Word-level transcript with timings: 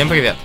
Всем 0.00 0.08
привет! 0.08 0.36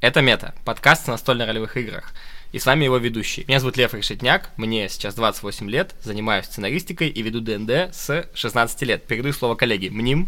Это 0.00 0.22
Мета, 0.22 0.56
подкаст 0.64 1.08
о 1.08 1.12
настольно-ролевых 1.12 1.76
играх. 1.76 2.12
И 2.50 2.58
с 2.58 2.66
вами 2.66 2.82
его 2.82 2.96
ведущий. 2.96 3.44
Меня 3.46 3.60
зовут 3.60 3.76
Лев 3.76 3.94
Решетняк, 3.94 4.50
мне 4.56 4.88
сейчас 4.88 5.14
28 5.14 5.70
лет, 5.70 5.94
занимаюсь 6.02 6.46
сценаристикой 6.46 7.10
и 7.10 7.22
веду 7.22 7.40
ДНД 7.40 7.94
с 7.94 8.28
16 8.34 8.82
лет. 8.82 9.06
Передаю 9.06 9.32
слово 9.32 9.54
коллеге. 9.54 9.90
Мним. 9.90 10.26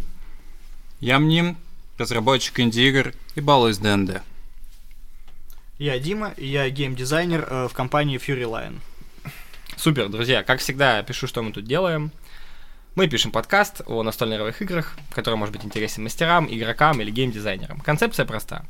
Я 1.01 1.19
Мним, 1.19 1.57
разработчик 1.99 2.61
инди-игр 2.61 3.13
и 3.35 3.41
балуюсь 3.41 3.79
ДНД. 3.79 4.23
Я 5.81 5.99
Дима, 5.99 6.33
и 6.37 6.47
я 6.47 6.71
геймдизайнер 6.71 7.45
э, 7.51 7.69
в 7.69 7.73
компании 7.73 8.21
Fury 8.21 8.45
Lion. 8.45 8.79
Супер, 9.77 10.09
друзья. 10.11 10.45
Как 10.45 10.61
всегда, 10.61 11.03
пишу, 11.03 11.27
что 11.27 11.43
мы 11.43 11.51
тут 11.51 11.65
делаем. 11.65 12.13
Мы 12.97 13.09
пишем 13.09 13.31
подкаст 13.31 13.83
о 13.85 14.03
настольных 14.03 14.63
играх, 14.63 14.97
который 15.13 15.35
может 15.35 15.55
быть 15.55 15.67
интересен 15.67 16.03
мастерам, 16.03 16.49
игрокам 16.51 16.99
или 17.03 17.11
геймдизайнерам. 17.11 17.79
Концепция 17.81 18.25
проста. 18.25 18.65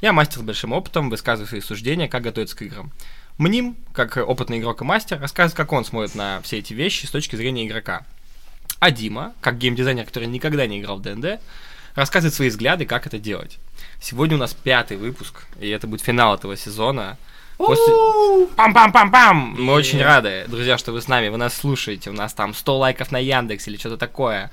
Я 0.00 0.12
мастер 0.12 0.38
с 0.38 0.42
большим 0.42 0.70
опытом, 0.70 1.10
высказываю 1.10 1.48
свои 1.48 1.60
суждения, 1.60 2.06
как 2.06 2.22
готовиться 2.22 2.56
к 2.56 2.62
играм. 2.62 2.92
Мним, 3.38 3.76
как 3.92 4.16
опытный 4.18 4.60
игрок 4.60 4.82
и 4.82 4.84
мастер, 4.84 5.18
рассказывает, 5.18 5.56
как 5.56 5.72
он 5.72 5.84
смотрит 5.84 6.14
на 6.14 6.40
все 6.42 6.58
эти 6.58 6.72
вещи 6.74 7.06
с 7.06 7.10
точки 7.10 7.34
зрения 7.34 7.66
игрока. 7.66 8.06
А 8.78 8.92
Дима, 8.92 9.34
как 9.40 9.58
геймдизайнер, 9.58 10.04
который 10.04 10.28
никогда 10.28 10.64
не 10.68 10.78
играл 10.78 10.98
в 10.98 11.02
ДНД, 11.02 11.40
рассказывает 11.96 12.34
свои 12.34 12.50
взгляды, 12.50 12.86
как 12.86 13.08
это 13.08 13.18
делать. 13.18 13.58
Сегодня 14.00 14.36
у 14.36 14.38
нас 14.38 14.54
пятый 14.54 14.96
выпуск, 14.96 15.42
и 15.60 15.68
это 15.68 15.88
будет 15.88 16.02
финал 16.02 16.36
этого 16.36 16.56
сезона. 16.56 17.18
После... 17.56 17.92
Пам-пам-пам-пам! 18.56 19.54
Мы 19.58 19.72
очень 19.72 20.02
рады, 20.02 20.44
друзья, 20.48 20.78
что 20.78 20.92
вы 20.92 21.00
с 21.00 21.08
нами, 21.08 21.28
вы 21.28 21.36
нас 21.36 21.54
слушаете. 21.54 22.10
У 22.10 22.12
нас 22.12 22.32
там 22.34 22.54
100 22.54 22.78
лайков 22.78 23.12
на 23.12 23.18
Яндекс 23.18 23.68
или 23.68 23.76
что-то 23.76 23.96
такое. 23.96 24.50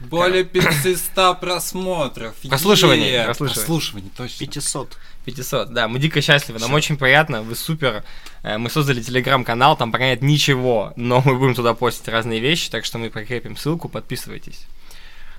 Более 0.00 0.44
500 0.44 1.40
просмотров. 1.40 2.34
Прослушиваний, 2.48 3.24
прослушиваний. 3.34 4.10
Точно. 4.16 4.46
500. 4.46 4.96
500, 5.24 5.72
да, 5.72 5.88
мы 5.88 5.98
дико 5.98 6.22
счастливы, 6.22 6.58
нам 6.58 6.72
очень 6.72 6.96
приятно, 6.96 7.42
вы 7.42 7.54
супер. 7.54 8.02
Э, 8.42 8.56
Мы 8.56 8.70
создали 8.70 9.02
телеграм-канал, 9.02 9.76
там 9.76 9.92
пока 9.92 10.06
нет 10.06 10.22
ничего, 10.22 10.92
но 10.96 11.20
мы 11.20 11.36
будем 11.36 11.54
туда 11.54 11.74
постить 11.74 12.08
разные 12.08 12.40
вещи, 12.40 12.70
так 12.70 12.84
что 12.86 12.96
мы 12.98 13.10
прикрепим 13.10 13.56
ссылку, 13.56 13.88
подписывайтесь. 13.90 14.66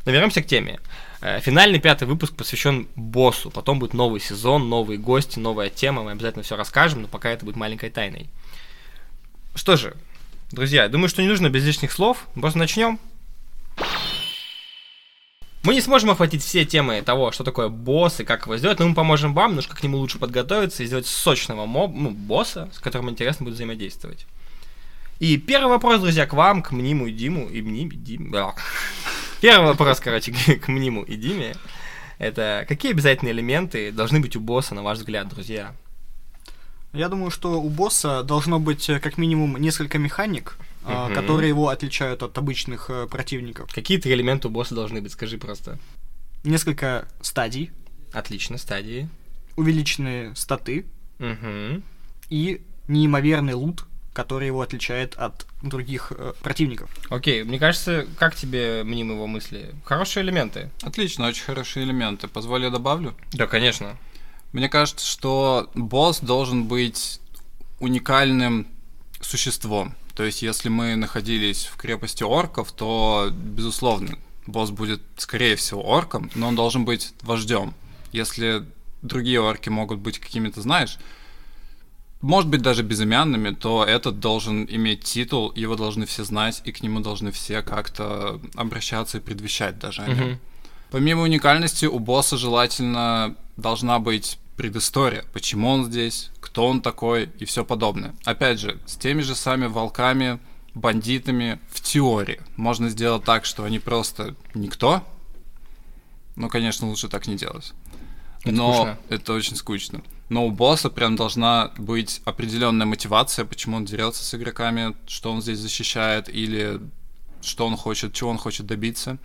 Но 0.10 0.14
вернемся 0.14 0.42
к 0.42 0.48
теме. 0.48 0.80
Э, 1.22 1.40
Финальный 1.40 1.80
пятый 1.80 2.08
выпуск 2.08 2.34
посвящен 2.36 2.88
боссу. 2.96 3.52
Потом 3.52 3.78
будет 3.78 3.94
новый 3.94 4.20
сезон, 4.20 4.68
новые 4.68 4.98
гости, 4.98 5.38
новая 5.38 5.70
тема. 5.70 6.02
Мы 6.02 6.14
обязательно 6.14 6.42
все 6.42 6.56
расскажем, 6.56 7.04
но 7.04 7.08
пока 7.08 7.30
это 7.30 7.46
будет 7.46 7.58
маленькой 7.58 7.92
тайной. 7.92 8.28
Что 9.54 9.78
же, 9.78 9.96
друзья, 10.52 10.88
думаю, 10.88 11.10
что 11.10 11.22
не 11.22 11.28
нужно 11.28 11.52
без 11.52 11.64
лишних 11.64 11.92
слов. 11.92 12.26
Просто 12.34 12.58
начнем. 12.58 12.98
Мы 15.62 15.76
не 15.76 15.82
сможем 15.82 16.10
охватить 16.10 16.42
все 16.42 16.66
темы 16.66 17.04
того, 17.04 17.32
что 17.32 17.44
такое 17.44 17.70
босс 17.70 18.20
и 18.20 18.24
как 18.24 18.46
его 18.46 18.58
сделать, 18.58 18.80
но 18.80 18.88
мы 18.88 18.96
поможем 18.96 19.36
вам 19.36 19.52
немножко 19.52 19.76
к 19.76 19.84
нему 19.84 20.00
лучше 20.00 20.18
подготовиться 20.18 20.82
и 20.82 20.88
сделать 20.88 21.06
сочного 21.06 21.68
моб, 21.68 21.92
ну, 21.94 22.10
босса, 22.10 22.68
с 22.74 22.80
которым 22.80 23.12
интересно 23.12 23.44
будет 23.44 23.54
взаимодействовать. 23.54 24.26
И 25.20 25.38
первый 25.38 25.70
вопрос, 25.70 26.02
друзья, 26.02 26.26
к 26.26 26.34
вам, 26.34 26.64
к 26.64 26.72
Мниму 26.72 27.06
и 27.06 27.12
Диму, 27.12 27.48
и 27.48 27.62
Мним, 27.62 27.92
Дим... 27.94 28.32
Первый 29.42 29.68
вопрос, 29.68 30.00
короче, 30.00 30.32
к 30.62 30.68
Мниму 30.68 31.04
и 31.04 31.16
Диме. 31.16 31.56
Это 32.18 32.66
какие 32.68 32.92
обязательные 32.92 33.34
элементы 33.34 33.92
должны 33.92 34.20
быть 34.20 34.36
у 34.36 34.42
босса, 34.42 34.76
на 34.76 34.84
ваш 34.84 34.98
взгляд, 34.98 35.30
друзья? 35.30 35.74
Я 36.92 37.08
думаю, 37.08 37.32
что 37.32 37.62
у 37.62 37.70
босса 37.70 38.24
должно 38.24 38.60
быть 38.60 38.90
э, 38.90 39.00
как 39.00 39.18
минимум 39.18 39.58
несколько 39.58 39.98
механик, 40.00 40.58
Мгм. 40.84 41.14
которые 41.14 41.50
его 41.50 41.70
отличают 41.70 42.24
от 42.24 42.38
обычных 42.38 42.90
э, 42.90 43.06
противников. 43.08 43.72
Какие 43.74 44.00
три 44.00 44.14
элемента 44.14 44.48
у 44.48 44.52
босса 44.52 44.76
должны 44.76 45.02
быть? 45.02 45.12
Скажи 45.12 45.38
просто. 45.38 45.78
Несколько 46.44 47.08
стадий, 47.22 47.72
Отлично, 48.12 48.58
стадии. 48.58 49.08
увеличенные 49.56 50.34
статы 50.36 50.86
Угу. 51.20 51.84
и 52.30 52.62
неимоверный 52.88 53.54
лут, 53.54 53.86
который 54.14 54.48
его 54.48 54.62
отличает 54.62 55.16
от 55.16 55.46
других 55.62 56.12
э, 56.16 56.34
противников. 56.42 56.90
Окей, 57.10 57.44
мне 57.44 57.60
кажется, 57.60 58.08
как 58.18 58.36
тебе 58.36 58.84
мним 58.84 59.12
его 59.12 59.28
мысли? 59.28 59.76
Хорошие 59.84 60.24
элементы. 60.24 60.70
Отлично, 60.82 61.28
очень 61.28 61.44
хорошие 61.44 61.86
элементы. 61.86 62.28
Позволь 62.28 62.64
я 62.64 62.70
добавлю? 62.70 63.16
Да, 63.34 63.48
конечно. 63.48 63.98
Мне 64.52 64.70
кажется, 64.70 65.06
что 65.06 65.70
босс 65.76 66.20
должен 66.22 66.66
быть 66.66 67.20
уникальным 67.80 68.68
существом. 69.22 69.96
То 70.16 70.24
есть, 70.24 70.42
если 70.42 70.70
мы 70.70 70.96
находились 70.96 71.66
в 71.66 71.78
крепости 71.78 72.24
орков, 72.24 72.72
то, 72.72 73.30
безусловно, 73.32 74.18
босс 74.48 74.72
будет, 74.72 75.02
скорее 75.18 75.56
всего, 75.56 75.82
орком, 75.82 76.30
но 76.36 76.48
он 76.48 76.56
должен 76.56 76.84
быть 76.84 77.14
вождем. 77.22 77.74
Если 78.12 78.66
другие 79.02 79.40
орки 79.40 79.70
могут 79.70 80.00
быть 80.00 80.20
какими-то, 80.20 80.62
знаешь, 80.62 80.98
может 82.22 82.50
быть, 82.50 82.62
даже 82.62 82.84
безымянными, 82.84 83.52
то 83.52 83.86
этот 83.86 84.20
должен 84.20 84.66
иметь 84.66 85.04
титул, 85.04 85.54
его 85.56 85.76
должны 85.76 86.06
все 86.06 86.24
знать, 86.24 86.62
и 86.66 86.72
к 86.72 86.84
нему 86.84 87.00
должны 87.00 87.32
все 87.32 87.62
как-то 87.62 88.42
обращаться 88.56 89.18
и 89.18 89.22
предвещать 89.22 89.80
даже. 89.80 90.02
Мгм. 90.02 90.40
Помимо 90.92 91.22
уникальности, 91.22 91.86
у 91.86 92.00
босса 92.00 92.36
желательно 92.38 93.36
должна 93.58 94.00
быть 94.00 94.40
предыстория, 94.58 95.24
почему 95.32 95.70
он 95.70 95.86
здесь, 95.86 96.32
кто 96.42 96.68
он 96.68 96.82
такой 96.82 97.30
и 97.40 97.46
все 97.46 97.64
подобное. 97.64 98.14
Опять 98.26 98.60
же, 98.60 98.78
с 98.86 98.98
теми 98.98 99.22
же 99.22 99.36
самыми 99.36 99.68
волками, 99.68 100.40
бандитами 100.74 101.60
в 101.72 101.80
теории 101.80 102.42
можно 102.58 102.90
сделать 102.90 103.24
так, 103.24 103.46
что 103.46 103.64
они 103.64 103.80
просто 103.80 104.36
никто. 104.54 105.04
Ну, 106.36 106.50
конечно, 106.50 106.88
лучше 106.88 107.08
так 107.08 107.28
не 107.28 107.36
делать. 107.36 107.74
Это 108.42 108.52
Но 108.52 108.74
скучно. 108.74 109.00
это 109.10 109.34
очень 109.34 109.56
скучно. 109.56 110.02
Но 110.30 110.46
у 110.46 110.52
босса 110.52 110.90
прям 110.90 111.16
должна 111.16 111.72
быть 111.78 112.22
определенная 112.24 112.86
мотивация, 112.86 113.46
почему 113.46 113.78
он 113.78 113.86
дерется 113.86 114.24
с 114.24 114.34
игроками, 114.36 114.96
что 115.08 115.32
он 115.32 115.42
здесь 115.42 115.58
защищает, 115.58 116.30
или 116.30 116.80
что 117.42 117.66
он 117.66 117.76
хочет, 117.76 118.14
чего 118.14 118.30
он 118.30 118.38
хочет 118.38 118.68
добиться. 118.68 119.18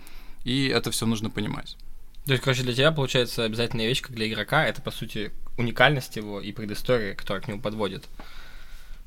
И 0.43 0.67
это 0.67 0.91
все 0.91 1.05
нужно 1.05 1.29
понимать. 1.29 1.77
То 2.25 2.31
есть, 2.31 2.43
короче, 2.43 2.63
для 2.63 2.73
тебя, 2.73 2.91
получается, 2.91 3.43
обязательная 3.43 3.87
вещь, 3.87 4.01
как 4.01 4.15
для 4.15 4.27
игрока, 4.27 4.65
это, 4.65 4.81
по 4.81 4.89
сути, 4.89 5.31
уникальность 5.57 6.15
его 6.15 6.41
и 6.41 6.51
предыстория, 6.51 7.13
которая 7.13 7.43
к 7.43 7.47
нему 7.47 7.61
подводит. 7.61 8.05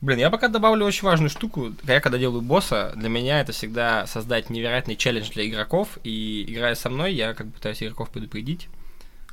Блин, 0.01 0.21
я 0.21 0.31
пока 0.31 0.47
добавлю 0.47 0.87
очень 0.87 1.03
важную 1.03 1.29
штуку. 1.29 1.75
Я 1.83 2.01
когда 2.01 2.19
делаю 2.19 2.43
босса, 2.43 2.93
для 2.95 3.09
меня 3.09 3.41
это 3.41 3.51
всегда 3.51 4.07
создать 4.07 4.49
невероятный 4.51 4.95
челлендж 4.95 5.31
для 5.33 5.49
игроков, 5.49 5.99
и 6.05 6.45
играя 6.47 6.77
со 6.77 6.89
мной, 6.91 7.15
я 7.15 7.35
как 7.35 7.49
бы 7.49 7.55
пытаюсь 7.55 7.83
игроков 7.83 8.11
предупредить, 8.11 8.69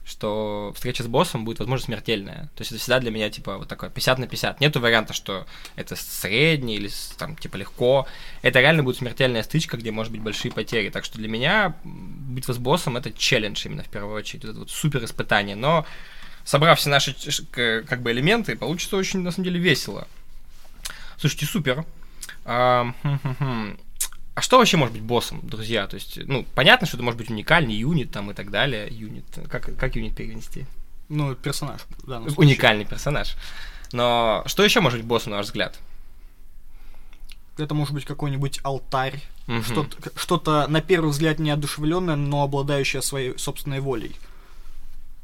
что 0.06 0.72
встреча 0.76 1.04
с 1.04 1.08
боссом 1.08 1.46
будет, 1.46 1.58
возможно, 1.60 1.86
смертельная. 1.86 2.50
То 2.56 2.62
есть 2.62 2.72
это 2.72 2.80
всегда 2.80 3.00
для 3.00 3.10
меня, 3.10 3.30
типа, 3.32 3.58
вот 3.58 3.68
такое 3.68 3.90
50 3.90 4.20
на 4.20 4.28
50. 4.28 4.62
Нету 4.62 4.80
варианта, 4.80 5.14
что 5.14 5.48
это 5.76 5.96
средний 5.96 6.76
или, 6.76 6.90
там, 7.18 7.36
типа, 7.36 7.58
легко. 7.58 8.08
Это 8.44 8.60
реально 8.60 8.84
будет 8.84 8.98
смертельная 8.98 9.42
стычка, 9.42 9.78
где 9.78 9.92
может 9.92 10.12
быть 10.12 10.22
большие 10.22 10.52
потери. 10.52 10.90
Так 10.90 11.06
что 11.06 11.18
для 11.18 11.28
меня 11.28 11.76
битва 11.84 12.54
с 12.54 12.60
боссом— 12.60 12.98
это 12.98 13.12
челлендж 13.12 13.66
именно 13.66 13.82
в 13.82 13.90
первую 13.90 14.16
очередь. 14.16 14.44
Это 14.44 14.54
вот 14.54 14.70
супер 14.70 15.04
испытание. 15.04 15.56
Но 15.56 15.88
собрав 16.44 16.78
все 16.80 16.92
наши 16.92 17.16
как 17.52 18.02
бы 18.02 18.12
элементы, 18.12 18.56
получится 18.56 18.98
очень, 18.98 19.22
на 19.22 19.32
самом 19.32 19.46
деле, 19.46 19.60
весело. 19.60 20.08
Слушайте, 21.18 21.48
супер. 21.48 21.84
А 24.36 24.42
что 24.42 24.58
вообще 24.58 24.76
может 24.78 24.94
быть 24.94 25.02
боссом, 25.04 25.40
друзья? 25.44 25.88
То 25.88 25.96
есть, 25.96 26.18
ну, 26.26 26.46
понятно, 26.56 26.86
что 26.86 26.98
это 26.98 27.04
может 27.04 27.18
быть 27.18 27.30
уникальный 27.30 27.74
юнит 27.74 28.12
там 28.12 28.30
и 28.32 28.34
так 28.34 28.52
далее. 28.52 28.88
Юнит. 28.92 29.24
Как, 29.50 29.76
как 29.78 29.96
юнит 29.96 30.16
перевести? 30.16 30.66
Ну, 31.08 31.36
персонаж. 31.36 31.82
Уникальный 32.36 32.86
персонаж. 32.86 33.36
Но 33.94 34.44
что 34.48 34.64
еще 34.64 34.82
может 34.82 35.00
быть 35.00 35.08
боссом, 35.08 35.32
на 35.32 35.38
ваш 35.38 35.46
взгляд? 35.48 35.80
Это 37.58 37.74
может 37.74 37.94
быть 37.94 38.04
какой-нибудь 38.04 38.60
алтарь, 38.64 39.22
Мгм. 39.48 39.64
что-то, 39.64 40.20
что-то 40.20 40.68
на 40.68 40.82
первый 40.82 41.12
взгляд 41.12 41.40
неодушевленное, 41.40 42.18
но 42.18 42.44
обладающее 42.44 43.02
своей 43.02 43.38
собственной 43.38 43.80
волей 43.80 44.16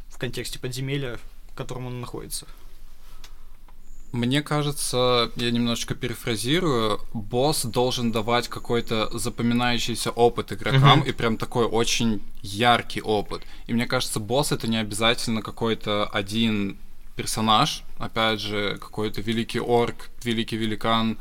в 0.07 0.17
контексте 0.17 0.57
подземелья, 0.57 1.19
в 1.51 1.55
котором 1.55 1.87
он 1.87 1.99
находится. 1.99 2.45
Мне 4.11 4.41
кажется, 4.41 5.31
я 5.37 5.51
немножечко 5.51 5.95
перефразирую, 5.95 6.99
босс 7.13 7.63
должен 7.63 8.11
давать 8.11 8.49
какой-то 8.49 9.09
запоминающийся 9.17 10.11
опыт 10.11 10.51
игрокам, 10.51 10.99
Мгм. 10.99 11.07
и 11.07 11.11
прям 11.13 11.37
такой 11.37 11.65
очень 11.65 12.21
яркий 12.41 13.01
опыт. 13.01 13.41
И 13.67 13.73
мне 13.73 13.85
кажется, 13.85 14.19
босс 14.19 14.51
это 14.51 14.67
не 14.67 14.77
обязательно 14.77 15.41
какой-то 15.41 16.05
один 16.07 16.77
персонаж, 17.15 17.83
опять 17.99 18.41
же, 18.41 18.77
какой-то 18.81 19.21
великий 19.21 19.59
орк, 19.59 20.09
великий 20.23 20.57
великан 20.57 21.17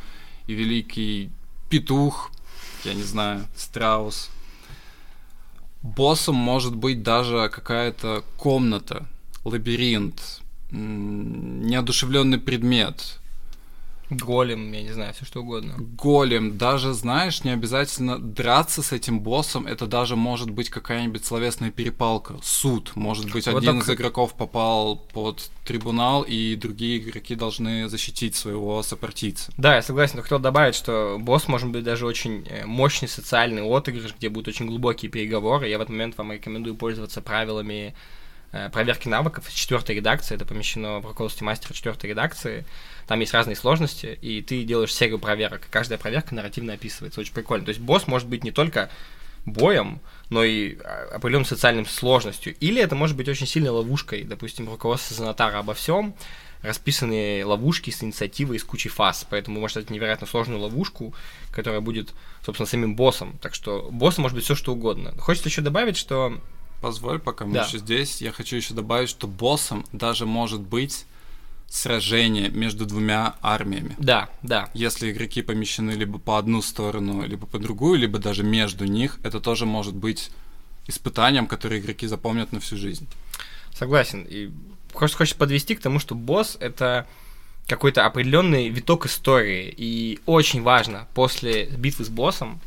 и 0.49 0.55
великий 0.55 1.31
петух, 1.69 2.33
я 2.85 2.95
не 2.95 3.05
знаю, 3.05 3.47
страус. 3.57 4.31
Боссом 5.83 6.35
может 6.35 6.75
быть 6.75 7.03
даже 7.05 7.49
какая-то 7.51 8.25
комната, 8.37 9.07
лабиринт, 9.45 10.40
неодушевленный 10.71 12.39
предмет. 12.39 13.17
Голем, 14.11 14.73
я 14.73 14.83
не 14.83 14.93
знаю, 14.93 15.15
все 15.15 15.25
что 15.25 15.41
угодно. 15.41 15.75
Голем, 15.79 16.59
даже, 16.59 16.95
знаешь, 16.95 17.45
не 17.45 17.51
обязательно 17.53 18.19
драться 18.19 18.83
с 18.83 18.91
этим 18.91 19.21
боссом, 19.21 19.69
это 19.69 19.87
даже 19.87 20.17
может 20.17 20.51
быть 20.51 20.69
какая-нибудь 20.69 21.25
словесная 21.25 21.71
перепалка, 21.71 22.35
суд, 22.43 22.91
может 22.97 23.31
быть, 23.31 23.47
Вот 23.47 23.59
один 23.59 23.79
так- 23.79 23.89
из 23.89 23.95
игроков 23.95 24.35
попал 24.35 24.97
под 24.97 25.49
трибунал, 25.65 26.23
и 26.23 26.57
другие 26.57 26.99
игроки 26.99 27.37
должны 27.37 27.89
защитить 27.89 28.35
своего 28.35 28.83
сопартийца. 28.83 29.53
Да, 29.57 29.77
я 29.77 29.83
согласен, 29.83 30.17
но 30.17 30.23
хотел 30.23 30.41
добавить, 30.41 30.75
что 30.75 31.17
босс 31.21 31.47
может 31.47 31.69
быть 31.69 31.85
даже 31.85 32.05
очень 32.05 32.45
э, 32.49 32.67
мощный 32.67 33.07
социальный 33.07 33.63
отыгрыш, 33.63 34.17
где 34.19 34.29
будут 34.29 34.49
очень 34.49 34.67
глубокие 34.67 35.09
переговоры. 35.09 35.69
Я 35.69 35.79
в 35.79 35.83
этот 35.83 35.91
момент 35.91 36.19
вам 36.19 36.33
рекомендую 36.33 36.75
пользоваться 36.75 37.21
правилами 37.21 37.95
проверки 38.73 39.09
навыков 39.09 39.49
из 39.49 39.55
четвертой 39.55 39.97
редакции. 39.97 40.35
Это 40.35 40.45
помещено 40.45 41.01
в 41.01 41.07
руководстве 41.07 41.45
мастера 41.45 41.73
четвертой 41.73 42.11
редакции. 42.11 42.65
Там 43.07 43.21
есть 43.21 43.35
разные 43.35 43.57
сложности, 43.57 44.19
и 44.21 44.43
ты 44.43 44.63
делаешь 44.65 44.95
серию 44.95 45.19
проверок. 45.19 45.67
Каждая 45.71 45.99
проверка 45.99 46.35
нарративно 46.35 46.75
описывается. 46.75 47.21
Очень 47.21 47.35
прикольно. 47.35 47.65
То 47.65 47.71
есть 47.71 47.81
босс 47.81 48.07
может 48.07 48.29
быть 48.29 48.45
не 48.45 48.51
только 48.51 48.91
боем, 49.47 50.01
но 50.29 50.45
и 50.45 50.77
а, 50.85 51.17
определенной 51.17 51.47
социальным 51.47 51.87
сложностью. 51.87 52.55
Или 52.61 52.83
это 52.83 52.95
может 52.95 53.17
быть 53.17 53.29
очень 53.29 53.47
сильной 53.47 53.71
ловушкой. 53.71 54.23
Допустим, 54.23 54.69
руководство 54.69 55.17
Занатара 55.17 55.59
обо 55.59 55.75
всем, 55.75 56.15
расписанные 56.63 57.45
ловушки 57.45 57.91
с 57.91 58.03
инициативой, 58.03 58.59
с 58.59 58.65
кучей 58.65 58.91
фаз. 58.91 59.27
Поэтому 59.29 59.57
вы 59.57 59.63
можете 59.63 59.93
невероятно 59.93 60.27
сложную 60.27 60.61
ловушку, 60.61 61.15
которая 61.53 61.81
будет, 61.81 62.11
собственно, 62.45 62.67
самим 62.67 62.95
боссом. 62.97 63.39
Так 63.41 63.55
что 63.55 63.89
боссом 63.91 64.23
может 64.23 64.37
быть 64.37 64.45
все 64.45 64.55
что 64.55 64.73
угодно. 64.73 65.13
Хочется 65.19 65.49
еще 65.49 65.63
добавить, 65.63 65.97
что 65.97 66.41
Позволь, 66.81 67.19
пока 67.19 67.45
мы 67.45 67.55
Да. 67.55 67.65
еще 67.67 67.79
здесь, 67.79 68.21
я 68.23 68.33
хочу 68.33 68.57
еще 68.57 68.75
добавить, 68.75 69.09
что 69.11 69.27
боссом 69.27 69.85
даже 69.93 70.27
может 70.27 70.61
быть 70.61 71.05
сражение 71.69 72.49
между 72.49 72.85
двумя 72.85 73.37
армиями. 73.43 73.95
да, 73.99 74.29
да, 74.43 74.71
Если 74.75 75.13
игроки 75.13 75.43
помещены 75.43 75.93
либо 75.93 76.19
по 76.19 76.37
одну 76.39 76.63
сторону, 76.63 77.25
либо 77.25 77.47
по 77.47 77.59
другую, 77.59 77.99
либо 78.01 78.19
даже 78.19 78.43
между 78.43 78.87
них, 78.87 79.19
это 79.23 79.41
тоже 79.41 79.67
может 79.67 79.95
быть 79.95 80.31
испытанием, 80.89 81.47
которое 81.47 81.79
игроки 81.79 82.07
запомнят 82.09 82.53
на 82.53 82.59
всю 82.61 82.77
жизнь. 82.77 83.07
согласен. 83.73 84.27
И 84.29 84.51
хочется, 84.93 85.19
хочется 85.19 85.39
подвести 85.39 85.75
к 85.77 85.81
тому, 85.81 86.01
что 86.01 86.15
босс 86.15 86.57
это 86.61 87.07
какой-то 87.69 88.05
определенный 88.05 88.69
виток 88.69 89.07
истории. 89.07 89.73
И 89.77 90.19
очень 90.27 90.63
важно 90.63 91.07
после 91.15 91.67
битвы 91.67 92.05
с 92.05 92.09
боссом 92.09 92.61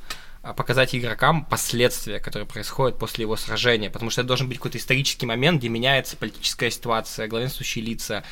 показать 0.51 0.94
игрокам 0.94 1.45
последствия, 1.45 2.19
которые 2.19 2.45
происходят 2.45 3.00
после 3.00 3.24
его 3.24 3.38
сражения. 3.38 3.90
Потому 3.90 4.12
что 4.12 4.22
это 4.22 4.28
должен 4.28 4.50
быть 4.50 4.57
какой-то 4.57 4.78
исторический 4.78 5.25
момент, 5.25 5.60
где 5.60 5.69
меняется 5.69 6.18
политическая 6.18 6.69
ситуация, 6.69 7.30
главенствующие 7.30 7.86
лица, 7.86 8.24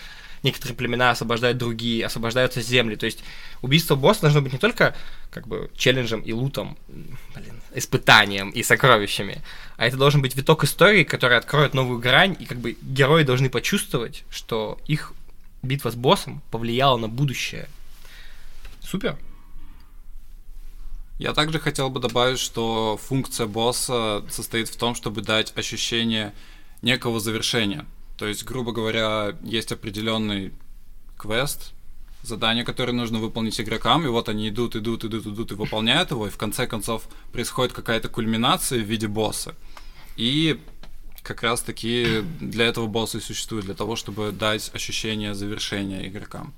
некоторые 0.43 0.75
племена 0.75 1.11
освобождают 1.11 1.57
другие, 1.57 2.05
освобождаются 2.05 2.61
земли. 2.61 2.95
То 2.95 3.05
есть 3.05 3.23
убийство 3.61 3.95
босса 3.95 4.21
должно 4.21 4.41
быть 4.41 4.53
не 4.53 4.59
только 4.59 4.95
как 5.29 5.47
бы 5.47 5.71
челленджем 5.75 6.21
и 6.21 6.33
лутом, 6.33 6.77
блин, 6.87 7.61
испытанием 7.73 8.49
и 8.49 8.63
сокровищами, 8.63 9.41
а 9.77 9.85
это 9.85 9.97
должен 9.97 10.21
быть 10.21 10.35
виток 10.35 10.63
истории, 10.63 11.03
который 11.03 11.37
откроет 11.37 11.73
новую 11.73 11.99
грань, 11.99 12.35
и 12.39 12.45
как 12.45 12.57
бы 12.57 12.75
герои 12.81 13.23
должны 13.23 13.49
почувствовать, 13.49 14.23
что 14.29 14.79
их 14.87 15.13
битва 15.63 15.91
с 15.91 15.95
боссом 15.95 16.41
повлияла 16.51 16.97
на 16.97 17.07
будущее. 17.07 17.69
Супер. 18.81 19.17
Я 21.21 21.33
также 21.33 21.59
хотел 21.59 21.91
бы 21.91 21.99
добавить, 21.99 22.39
что 22.39 22.99
функция 22.99 23.45
босса 23.45 24.25
состоит 24.27 24.69
в 24.69 24.75
том, 24.75 24.95
чтобы 24.95 25.21
дать 25.21 25.55
ощущение 25.55 26.33
некого 26.81 27.19
завершения. 27.19 27.85
То 28.17 28.25
есть, 28.25 28.43
грубо 28.43 28.71
говоря, 28.71 29.37
есть 29.43 29.71
определенный 29.71 30.51
квест, 31.19 31.73
задание, 32.23 32.63
которое 32.63 32.93
нужно 32.93 33.19
выполнить 33.19 33.61
игрокам, 33.61 34.03
и 34.03 34.09
вот 34.09 34.29
они 34.29 34.49
идут, 34.49 34.75
идут, 34.75 35.05
идут, 35.05 35.27
идут 35.27 35.51
и 35.51 35.53
выполняют 35.53 36.09
его, 36.09 36.25
и 36.25 36.31
в 36.31 36.37
конце 36.37 36.65
концов 36.65 37.03
происходит 37.31 37.71
какая-то 37.71 38.09
кульминация 38.09 38.79
в 38.79 38.89
виде 38.89 39.07
босса. 39.07 39.53
И 40.17 40.59
как 41.21 41.43
раз 41.43 41.61
таки 41.61 42.23
для 42.39 42.65
этого 42.65 42.87
босса 42.87 43.19
и 43.19 43.21
существует, 43.21 43.65
для 43.65 43.75
того, 43.75 43.95
чтобы 43.95 44.31
дать 44.31 44.71
ощущение 44.73 45.35
завершения 45.35 46.07
игрокам. 46.07 46.51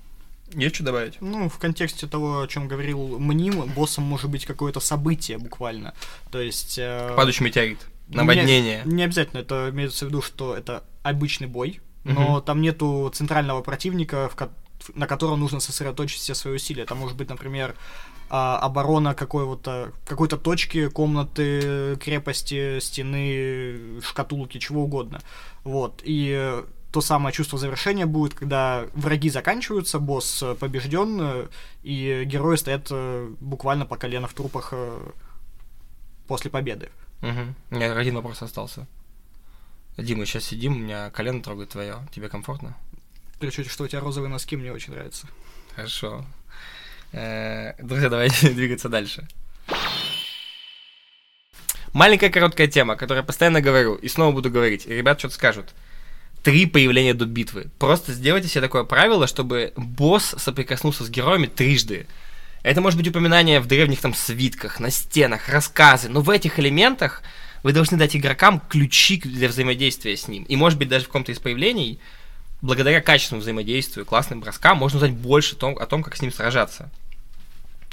Есть 0.55 0.75
что 0.75 0.83
добавить? 0.83 1.17
Ну, 1.21 1.49
в 1.49 1.57
контексте 1.57 2.07
того, 2.07 2.41
о 2.41 2.47
чем 2.47 2.67
говорил 2.67 3.19
Мним, 3.19 3.61
боссом 3.75 4.03
может 4.03 4.29
быть 4.29 4.45
какое-то 4.45 4.79
событие 4.79 5.37
буквально. 5.37 5.93
То 6.31 6.39
есть... 6.41 6.77
э, 6.77 7.13
Падающий 7.15 7.45
метеорит. 7.45 7.79
не- 8.07 8.17
Наводнение. 8.17 8.81
Не, 8.85 9.03
обязательно, 9.03 9.39
это 9.39 9.69
имеется 9.71 10.05
в 10.05 10.09
виду, 10.09 10.21
что 10.21 10.55
это 10.55 10.83
обычный 11.03 11.47
бой, 11.47 11.79
но 12.03 12.35
Мгм. 12.37 12.41
там 12.43 12.61
нету 12.61 13.11
центрального 13.13 13.61
противника, 13.61 14.29
в 14.29 14.35
ко- 14.35 14.51
на 14.95 15.07
котором 15.07 15.39
нужно 15.39 15.59
сосредоточить 15.59 16.19
все 16.19 16.33
свои 16.35 16.55
усилия. 16.55 16.85
Там 16.85 16.97
может 16.99 17.17
быть, 17.17 17.29
например, 17.29 17.75
а, 18.29 18.57
оборона 18.59 19.13
какой-то, 19.13 19.91
какой-то 20.05 20.37
точки, 20.37 20.87
комнаты, 20.89 21.97
крепости, 22.01 22.79
стены, 22.79 24.01
шкатулки, 24.01 24.57
чего 24.57 24.83
угодно. 24.83 25.21
Вот. 25.63 26.01
И 26.03 26.61
то 26.93 27.01
самое 27.01 27.33
чувство 27.33 27.57
завершения 27.57 28.05
будет, 28.05 28.35
когда 28.35 28.85
враги 28.93 29.31
заканчиваются, 29.31 29.97
босс 29.97 30.43
э, 30.43 30.53
побежден, 30.53 31.19
э, 31.21 31.47
и 31.81 32.23
герои 32.25 32.55
стоят 32.55 32.89
э, 32.91 33.33
буквально 33.39 33.87
по 33.87 33.97
колено 33.97 34.27
в 34.27 34.33
трупах 34.35 34.73
после 36.27 36.51
победы. 36.51 36.91
Мгм. 37.21 37.55
У 37.71 37.75
меня 37.75 37.97
один 37.97 38.15
вопрос 38.15 38.43
остался. 38.43 38.85
Дима, 39.97 40.27
сейчас 40.27 40.43
сидим, 40.43 40.73
у 40.73 40.79
меня 40.79 41.09
колено 41.09 41.41
трогает 41.41 41.69
твое. 41.69 41.95
Тебе 42.13 42.29
комфортно? 42.29 42.77
При 43.39 43.47
учете, 43.47 43.71
что 43.71 43.85
у 43.85 43.87
тебя 43.87 43.99
розовые 43.99 44.29
носки, 44.29 44.55
мне 44.55 44.71
очень 44.71 44.93
нравится. 44.93 45.27
Хорошо. 45.75 46.23
Друзья, 47.11 48.09
давайте 48.09 48.49
двигаться 48.53 48.87
дальше. 48.87 49.27
Маленькая 51.91 52.29
короткая 52.29 52.67
тема, 52.67 52.95
которую 52.95 53.21
я 53.21 53.25
постоянно 53.25 53.61
говорю, 53.61 53.95
и 53.95 54.07
снова 54.07 54.31
буду 54.31 54.51
говорить, 54.51 54.85
и 54.85 54.93
ребят 54.93 55.17
что-то 55.17 55.33
скажут. 55.33 55.73
Три 56.43 56.65
появления 56.65 57.13
до 57.13 57.25
битвы. 57.25 57.71
Просто 57.79 58.11
сделайте 58.11 58.49
себе 58.49 58.61
такое 58.61 58.83
правило, 58.83 59.27
чтобы 59.27 59.71
босс 59.77 60.35
соприкоснулся 60.37 61.05
с 61.05 61.09
героями 61.09 61.47
трижды. 61.47 62.05
Это 62.63 62.81
может 62.81 62.99
быть 62.99 63.07
упоминание 63.07 63.61
в 63.61 63.65
древних 63.65 64.01
там 64.01 64.13
свитках, 64.13 64.81
на 64.81 64.89
стенах, 64.89 65.47
рассказы, 65.47 66.09
но 66.09 66.21
в 66.21 66.29
этих 66.29 66.59
элементах 66.59 67.23
вы 67.63 67.71
должны 67.71 67.97
дать 67.97 68.15
игрокам 68.15 68.59
ключи 68.59 69.21
для 69.21 69.47
взаимодействия 69.47 70.17
с 70.17 70.27
ним. 70.27 70.43
И 70.43 70.57
может 70.57 70.77
быть 70.77 70.89
даже 70.89 71.05
в 71.05 71.07
каком-то 71.07 71.31
из 71.31 71.39
появлений, 71.39 71.99
благодаря 72.61 72.99
качественному 72.99 73.41
взаимодействию, 73.41 74.05
классным 74.05 74.41
броскам, 74.41 74.77
можно 74.77 74.97
узнать 74.97 75.13
больше 75.13 75.55
том- 75.55 75.77
о 75.77 75.85
том, 75.85 76.03
как 76.03 76.17
с 76.17 76.21
ним 76.21 76.31
сражаться. 76.33 76.89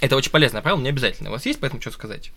Это 0.00 0.16
очень 0.16 0.32
полезное 0.32 0.60
правило, 0.60 0.80
не 0.80 0.88
обязательно. 0.88 1.30
У 1.30 1.32
вас 1.32 1.46
есть 1.46 1.60
поэтому 1.60 1.80
что 1.80 1.92
сказать? 1.92 2.32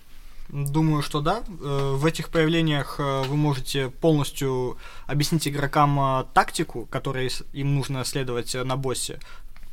Думаю, 0.50 1.02
что 1.02 1.22
да. 1.22 1.44
Э, 1.62 1.96
В 1.96 2.06
этих 2.06 2.30
проявлениях 2.30 2.98
э, 3.00 3.24
вы 3.24 3.36
можете 3.36 3.90
полностью 3.90 4.78
объяснить 5.08 5.48
игрокам 5.48 6.00
э, 6.00 6.26
тактику, 6.34 6.86
которой 6.92 7.32
им 7.54 7.76
нужно 7.76 8.06
следовать 8.06 8.54
на 8.54 8.76
боссе. 8.76 9.20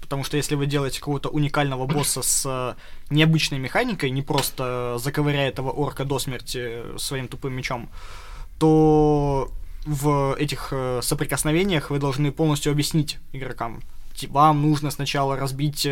Потому 0.01 0.25
что 0.25 0.37
если 0.37 0.55
вы 0.55 0.67
делаете 0.67 0.99
какого-то 0.99 1.29
уникального 1.29 1.87
босса 1.87 2.23
с 2.23 2.77
необычной 3.11 3.59
механикой, 3.59 4.11
не 4.11 4.23
просто 4.23 4.97
заковыряя 4.99 5.49
этого 5.49 5.71
орка 5.71 6.05
до 6.05 6.19
смерти 6.19 6.83
своим 6.97 7.29
тупым 7.29 7.53
мечом, 7.53 7.91
то 8.59 9.51
в 9.85 10.35
этих 10.37 10.73
соприкосновениях 11.03 11.91
вы 11.91 11.99
должны 11.99 12.33
полностью 12.33 12.73
объяснить 12.73 13.19
игрокам. 13.33 13.83
Вам 14.29 14.63
нужно 14.63 14.91
сначала 14.91 15.37
разбить 15.37 15.87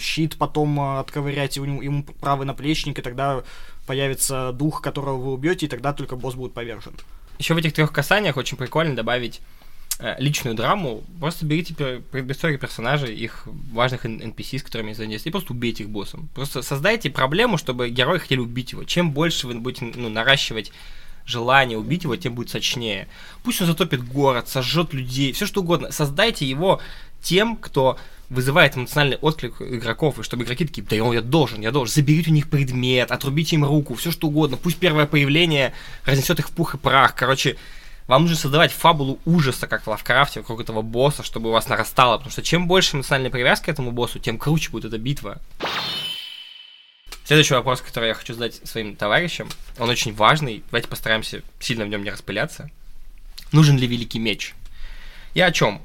щит, 0.00 0.36
потом 0.38 0.98
отковырять 0.98 1.56
ему 1.56 2.04
правый 2.20 2.46
наплечник, 2.46 2.98
и 2.98 3.02
тогда 3.02 3.42
появится 3.86 4.52
дух, 4.52 4.80
которого 4.82 5.16
вы 5.16 5.32
убьете, 5.32 5.66
и 5.66 5.68
тогда 5.68 5.92
только 5.92 6.16
босс 6.16 6.34
будет 6.34 6.54
повержен. 6.54 6.94
Еще 7.38 7.54
в 7.54 7.56
этих 7.56 7.72
трех 7.72 7.92
касаниях 7.92 8.36
очень 8.36 8.56
прикольно 8.56 8.94
добавить 8.94 9.40
э, 9.98 10.14
личную 10.18 10.54
драму. 10.54 11.02
Просто 11.20 11.44
берите 11.44 11.74
предыстории 12.10 12.56
персонажей, 12.56 13.14
их 13.14 13.46
важных 13.72 14.06
NPC, 14.06 14.58
с 14.58 14.62
которыми 14.62 14.92
взаимодействуете, 14.92 15.30
и 15.30 15.32
просто 15.32 15.52
убейте 15.52 15.82
их 15.84 15.90
боссом. 15.90 16.28
Просто 16.34 16.62
создайте 16.62 17.10
проблему, 17.10 17.58
чтобы 17.58 17.90
герои 17.90 18.18
хотели 18.18 18.40
убить 18.40 18.72
его. 18.72 18.84
Чем 18.84 19.12
больше 19.12 19.46
вы 19.46 19.54
будете 19.54 19.92
ну, 19.94 20.08
наращивать 20.08 20.72
желание 21.26 21.78
убить 21.78 22.04
его, 22.04 22.16
тем 22.16 22.34
будет 22.34 22.50
сочнее. 22.50 23.08
Пусть 23.42 23.60
он 23.60 23.66
затопит 23.66 24.06
город, 24.06 24.48
сожжет 24.48 24.92
людей, 24.92 25.32
все 25.32 25.46
что 25.46 25.62
угодно. 25.62 25.90
Создайте 25.90 26.46
его 26.46 26.80
тем, 27.22 27.56
кто 27.56 27.98
вызывает 28.30 28.76
эмоциональный 28.76 29.16
отклик 29.18 29.60
игроков, 29.60 30.18
и 30.18 30.22
чтобы 30.22 30.44
игроки 30.44 30.64
такие, 30.64 30.82
да 30.82 30.96
я 30.96 31.20
должен, 31.20 31.60
я 31.60 31.70
должен, 31.70 31.94
заберите 31.94 32.30
у 32.30 32.32
них 32.34 32.48
предмет, 32.48 33.10
отрубите 33.10 33.56
им 33.56 33.64
руку, 33.64 33.94
все 33.94 34.10
что 34.10 34.28
угодно, 34.28 34.56
пусть 34.56 34.78
первое 34.78 35.06
появление 35.06 35.74
разнесет 36.04 36.38
их 36.38 36.48
в 36.48 36.52
пух 36.52 36.74
и 36.74 36.78
прах, 36.78 37.14
короче, 37.14 37.56
вам 38.06 38.22
нужно 38.22 38.36
создавать 38.36 38.72
фабулу 38.72 39.18
ужаса, 39.24 39.66
как 39.66 39.84
в 39.84 39.88
Лавкрафте, 39.88 40.40
вокруг 40.40 40.60
этого 40.60 40.82
босса, 40.82 41.22
чтобы 41.22 41.48
у 41.48 41.52
вас 41.52 41.68
нарастало, 41.68 42.18
потому 42.18 42.32
что 42.32 42.42
чем 42.42 42.68
больше 42.68 42.96
эмоциональной 42.96 43.30
привязки 43.30 43.66
к 43.66 43.68
этому 43.68 43.92
боссу, 43.92 44.18
тем 44.18 44.38
круче 44.38 44.70
будет 44.70 44.86
эта 44.86 44.98
битва. 44.98 45.38
Следующий 47.24 47.54
вопрос, 47.54 47.80
который 47.80 48.08
я 48.08 48.14
хочу 48.14 48.34
задать 48.34 48.60
своим 48.64 48.96
товарищам, 48.96 49.48
он 49.78 49.88
очень 49.88 50.14
важный, 50.14 50.62
давайте 50.70 50.88
постараемся 50.88 51.42
сильно 51.58 51.86
в 51.86 51.88
нем 51.88 52.04
не 52.04 52.10
распыляться. 52.10 52.70
Нужен 53.52 53.78
ли 53.78 53.86
великий 53.86 54.18
меч? 54.18 54.54
Я 55.32 55.46
о 55.46 55.52
чем? 55.52 55.80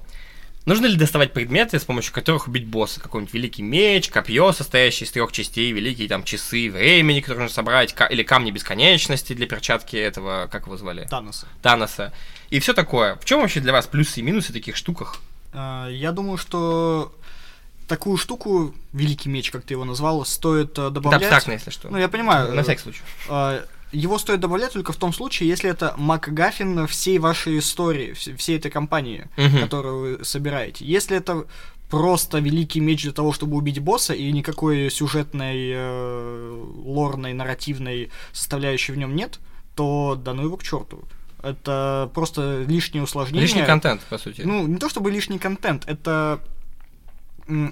Нужно 0.65 0.85
ли 0.85 0.95
доставать 0.97 1.33
предметы, 1.33 1.79
с 1.79 1.83
помощью 1.85 2.13
которых 2.13 2.47
убить 2.47 2.67
босса? 2.67 2.99
Какой-нибудь 2.99 3.33
великий 3.33 3.63
меч, 3.63 4.09
копье, 4.09 4.51
состоящее 4.51 5.07
из 5.07 5.11
трех 5.11 5.31
частей, 5.31 5.71
великие 5.71 6.07
там 6.07 6.23
часы 6.23 6.69
времени, 6.69 7.21
которые 7.21 7.43
нужно 7.43 7.55
собрать, 7.55 7.93
ка- 7.93 8.05
или 8.05 8.21
камни 8.23 8.51
бесконечности 8.51 9.33
для 9.33 9.47
перчатки 9.47 9.95
этого, 9.95 10.47
как 10.51 10.67
его 10.67 10.77
звали? 10.77 11.07
Таноса. 11.09 11.47
Таноса. 11.63 12.13
И 12.51 12.59
все 12.59 12.73
такое. 12.73 13.15
В 13.15 13.25
чем 13.25 13.41
вообще 13.41 13.61
для 13.61 13.71
вас 13.71 13.87
плюсы 13.87 14.19
и 14.19 14.23
минусы 14.23 14.53
таких 14.53 14.75
штуках? 14.75 15.17
А, 15.53 15.87
Я 15.89 16.11
думаю, 16.11 16.37
что 16.37 17.15
такую 17.87 18.17
штуку, 18.17 18.75
великий 18.93 19.29
меч, 19.29 19.49
как 19.49 19.63
ты 19.63 19.73
его 19.73 19.85
назвал, 19.85 20.23
стоит 20.23 20.77
э, 20.77 20.81
Это 20.83 20.89
добавлять. 20.91 21.23
абстрактно, 21.23 21.53
если 21.53 21.71
что. 21.71 21.89
Ну, 21.89 21.97
я 21.97 22.07
понимаю. 22.09 22.53
На 22.53 22.61
всякий 22.61 22.81
случай. 22.81 23.01
Его 23.91 24.17
стоит 24.19 24.39
добавлять 24.39 24.73
только 24.73 24.93
в 24.93 24.97
том 24.97 25.11
случае, 25.13 25.49
если 25.49 25.69
это 25.69 25.93
МакГаффин 25.97 26.85
всей 26.87 27.17
вашей 27.19 27.57
истории, 27.59 28.11
вс- 28.11 28.35
всей 28.35 28.57
этой 28.57 28.69
компании, 28.71 29.27
Мгм. 29.37 29.59
которую 29.61 30.17
вы 30.17 30.25
собираете. 30.25 30.85
Если 30.85 31.17
это 31.17 31.45
просто 31.89 32.37
великий 32.39 32.81
меч 32.81 33.01
для 33.03 33.11
того, 33.13 33.31
чтобы 33.33 33.57
убить 33.57 33.79
босса, 33.79 34.13
и 34.13 34.31
никакой 34.31 34.91
сюжетной, 34.91 35.71
э, 35.73 36.63
лорной, 36.85 37.33
нарративной 37.33 38.11
составляющей 38.31 38.91
в 38.91 38.97
нем 38.97 39.15
нет, 39.15 39.39
то 39.75 40.15
да 40.23 40.33
ну 40.33 40.43
его 40.43 40.57
к 40.57 40.63
черту. 40.63 40.99
Это 41.41 42.11
просто 42.13 42.63
лишнее 42.67 43.01
усложнение. 43.03 43.41
Лишний 43.47 43.63
контент, 43.65 44.01
по 44.09 44.17
сути. 44.17 44.41
Ну, 44.45 44.67
не 44.67 44.77
то 44.77 44.87
чтобы 44.89 45.09
лишний 45.09 45.39
контент, 45.39 45.85
это 45.87 46.39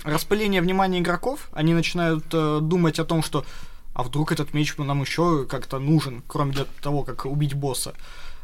распыление 0.04 0.62
внимания 0.62 1.00
игроков. 1.00 1.50
Они 1.52 1.74
начинают 1.74 2.26
э, 2.34 2.60
думать 2.62 2.98
о 3.00 3.06
том, 3.06 3.22
что 3.22 3.46
а 3.98 4.04
вдруг 4.04 4.32
этот 4.32 4.54
меч 4.54 4.78
нам 4.78 5.02
еще 5.02 5.48
как-то 5.50 5.80
нужен, 5.80 6.22
кроме 6.28 6.54
для 6.54 6.66
того, 6.84 7.02
как 7.02 7.26
убить 7.26 7.56
босса. 7.56 7.96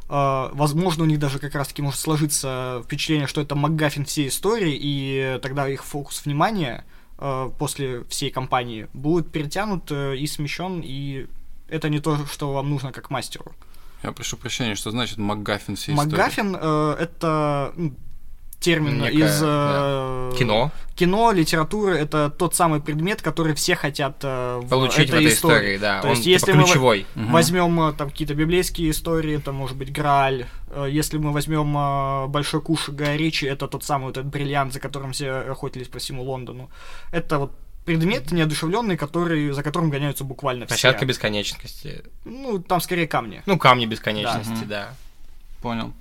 Э, 0.09 0.49
возможно, 0.51 1.03
у 1.03 1.05
них 1.05 1.19
даже 1.19 1.37
как 1.37 1.53
раз-таки 1.53 1.83
может 1.83 1.99
сложиться 1.99 2.81
впечатление, 2.83 3.27
что 3.27 3.39
это 3.39 3.53
МакГаффин 3.53 4.05
всей 4.05 4.29
истории, 4.29 4.75
и 4.75 5.39
тогда 5.43 5.69
их 5.69 5.83
фокус 5.83 6.25
внимания 6.25 6.85
э, 7.19 7.51
после 7.59 8.03
всей 8.05 8.31
кампании 8.31 8.87
будет 8.93 9.31
перетянут 9.31 9.91
э, 9.91 10.17
и 10.17 10.25
смещен, 10.25 10.81
и 10.83 11.27
это 11.69 11.87
не 11.87 11.99
то, 11.99 12.25
что 12.25 12.51
вам 12.51 12.71
нужно 12.71 12.91
как 12.91 13.11
мастеру. 13.11 13.53
Я 14.01 14.11
прошу 14.11 14.37
прощения, 14.37 14.73
что 14.73 14.89
значит 14.89 15.19
МакГаффин 15.19 15.75
всей 15.75 15.93
истории? 15.93 16.09
МакГаффин 16.09 16.57
э, 16.59 16.95
это 16.99 17.73
ну, 17.75 17.93
термин 18.63 19.01
Некое, 19.01 19.25
из 19.27 19.39
э, 19.43 20.31
Кино. 20.39 20.71
Кино, 20.95 21.31
литературы 21.31 21.97
это 21.97 22.29
тот 22.29 22.55
самый 22.55 22.79
предмет, 22.79 23.21
который 23.21 23.53
все 23.55 23.75
хотят 23.75 24.17
э, 24.23 24.59
в 24.63 24.69
Получить 24.69 25.09
в 25.09 25.13
этой 25.13 25.25
этой 25.25 25.33
истории, 25.33 25.77
да. 25.77 26.01
То 26.01 26.07
Он 26.07 26.13
есть, 26.13 26.23
типа 26.23 26.33
если 26.33 26.51
мы 26.53 26.63
ключевой. 26.63 27.05
Мгм. 27.15 27.31
возьмем 27.33 27.81
э, 27.81 27.93
там 27.93 28.09
какие-то 28.09 28.35
библейские 28.35 28.91
истории, 28.91 29.35
это 29.37 29.51
может 29.51 29.75
быть 29.75 29.91
Грааль. 29.91 30.45
Э, 30.69 30.87
Если 30.89 31.17
мы 31.17 31.31
возьмем 31.31 31.75
э, 31.77 32.27
Большой 32.27 32.61
куш 32.61 32.89
Гая 32.89 33.17
Ричи, 33.17 33.45
это 33.45 33.67
тот 33.67 33.83
самый 33.83 34.05
вот 34.05 34.17
этот 34.17 34.31
бриллиант, 34.31 34.71
за 34.73 34.79
которым 34.79 35.11
все 35.11 35.31
охотились 35.31 35.87
по 35.87 35.99
всему 35.99 36.23
Лондону. 36.23 36.69
Это 37.11 37.39
вот 37.39 37.51
предмет 37.85 38.31
неодушевленный, 38.31 38.95
который, 38.95 39.51
за 39.51 39.61
которым 39.63 39.89
гоняются 39.89 40.23
буквально 40.23 40.65
все. 40.67 40.75
Площадка 40.75 41.05
бесконечности. 41.05 42.03
Ну, 42.23 42.59
там 42.59 42.79
скорее 42.79 43.07
камни. 43.07 43.41
Ну, 43.45 43.57
камни 43.57 43.85
бесконечности, 43.85 44.51
Мгм. 44.51 44.67
да. 44.69 44.93
Понял. 45.61 45.93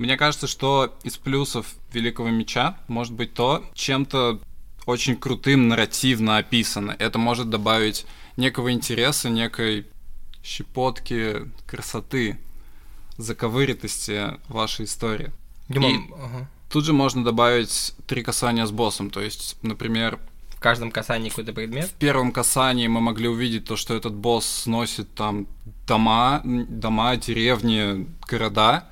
Мне 0.00 0.16
кажется, 0.16 0.46
что 0.46 0.96
из 1.02 1.18
плюсов 1.18 1.74
Великого 1.92 2.30
Меча 2.30 2.78
может 2.88 3.12
быть 3.12 3.34
то, 3.34 3.62
чем-то 3.74 4.40
очень 4.86 5.14
крутым 5.14 5.68
нарративно 5.68 6.38
описано. 6.38 6.96
Это 6.98 7.18
может 7.18 7.50
добавить 7.50 8.06
некого 8.38 8.72
интереса, 8.72 9.28
некой 9.28 9.86
щепотки 10.42 11.50
красоты, 11.66 12.38
заковыритости 13.18 14.38
вашей 14.48 14.86
истории. 14.86 15.32
Димон, 15.68 16.10
ага. 16.14 16.48
Тут 16.70 16.86
же 16.86 16.94
можно 16.94 17.22
добавить 17.22 17.92
три 18.06 18.22
касания 18.22 18.64
с 18.64 18.70
боссом. 18.70 19.10
То 19.10 19.20
есть, 19.20 19.58
например, 19.60 20.18
в 20.56 20.60
каждом 20.60 20.92
касании 20.92 21.28
какой-то 21.28 21.52
предмет. 21.52 21.90
в 21.90 21.92
первом 21.92 22.32
касании 22.32 22.86
мы 22.86 23.02
могли 23.02 23.28
увидеть 23.28 23.66
то, 23.66 23.76
что 23.76 23.94
этот 23.94 24.14
босс 24.14 24.46
сносит 24.46 25.14
там 25.14 25.46
дома, 25.86 26.40
дома, 26.42 27.16
деревни, 27.16 28.08
города. 28.26 28.88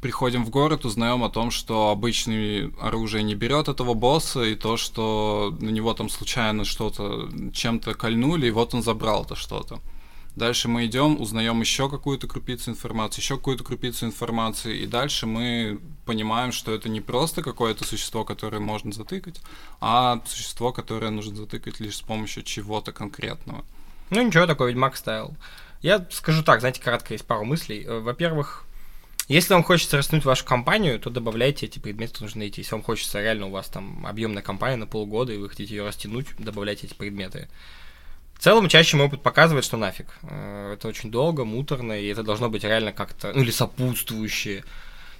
Приходим 0.00 0.44
в 0.44 0.50
город, 0.50 0.84
узнаем 0.84 1.24
о 1.24 1.28
том, 1.28 1.50
что 1.50 1.90
обычное 1.90 2.70
оружие 2.80 3.24
не 3.24 3.34
берет 3.34 3.68
этого 3.68 3.94
босса, 3.94 4.44
и 4.44 4.54
то, 4.54 4.76
что 4.76 5.56
на 5.60 5.70
него 5.70 5.92
там 5.92 6.08
случайно 6.08 6.64
что-то 6.64 7.28
чем-то 7.52 7.94
кольнули, 7.94 8.46
и 8.46 8.52
вот 8.52 8.74
он 8.74 8.82
забрал 8.82 9.24
это 9.24 9.34
что-то. 9.34 9.80
Дальше 10.36 10.68
мы 10.68 10.86
идем, 10.86 11.20
узнаем 11.20 11.60
еще 11.60 11.90
какую-то 11.90 12.28
крупицу 12.28 12.70
информации, 12.70 13.20
еще 13.20 13.38
какую-то 13.38 13.64
крупицу 13.64 14.06
информации, 14.06 14.78
и 14.78 14.86
дальше 14.86 15.26
мы 15.26 15.80
понимаем, 16.06 16.52
что 16.52 16.72
это 16.72 16.88
не 16.88 17.00
просто 17.00 17.42
какое-то 17.42 17.84
существо, 17.84 18.24
которое 18.24 18.60
можно 18.60 18.92
затыкать, 18.92 19.40
а 19.80 20.22
существо, 20.26 20.72
которое 20.72 21.10
нужно 21.10 21.34
затыкать 21.34 21.80
лишь 21.80 21.96
с 21.96 22.02
помощью 22.02 22.44
чего-то 22.44 22.92
конкретного. 22.92 23.64
Ну 24.10 24.22
ничего, 24.22 24.46
такой 24.46 24.68
Ведьмак 24.68 24.96
стайл. 24.96 25.34
Я 25.82 26.06
скажу 26.12 26.44
так, 26.44 26.60
знаете, 26.60 26.80
кратко 26.80 27.14
есть 27.14 27.26
пару 27.26 27.44
мыслей. 27.44 27.84
Во-первых, 27.84 28.64
если 29.28 29.52
вам 29.52 29.62
хочется 29.62 29.98
растянуть 29.98 30.24
вашу 30.24 30.44
компанию, 30.44 30.98
то 30.98 31.10
добавляйте 31.10 31.66
эти 31.66 31.78
предметы, 31.78 32.22
нужно 32.22 32.40
найти. 32.40 32.62
Если 32.62 32.72
вам 32.72 32.82
хочется 32.82 33.20
реально, 33.20 33.46
у 33.46 33.50
вас 33.50 33.68
там 33.68 34.06
объемная 34.06 34.42
компания 34.42 34.76
на 34.76 34.86
полгода, 34.86 35.32
и 35.32 35.36
вы 35.36 35.48
хотите 35.50 35.76
ее 35.76 35.84
растянуть, 35.86 36.26
добавляйте 36.38 36.86
эти 36.86 36.94
предметы. 36.94 37.48
В 38.34 38.42
целом, 38.42 38.68
чаще 38.68 38.96
мой 38.96 39.06
опыт 39.06 39.22
показывает, 39.22 39.64
что 39.64 39.76
нафиг. 39.76 40.06
Э, 40.22 40.74
Это 40.74 40.88
очень 40.88 41.10
долго, 41.10 41.44
муторно, 41.44 41.92
и 41.92 42.06
это 42.06 42.22
должно 42.22 42.48
быть 42.48 42.64
реально 42.64 42.92
как-то, 42.92 43.32
ну 43.34 43.42
или 43.42 43.50
сопутствующее. 43.50 44.64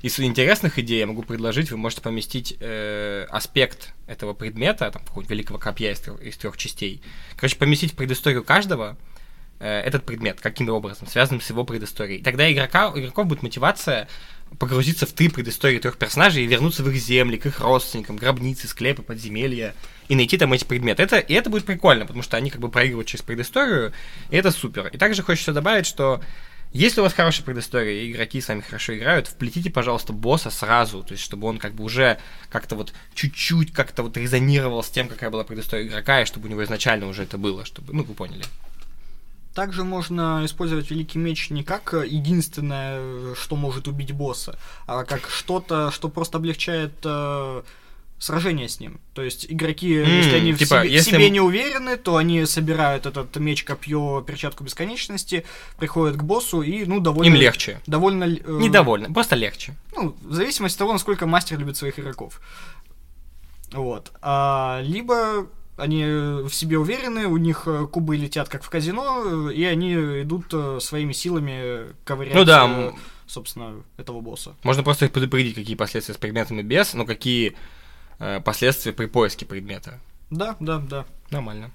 Из 0.01 0.19
интересных 0.21 0.79
идей 0.79 1.01
я 1.01 1.07
могу 1.09 1.23
предложить, 1.23 1.73
вы 1.73 1.77
можете 1.77 2.01
поместить 2.03 2.57
э, 2.61 3.27
аспект 3.29 3.93
этого 4.07 4.33
предмета, 4.33 4.91
там, 4.93 5.03
какого-нибудь 5.03 5.31
великого 5.31 5.59
копья 5.59 5.91
из, 5.91 6.01
из 6.23 6.37
трех 6.37 6.57
частей. 6.57 7.03
Короче, 7.37 7.57
поместить 7.57 7.97
предысторию 7.97 8.45
каждого 8.45 8.97
этот 9.59 10.05
предмет 10.05 10.41
каким-то 10.41 10.73
образом, 10.75 11.07
связанным 11.09 11.41
с 11.41 11.51
его 11.51 11.65
предысторией. 11.65 12.23
Тогда 12.23 12.51
игрока, 12.51 12.91
у 12.91 12.99
игроков 12.99 13.27
будет 13.27 13.43
мотивация 13.43 14.09
погрузиться 14.59 15.05
в 15.05 15.13
три 15.13 15.29
предыстории 15.29 15.79
трех 15.79 15.99
персонажей 15.99 16.45
и 16.45 16.47
вернуться 16.47 16.83
в 16.83 16.89
их 16.89 16.97
земли, 16.97 17.37
к 17.37 17.47
их 17.47 17.61
родственникам, 17.61 18.17
гробницы, 18.17 18.67
склепы, 18.67 19.03
подземелья, 19.03 19.75
и 20.09 20.15
найти 20.15 20.39
там 20.39 20.53
эти 20.53 20.65
предметы. 20.65 21.03
Это, 21.03 21.19
и 21.19 21.35
это 21.35 21.51
будет 21.51 21.67
прикольно, 21.67 22.07
потому 22.07 22.23
что 22.23 22.37
они 22.37 22.51
как 22.51 22.61
бы 22.61 22.71
проигрывают 22.71 23.09
через 23.09 23.23
предысторию, 23.23 23.93
и 24.31 24.37
это 24.37 24.51
супер. 24.51 24.87
И 24.89 24.97
также 24.97 25.23
хочется 25.23 25.53
добавить, 25.53 25.87
что 25.87 26.23
если 26.73 27.01
у 27.01 27.03
вас 27.03 27.15
хорошая 27.15 27.45
предыстория, 27.45 28.03
и 28.03 28.13
игроки 28.13 28.41
с 28.41 28.49
вами 28.49 28.61
хорошо 28.61 28.97
играют, 28.97 29.27
вплетите, 29.27 29.71
пожалуйста, 29.71 30.13
босса 30.13 30.51
сразу, 30.51 31.03
то 31.03 31.13
есть 31.13 31.25
чтобы 31.25 31.47
он 31.47 31.59
как 31.59 31.75
бы 31.75 31.85
уже 31.85 32.19
как-то 32.51 32.77
вот 32.77 32.93
чуть-чуть 33.15 33.73
как-то 33.73 34.03
вот 34.03 34.17
резонировал 34.17 34.83
с 34.83 34.89
тем, 34.89 35.09
какая 35.09 35.31
была 35.31 35.45
предыстория 35.45 35.87
игрока, 35.87 36.23
и 36.23 36.25
чтобы 36.27 36.47
у 36.47 36.51
него 36.51 36.63
изначально 36.65 37.07
уже 37.07 37.23
это 37.23 37.39
было, 37.39 37.65
чтобы, 37.65 37.95
ну, 37.95 38.03
вы 38.03 38.15
поняли. 38.15 38.45
Также 39.59 39.83
можно 39.83 40.43
использовать 40.45 40.89
Великий 40.89 41.19
Меч 41.19 41.51
не 41.51 41.65
как 41.65 41.93
единственное, 41.93 43.35
что 43.35 43.57
может 43.57 43.89
убить 43.89 44.13
босса, 44.13 44.57
а 44.87 45.03
как 45.03 45.29
что-то, 45.29 45.91
что 45.91 46.09
просто 46.09 46.39
облегчает 46.39 46.93
э, 47.03 47.63
сражение 48.21 48.69
с 48.69 48.79
ним. 48.79 49.01
То 49.15 49.23
есть 49.23 49.47
игроки, 49.51 49.97
М, 49.97 50.07
если 50.09 50.37
они 50.37 50.53
в 50.53 50.59
типа, 50.59 50.69
себе, 50.69 50.81
в 50.83 50.93
если 50.93 51.11
себе 51.11 51.27
м- 51.27 51.33
не 51.33 51.41
уверены, 51.41 51.97
то 51.97 52.15
они 52.15 52.47
собирают 52.47 53.05
этот 53.07 53.35
меч, 53.39 53.65
копье, 53.65 54.23
перчатку 54.25 54.63
бесконечности, 54.63 55.45
приходят 55.77 56.17
к 56.17 56.23
боссу 56.23 56.63
и, 56.63 56.85
ну, 56.85 57.01
довольно... 57.01 57.29
Им 57.29 57.35
легче. 57.35 57.81
Довольно... 57.89 58.27
э, 58.27 58.39
Недовольно, 58.47 59.13
просто 59.13 59.35
легче. 59.35 59.75
Ну, 59.97 60.15
в 60.23 60.35
зависимости 60.35 60.77
от 60.77 60.79
того, 60.79 60.93
насколько 60.93 61.27
мастер 61.27 61.59
любит 61.59 61.77
своих 61.77 61.99
игроков. 61.99 62.41
Вот. 63.73 64.13
А, 64.23 64.81
либо 64.85 65.49
они 65.79 66.05
в 66.05 66.51
себе 66.51 66.79
уверены, 66.79 67.27
у 67.27 67.37
них 67.37 67.63
э, 67.67 67.87
кубы 67.87 68.17
летят 68.17 68.49
как 68.49 68.63
в 68.63 68.69
казино, 68.71 69.49
э, 69.51 69.55
и 69.55 69.65
они 69.65 69.95
идут 70.23 70.47
э, 70.53 70.79
своими 70.81 71.13
силами 71.13 71.93
ковырять, 72.05 72.35
Ну 72.35 72.45
да, 72.45 72.67
э, 72.69 72.93
собственно, 73.27 73.83
этого 73.97 74.21
босса. 74.21 74.55
Можно 74.63 74.83
просто 74.83 75.07
их 75.07 75.13
предупредить, 75.13 75.55
какие 75.55 75.77
последствия 75.77 76.15
с 76.15 76.19
предметами 76.19 76.63
без, 76.63 76.95
но 76.95 77.05
какие 77.07 77.57
э, 78.19 78.41
последствия 78.41 78.93
при 78.93 79.07
поиске 79.07 79.47
предмета. 79.47 79.99
Да, 80.31 80.57
да, 80.61 80.79
да. 80.79 81.07
Нормально. 81.31 81.71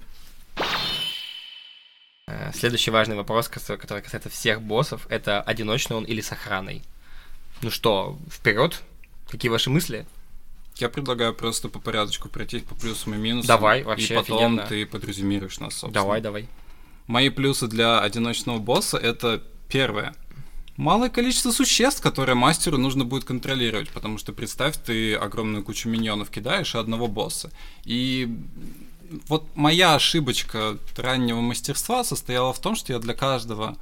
Э, 2.26 2.52
Следующий 2.54 2.90
важный 2.90 3.16
вопрос, 3.16 3.48
который 3.48 4.02
касается 4.02 4.30
всех 4.30 4.62
боссов, 4.62 5.06
это 5.10 5.40
одиночный 5.42 5.96
он 5.96 6.04
или 6.04 6.20
с 6.20 6.32
охраной. 6.32 6.82
Ну 7.62 7.70
что, 7.70 8.18
вперед? 8.30 8.82
Какие 9.28 9.50
ваши 9.50 9.70
мысли? 9.70 10.06
Я 10.76 10.88
предлагаю 10.88 11.34
просто 11.34 11.68
по 11.68 11.78
порядочку 11.78 12.28
пройтись 12.28 12.62
по 12.62 12.74
плюсам 12.74 13.14
и 13.14 13.16
минусам. 13.16 13.46
Давай, 13.46 13.82
вообще 13.84 14.14
И 14.14 14.16
потом 14.16 14.36
офигенно. 14.38 14.66
ты 14.66 14.86
подрезюмируешь 14.86 15.60
нас, 15.60 15.74
собственно. 15.74 15.92
Давай, 15.92 16.20
давай. 16.20 16.48
Мои 17.06 17.28
плюсы 17.28 17.68
для 17.68 18.00
одиночного 18.00 18.58
босса 18.58 18.96
это 18.96 19.42
первое. 19.68 20.14
Малое 20.76 21.08
количество 21.08 21.52
существ, 21.52 22.02
которые 22.02 22.34
мастеру 22.34 22.78
нужно 22.78 23.04
будет 23.04 23.24
контролировать, 23.24 23.90
потому 23.90 24.18
что 24.18 24.32
представь, 24.32 24.76
ты 24.76 25.14
огромную 25.14 25.62
кучу 25.62 25.88
миньонов 25.88 26.30
кидаешь 26.30 26.74
и 26.74 26.78
одного 26.78 27.06
босса. 27.06 27.52
И 27.84 28.36
вот 29.28 29.46
моя 29.54 29.94
ошибочка 29.94 30.78
раннего 30.96 31.40
мастерства 31.40 32.02
состояла 32.02 32.52
в 32.52 32.58
том, 32.60 32.74
что 32.74 32.92
я 32.92 32.98
для 32.98 33.14
каждого 33.14 33.76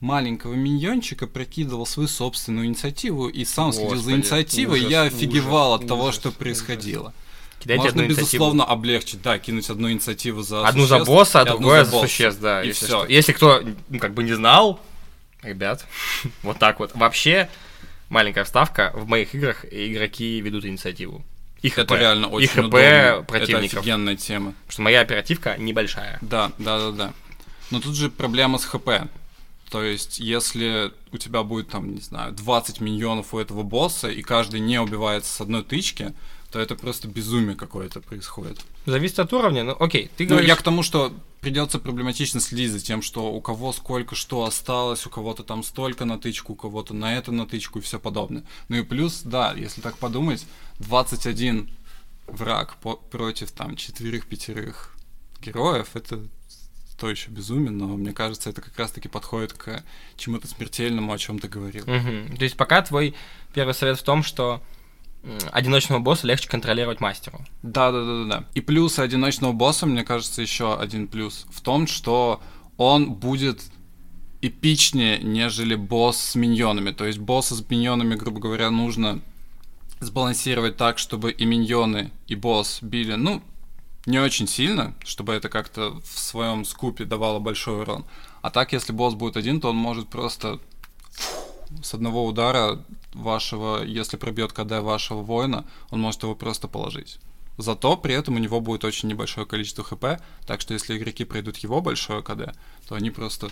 маленького 0.00 0.54
миньончика 0.54 1.26
прокидывал 1.26 1.86
свою 1.86 2.08
собственную 2.08 2.66
инициативу 2.66 3.28
и 3.28 3.44
сам 3.44 3.72
следил 3.72 3.96
за 3.96 4.12
инициативой, 4.12 4.80
ужас, 4.80 4.90
я 4.90 5.02
офигевал 5.02 5.72
ужас, 5.72 5.82
от 5.82 5.88
того, 5.88 6.04
ужас, 6.04 6.14
что 6.16 6.32
происходило. 6.32 7.12
Кидайте 7.58 7.82
Можно, 7.82 7.90
одну 7.90 8.02
инициативу. 8.04 8.26
безусловно, 8.26 8.64
облегчить, 8.64 9.22
да, 9.22 9.38
кинуть 9.38 9.68
одну 9.68 9.90
инициативу 9.90 10.42
за 10.42 10.66
Одну 10.66 10.86
за 10.86 11.04
босса, 11.04 11.40
а 11.40 11.42
и 11.42 11.46
одну 11.46 11.58
другое 11.58 11.84
за 11.84 11.90
босса. 11.90 12.06
существ, 12.08 12.40
да. 12.40 12.62
И 12.62 12.68
если 12.68 12.86
все. 12.86 12.98
что. 13.02 13.06
Если 13.06 13.32
кто 13.32 13.62
ну, 13.90 13.98
как 13.98 14.14
бы 14.14 14.22
не 14.24 14.32
знал, 14.32 14.80
ребят, 15.42 15.86
вот 16.42 16.58
так 16.58 16.78
вот. 16.80 16.92
Вообще, 16.94 17.50
маленькая 18.08 18.44
вставка, 18.44 18.92
в 18.94 19.06
моих 19.06 19.34
играх 19.34 19.66
игроки 19.70 20.40
ведут 20.40 20.64
инициативу. 20.64 21.22
Их 21.60 21.76
Это 21.76 21.94
ХП. 21.94 22.00
реально 22.00 22.28
очень 22.28 22.46
И 22.46 22.48
ХП 22.48 22.58
удобно. 22.58 22.78
Это 22.78 23.22
противников. 23.28 23.80
офигенная 23.80 24.16
тема. 24.16 24.52
Потому 24.52 24.72
что 24.72 24.82
моя 24.82 25.00
оперативка 25.02 25.56
небольшая. 25.58 26.16
Да, 26.22 26.52
да, 26.56 26.78
да, 26.78 26.90
да. 26.92 27.12
Но 27.70 27.80
тут 27.80 27.94
же 27.94 28.08
проблема 28.08 28.56
с 28.56 28.64
ХП. 28.64 28.88
То 29.70 29.82
есть, 29.84 30.18
если 30.18 30.92
у 31.12 31.18
тебя 31.18 31.42
будет, 31.44 31.68
там, 31.68 31.94
не 31.94 32.00
знаю, 32.00 32.32
20 32.32 32.80
миньонов 32.80 33.32
у 33.34 33.38
этого 33.38 33.62
босса, 33.62 34.08
и 34.08 34.20
каждый 34.22 34.58
не 34.60 34.80
убивается 34.80 35.32
с 35.32 35.40
одной 35.40 35.62
тычки, 35.62 36.12
то 36.50 36.58
это 36.58 36.74
просто 36.74 37.06
безумие 37.06 37.54
какое-то 37.54 38.00
происходит. 38.00 38.58
Зависит 38.84 39.20
от 39.20 39.32
уровня. 39.32 39.62
Ну, 39.62 39.76
окей, 39.78 40.10
ты 40.16 40.24
Ну, 40.24 40.30
говоришь... 40.30 40.48
я 40.48 40.56
к 40.56 40.62
тому, 40.62 40.82
что 40.82 41.12
придется 41.40 41.78
проблематично 41.78 42.40
следить 42.40 42.72
за 42.72 42.80
тем, 42.80 43.00
что 43.00 43.32
у 43.32 43.40
кого 43.40 43.72
сколько 43.72 44.16
что 44.16 44.44
осталось, 44.44 45.06
у 45.06 45.10
кого-то 45.10 45.44
там 45.44 45.62
столько 45.62 46.04
на 46.04 46.18
тычку, 46.18 46.54
у 46.54 46.56
кого-то 46.56 46.92
на 46.92 47.16
это 47.16 47.30
на 47.30 47.46
тычку 47.46 47.78
и 47.78 47.82
все 47.82 48.00
подобное. 48.00 48.42
Ну 48.68 48.76
и 48.78 48.82
плюс, 48.82 49.22
да, 49.22 49.54
если 49.56 49.80
так 49.80 49.96
подумать, 49.98 50.44
21 50.80 51.70
враг 52.26 52.74
по- 52.82 52.96
против 52.96 53.52
там 53.52 53.76
четверых-пятерых 53.76 54.96
героев, 55.40 55.90
это 55.94 56.20
то 57.00 57.08
еще 57.08 57.30
безумие, 57.30 57.70
но 57.70 57.88
мне 57.96 58.12
кажется, 58.12 58.50
это 58.50 58.60
как 58.60 58.78
раз-таки 58.78 59.08
подходит 59.08 59.54
к 59.54 59.82
чему-то 60.16 60.46
смертельному, 60.46 61.10
о 61.10 61.18
чем 61.18 61.38
ты 61.38 61.48
говорил. 61.48 61.84
Мгм. 61.86 62.36
То 62.36 62.44
есть 62.44 62.56
пока 62.56 62.82
твой 62.82 63.14
первый 63.54 63.72
совет 63.72 63.98
в 63.98 64.02
том, 64.02 64.22
что 64.22 64.62
одиночного 65.50 65.98
босса 65.98 66.26
легче 66.26 66.48
контролировать 66.48 67.00
мастеру. 67.00 67.40
Да, 67.62 67.90
да, 67.90 68.04
да, 68.04 68.24
да, 68.24 68.24
да. 68.24 68.44
И 68.54 68.60
плюсы 68.60 69.00
одиночного 69.00 69.52
босса, 69.52 69.86
мне 69.86 70.04
кажется, 70.04 70.42
еще 70.42 70.78
один 70.78 71.08
плюс 71.08 71.46
в 71.50 71.62
том, 71.62 71.86
что 71.86 72.42
он 72.76 73.14
будет 73.14 73.62
эпичнее, 74.42 75.18
нежели 75.18 75.74
босс 75.74 76.18
с 76.18 76.34
миньонами. 76.34 76.90
То 76.90 77.06
есть 77.06 77.18
босса 77.18 77.54
с 77.54 77.68
миньонами, 77.68 78.14
грубо 78.14 78.40
говоря, 78.40 78.70
нужно 78.70 79.20
сбалансировать 80.00 80.76
так, 80.76 80.98
чтобы 80.98 81.30
и 81.32 81.44
миньоны, 81.44 82.10
и 82.26 82.34
босс 82.34 82.78
били, 82.82 83.14
ну, 83.14 83.42
не 84.06 84.18
очень 84.18 84.46
сильно, 84.48 84.94
чтобы 85.04 85.32
это 85.34 85.48
как-то 85.48 86.00
в 86.04 86.18
своем 86.18 86.64
скупе 86.64 87.04
давало 87.04 87.38
большой 87.38 87.82
урон. 87.82 88.04
А 88.42 88.50
так, 88.50 88.72
если 88.72 88.92
босс 88.92 89.14
будет 89.14 89.36
один, 89.36 89.60
то 89.60 89.68
он 89.70 89.76
может 89.76 90.08
просто 90.08 90.58
с 91.82 91.94
одного 91.94 92.24
удара 92.26 92.82
вашего, 93.12 93.82
если 93.84 94.16
пробьет 94.16 94.52
КД 94.52 94.80
вашего 94.80 95.22
воина, 95.22 95.64
он 95.90 96.00
может 96.00 96.22
его 96.22 96.34
просто 96.34 96.66
положить. 96.68 97.18
Зато 97.58 97.96
при 97.96 98.14
этом 98.14 98.36
у 98.36 98.38
него 98.38 98.60
будет 98.60 98.84
очень 98.84 99.08
небольшое 99.08 99.46
количество 99.46 99.84
хп, 99.84 100.04
так 100.46 100.60
что 100.62 100.72
если 100.72 100.96
игроки 100.96 101.24
пройдут 101.24 101.58
его 101.58 101.82
большое 101.82 102.22
КД, 102.22 102.56
то 102.88 102.94
они 102.94 103.10
просто 103.10 103.50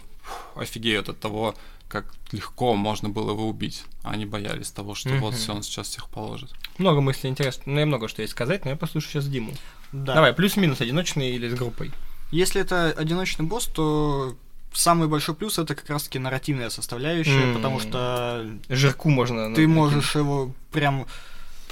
офигеют 0.57 1.11
от 1.11 1.21
того, 1.21 1.55
как 1.88 2.14
легко 2.33 2.75
можно 2.75 3.11
было 3.11 3.33
его 3.33 3.47
убить. 3.49 3.85
А 4.02 4.12
они 4.12 4.25
боялись 4.25 4.71
того, 4.71 4.95
что 4.95 5.11
вот 5.11 5.33
Мгм. 5.35 5.37
все, 5.37 5.55
он 5.55 5.62
сейчас 5.62 5.88
всех 5.88 6.09
положит. 6.09 6.55
Много 6.78 7.00
мыслей 7.02 7.28
интересно. 7.31 7.64
Ну, 7.67 7.78
я 7.81 7.87
много 7.87 8.09
что 8.09 8.23
есть 8.23 8.33
сказать, 8.33 8.64
но 8.64 8.71
я 8.71 8.76
послушаю 8.76 9.12
сейчас 9.12 9.28
Диму. 9.28 9.52
Да. 9.92 10.14
Давай, 10.14 10.33
плюс-минус, 10.33 10.80
одиночный 10.80 11.30
или 11.30 11.49
с 11.49 11.54
группой? 11.54 11.92
Если 12.30 12.61
это 12.61 12.92
одиночный 12.97 13.47
босс, 13.47 13.66
то 13.66 14.37
самый 14.73 15.09
большой 15.09 15.35
плюс 15.35 15.59
это 15.59 15.75
как 15.75 15.88
раз-таки 15.88 16.18
нарративная 16.18 16.71
составляющая, 16.71 17.42
М. 17.42 17.54
потому 17.54 17.80
что 17.80 18.47
Жирку 18.68 19.09
можно... 19.09 19.54
ты 19.54 19.66
ну, 19.66 19.75
можешь 19.75 20.14
его 20.14 20.52
прям 20.73 21.07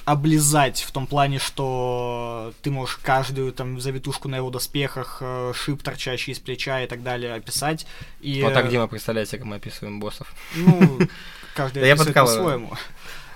облизать 0.07 0.83
в 0.83 0.93
том 0.93 1.07
плане, 1.09 1.41
что 1.41 2.55
ты 2.63 2.71
можешь 2.71 2.97
каждую 3.03 3.53
там 3.53 3.81
завитушку 3.81 4.29
на 4.29 4.37
его 4.37 4.51
доспехах, 4.51 5.19
э, 5.21 5.53
шип, 5.55 5.83
торчащий 5.83 6.33
из 6.33 6.39
плеча 6.39 6.81
и 6.83 6.87
так 6.87 7.03
далее 7.03 7.35
описать. 7.35 7.87
И, 8.21 8.41
Вот 8.41 8.55
так, 8.55 8.67
э, 8.67 8.71
Дима, 8.71 8.87
представляете, 8.87 9.37
как 9.37 9.47
мы 9.47 9.57
описываем 9.57 9.99
боссов. 9.99 10.33
Ну, 10.55 11.01
каждый 11.57 11.91
описывает 11.91 12.15
по-своему. 12.15 12.73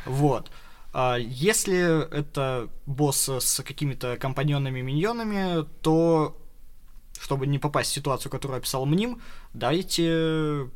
Вот. 0.04 0.48
А 0.92 1.16
Если 1.16 2.09
это 2.11 2.68
босс 2.87 3.29
с 3.29 3.62
какими-то 3.62 4.16
компаньонами-миньонами, 4.16 5.64
то, 5.83 6.37
чтобы 7.20 7.46
не 7.46 7.59
попасть 7.59 7.90
в 7.90 7.94
ситуацию, 7.94 8.31
которую 8.33 8.59
описал 8.59 8.87
Мним, 8.87 9.20
дайте 9.55 10.68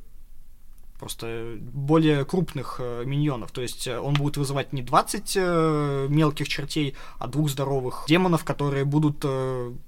просто 0.99 1.57
более 1.61 2.25
крупных 2.25 2.77
э, 2.79 3.03
миньонов. 3.05 3.51
То 3.51 3.61
есть 3.61 3.87
э, 3.87 3.99
он 3.99 4.15
будет 4.15 4.37
вызывать 4.37 4.73
не 4.73 4.83
20 4.83 5.33
э, 5.37 6.07
мелких 6.09 6.49
чертей, 6.49 6.95
а 7.19 7.27
двух 7.27 7.51
здоровых 7.51 8.05
демонов, 8.09 8.45
которые 8.45 8.85
будут 8.85 9.25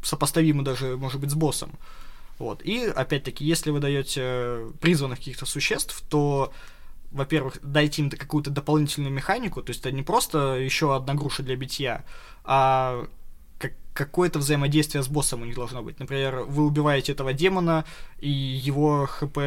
сопоставимы 0.03 0.63
даже, 0.63 0.97
может 0.97 1.21
быть, 1.21 1.31
с 1.31 1.35
боссом. 1.35 1.71
Вот. 2.39 2.61
И, 2.63 2.85
опять-таки, 2.85 3.45
если 3.45 3.71
вы 3.71 3.81
даете 3.81 4.67
призванных 4.81 5.19
каких-то 5.19 5.47
существ, 5.47 6.03
то, 6.11 6.53
во-первых, 7.17 7.59
дайте 7.63 8.03
им 8.03 8.11
какую-то 8.11 8.51
дополнительную 8.51 9.13
механику, 9.13 9.63
то 9.63 9.71
есть 9.71 9.81
это 9.81 9.91
не 9.93 10.03
просто 10.03 10.55
еще 10.57 10.95
одна 10.95 11.15
груша 11.15 11.43
для 11.43 11.57
битья, 11.57 12.05
а 12.45 13.07
как- 13.59 13.73
какое-то 13.95 14.39
взаимодействие 14.39 15.03
с 15.03 15.09
боссом 15.09 15.43
у 15.43 15.45
них 15.45 15.55
должно 15.57 15.83
быть. 15.83 15.99
Например, 15.99 16.45
вы 16.47 16.65
убиваете 16.67 17.13
этого 17.13 17.33
демона, 17.33 17.85
и 18.21 18.29
его 18.31 19.07
хп 19.07 19.39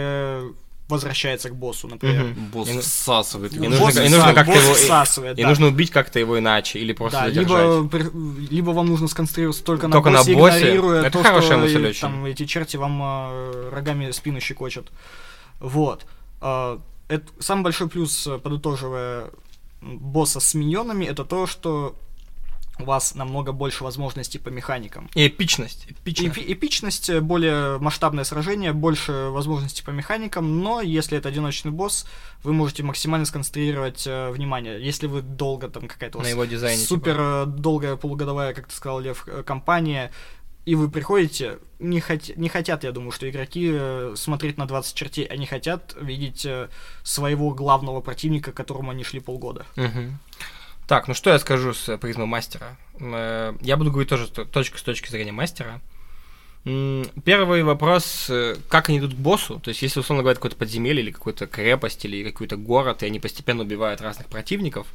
возвращается 0.88 1.50
к 1.50 1.56
боссу, 1.56 1.88
например. 1.88 2.24
Мгм. 2.24 2.46
Босс 2.48 2.68
И 2.70 2.74
ну- 2.74 2.82
всасывает. 2.82 3.52
и 3.54 3.56
его. 3.58 3.66
нужно- 3.66 3.86
Босс 3.86 3.96
и 3.98 4.10
нужно 4.10 4.34
как-то 4.34 4.54
босс 4.54 4.64
его- 4.64 4.74
всасывает, 4.74 5.38
И 5.38 5.44
да. 5.44 5.50
нужно 5.50 5.68
убить 5.68 5.92
как-то 5.92 6.18
его 6.18 6.40
иначе, 6.40 6.80
или 6.80 6.94
просто 6.94 7.20
Да, 7.20 7.26
задержать. 7.28 7.84
либо, 7.94 8.50
либо 8.50 8.72
вам 8.72 8.88
нужно 8.88 9.08
сконцентрироваться 9.08 9.64
только, 9.64 9.88
Только 9.88 10.10
на 10.10 10.18
на 10.18 10.24
боссе, 10.24 10.34
боссе. 10.36 10.60
игнорируя 10.62 11.02
Это 11.04 11.12
то, 11.20 11.24
хорошая 11.24 11.46
что 11.52 11.58
мысль 11.60 11.86
э, 11.86 11.90
очень. 11.90 12.02
там 12.02 12.26
эти 12.26 12.46
черти 12.48 12.78
вам 12.78 13.00
э, 13.04 13.70
рогами 13.72 14.10
спину 14.10 14.40
щекочут. 14.40 14.90
Вот. 15.60 16.08
А, 16.42 16.80
это 17.10 17.26
самый 17.40 17.64
большой 17.64 17.90
плюс, 17.90 18.26
э, 18.28 18.38
подытоживая 18.38 19.32
босса 19.82 20.40
с 20.40 20.54
миньонами, 20.54 21.06
это 21.06 21.26
то, 21.26 21.46
что 21.48 21.96
у 22.82 22.86
вас 22.86 23.14
намного 23.14 23.52
больше 23.52 23.84
возможностей 23.84 24.40
по 24.40 24.48
механикам. 24.50 25.10
И 25.14 25.28
эпичность. 25.28 25.86
эпичность. 25.90 26.38
Эпи- 26.38 26.54
эпичность, 26.54 27.10
э, 27.10 27.20
более 27.20 27.78
масштабное 27.80 28.24
сражение, 28.24 28.72
больше 28.72 29.12
возможностей 29.32 29.84
по 29.84 29.90
механикам, 29.92 30.62
но 30.62 30.80
если 30.80 31.18
это 31.18 31.28
одиночный 31.28 31.72
босс, 31.72 32.06
вы 32.42 32.54
можете 32.54 32.84
максимально 32.84 33.26
сконцентрировать 33.26 34.08
э, 34.08 34.30
внимание. 34.32 34.82
Если 34.82 35.08
вы 35.08 35.22
долго 35.22 35.68
там 35.68 35.90
какая-то 35.90 36.20
На 36.22 36.28
его 36.28 36.46
дизайне. 36.46 36.82
супер 36.82 37.16
типа. 37.16 37.46
долгая 37.48 37.98
полугодовая, 37.98 38.54
как 38.54 38.68
ты 38.70 38.76
сказал, 38.76 39.02
Лев, 39.02 39.28
кампания, 39.46 40.12
и 40.70 40.76
вы 40.76 40.88
приходите, 40.88 41.58
не, 41.80 41.98
хот- 42.00 42.34
не 42.36 42.48
хотят, 42.48 42.84
я 42.84 42.92
думаю, 42.92 43.12
что 43.12 43.28
игроки 43.28 43.72
э, 43.74 44.14
смотреть 44.16 44.60
на 44.60 44.68
20 44.68 44.94
чертей, 44.94 45.26
они 45.26 45.48
хотят 45.48 45.96
видеть 46.00 46.46
э, 46.46 46.70
своего 47.02 47.50
главного 47.56 48.02
противника, 48.02 48.52
к 48.52 48.56
которому 48.56 48.92
они 48.92 49.04
шли 49.04 49.20
полгода. 49.20 49.66
Так, 50.88 51.08
ну 51.08 51.16
что 51.16 51.32
я 51.32 51.40
скажу 51.40 51.74
с 51.74 51.90
э, 51.90 51.98
призмы 51.98 52.28
мастера? 52.28 52.78
Я 53.00 53.78
буду 53.78 53.90
говорить 53.90 54.10
тоже 54.10 54.28
точка 54.28 54.78
с 54.78 54.84
точки 54.84 55.10
зрения 55.10 55.32
мастера. 55.32 55.82
Первый 56.66 57.64
вопрос, 57.64 58.30
как 58.68 58.90
они 58.90 59.00
идут 59.00 59.16
к 59.16 59.18
боссу, 59.18 59.60
то 59.60 59.70
есть 59.70 59.82
если, 59.82 60.02
условно 60.02 60.22
говоря, 60.22 60.36
какое-то 60.36 60.58
подземелье 60.58 61.02
или 61.02 61.10
какую-то 61.10 61.48
крепость 61.48 62.06
или 62.06 62.30
какой-то 62.30 62.58
город, 62.58 63.02
и 63.02 63.08
они 63.08 63.20
постепенно 63.20 63.64
убивают 63.64 64.02
разных 64.02 64.28
противников, 64.28 64.86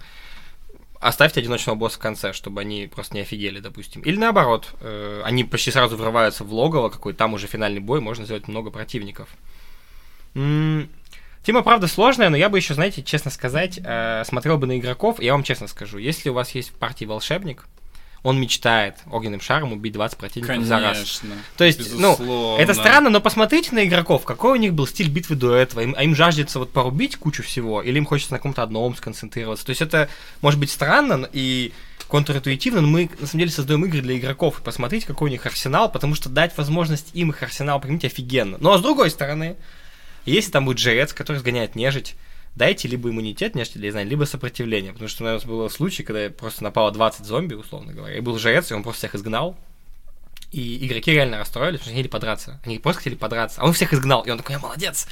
оставьте 1.08 1.40
одиночного 1.40 1.76
босса 1.76 1.96
в 1.96 2.00
конце, 2.00 2.32
чтобы 2.32 2.60
они 2.60 2.88
просто 2.92 3.14
не 3.14 3.20
офигели, 3.20 3.60
допустим. 3.60 4.02
Или 4.02 4.16
наоборот, 4.16 4.74
э, 4.80 5.22
они 5.24 5.44
почти 5.44 5.70
сразу 5.70 5.96
врываются 5.96 6.44
в 6.44 6.52
логово, 6.52 6.88
какой 6.88 7.12
там 7.12 7.34
уже 7.34 7.46
финальный 7.46 7.80
бой, 7.80 8.00
можно 8.00 8.24
сделать 8.24 8.48
много 8.48 8.70
противников. 8.70 9.28
М, 10.34 10.88
Тема, 11.44 11.62
правда, 11.62 11.88
сложная, 11.88 12.30
но 12.30 12.38
я 12.38 12.48
бы 12.48 12.56
еще, 12.56 12.72
знаете, 12.72 13.02
честно 13.02 13.30
сказать, 13.30 13.78
э, 13.84 14.22
смотрел 14.24 14.56
бы 14.56 14.66
на 14.66 14.78
игроков, 14.78 15.20
и 15.20 15.26
я 15.26 15.32
вам 15.32 15.42
честно 15.42 15.66
скажу, 15.66 15.98
если 15.98 16.30
у 16.30 16.32
вас 16.32 16.52
есть 16.52 16.70
в 16.70 16.72
партии 16.72 17.04
волшебник, 17.04 17.66
он 18.24 18.40
мечтает 18.40 18.96
огненным 19.12 19.42
шаром 19.42 19.74
убить 19.74 19.92
20 19.92 20.16
противников 20.16 20.64
за 20.64 20.80
раз. 20.80 20.96
Конечно. 20.96 21.36
То 21.58 21.64
есть, 21.64 21.78
ну, 21.94 22.12
безусловно. 22.12 22.62
Это 22.62 22.72
странно, 22.72 23.10
но 23.10 23.20
посмотрите 23.20 23.74
на 23.74 23.84
игроков, 23.84 24.24
какой 24.24 24.52
у 24.52 24.56
них 24.56 24.72
был 24.72 24.86
стиль 24.86 25.10
битвы 25.10 25.36
до 25.36 25.54
этого. 25.54 25.80
Им, 25.80 25.94
а 25.96 26.02
им 26.02 26.16
жаждется 26.16 26.58
вот 26.58 26.72
порубить 26.72 27.16
кучу 27.16 27.42
всего, 27.42 27.82
или 27.82 27.98
им 27.98 28.06
хочется 28.06 28.32
на 28.32 28.38
каком-то 28.38 28.62
одном 28.62 28.96
сконцентрироваться. 28.96 29.66
То 29.66 29.70
есть 29.70 29.82
это 29.82 30.08
может 30.40 30.58
быть 30.58 30.70
странно 30.70 31.18
но- 31.18 31.28
и 31.34 31.72
контринтуитивно, 32.08 32.80
но 32.80 32.88
мы 32.88 33.10
на 33.20 33.26
самом 33.26 33.40
деле 33.40 33.50
создаем 33.50 33.84
игры 33.84 34.00
для 34.00 34.16
игроков. 34.16 34.58
И 34.58 34.62
посмотрите, 34.62 35.06
какой 35.06 35.28
у 35.28 35.30
них 35.30 35.44
арсенал, 35.44 35.92
потому 35.92 36.14
что 36.14 36.30
дать 36.30 36.56
возможность 36.56 37.10
им 37.12 37.28
их 37.28 37.42
арсенал 37.42 37.78
применить 37.78 38.06
офигенно. 38.06 38.56
Но 38.58 38.78
с 38.78 38.80
другой 38.80 39.10
стороны, 39.10 39.56
если 40.24 40.50
там 40.50 40.64
будет 40.64 40.78
жрец, 40.78 41.12
который 41.12 41.36
сгоняет 41.38 41.74
нежить, 41.74 42.14
дайте 42.56 42.88
либо 42.88 43.10
иммунитет 43.10 43.52
для 43.52 43.90
знания, 43.90 44.08
либо 44.08 44.24
сопротивление. 44.24 44.92
Потому 44.92 45.08
что 45.08 45.24
у 45.24 45.26
нас 45.26 45.44
был 45.44 45.68
случай, 45.70 46.02
когда 46.02 46.30
просто 46.30 46.64
напало 46.64 46.90
20 46.92 47.24
зомби, 47.24 47.54
условно 47.54 47.92
говоря, 47.92 48.16
и 48.16 48.20
был 48.20 48.38
жрец, 48.38 48.70
и 48.70 48.74
он 48.74 48.82
просто 48.82 49.00
всех 49.00 49.14
изгнал. 49.14 49.56
И 50.52 50.86
игроки 50.86 51.10
реально 51.10 51.38
расстроились, 51.38 51.80
потому 51.80 51.84
что 51.84 51.90
они 51.90 51.96
хотели 51.98 52.12
подраться. 52.12 52.60
Они 52.64 52.78
просто 52.78 53.00
хотели 53.00 53.16
подраться. 53.16 53.60
А 53.60 53.64
он 53.64 53.72
всех 53.72 53.92
изгнал. 53.92 54.22
И 54.22 54.30
он 54.30 54.38
такой, 54.38 54.52
я 54.52 54.60
молодец. 54.60 55.08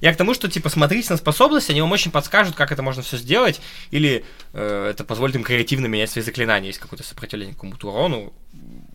Я 0.00 0.14
к 0.14 0.16
тому, 0.16 0.34
что, 0.34 0.48
типа, 0.48 0.68
смотрите 0.68 1.12
на 1.12 1.16
способности, 1.16 1.72
они 1.72 1.80
вам 1.80 1.92
очень 1.92 2.10
подскажут, 2.10 2.54
как 2.54 2.72
это 2.72 2.82
можно 2.82 3.02
все 3.02 3.16
сделать, 3.16 3.60
или 3.90 4.24
э, 4.52 4.90
это 4.90 5.04
позволит 5.04 5.36
им 5.36 5.42
креативно 5.42 5.86
менять 5.86 6.10
свои 6.10 6.24
заклинания, 6.24 6.68
есть 6.68 6.78
какое-то 6.78 7.04
сопротивление 7.04 7.54
какому-то 7.54 7.88
урону. 7.88 8.32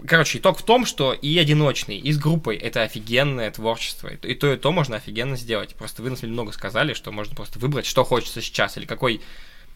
Короче, 0.08 0.40
итог 0.40 0.58
в 0.58 0.64
том, 0.64 0.86
что 0.86 1.14
и 1.14 1.38
одиночный, 1.38 1.98
и 1.98 2.12
с 2.12 2.18
группой 2.18 2.58
это 2.58 2.82
офигенное 2.84 3.50
творчество. 3.52 4.08
И 4.08 4.36
то, 4.36 4.52
и 4.52 4.58
то, 4.58 4.72
можно 4.72 4.98
офигенно 4.98 5.36
сделать. 5.36 5.76
Просто 5.76 6.02
вы, 6.02 6.10
на 6.10 6.16
самом 6.16 6.34
много 6.34 6.52
сказали, 6.52 6.94
что 6.94 7.12
можно 7.12 7.36
просто 7.36 7.60
выбрать, 7.60 7.86
что 7.86 8.04
хочется 8.04 8.42
сейчас, 8.42 8.78
или 8.78 8.86
какой 8.86 9.22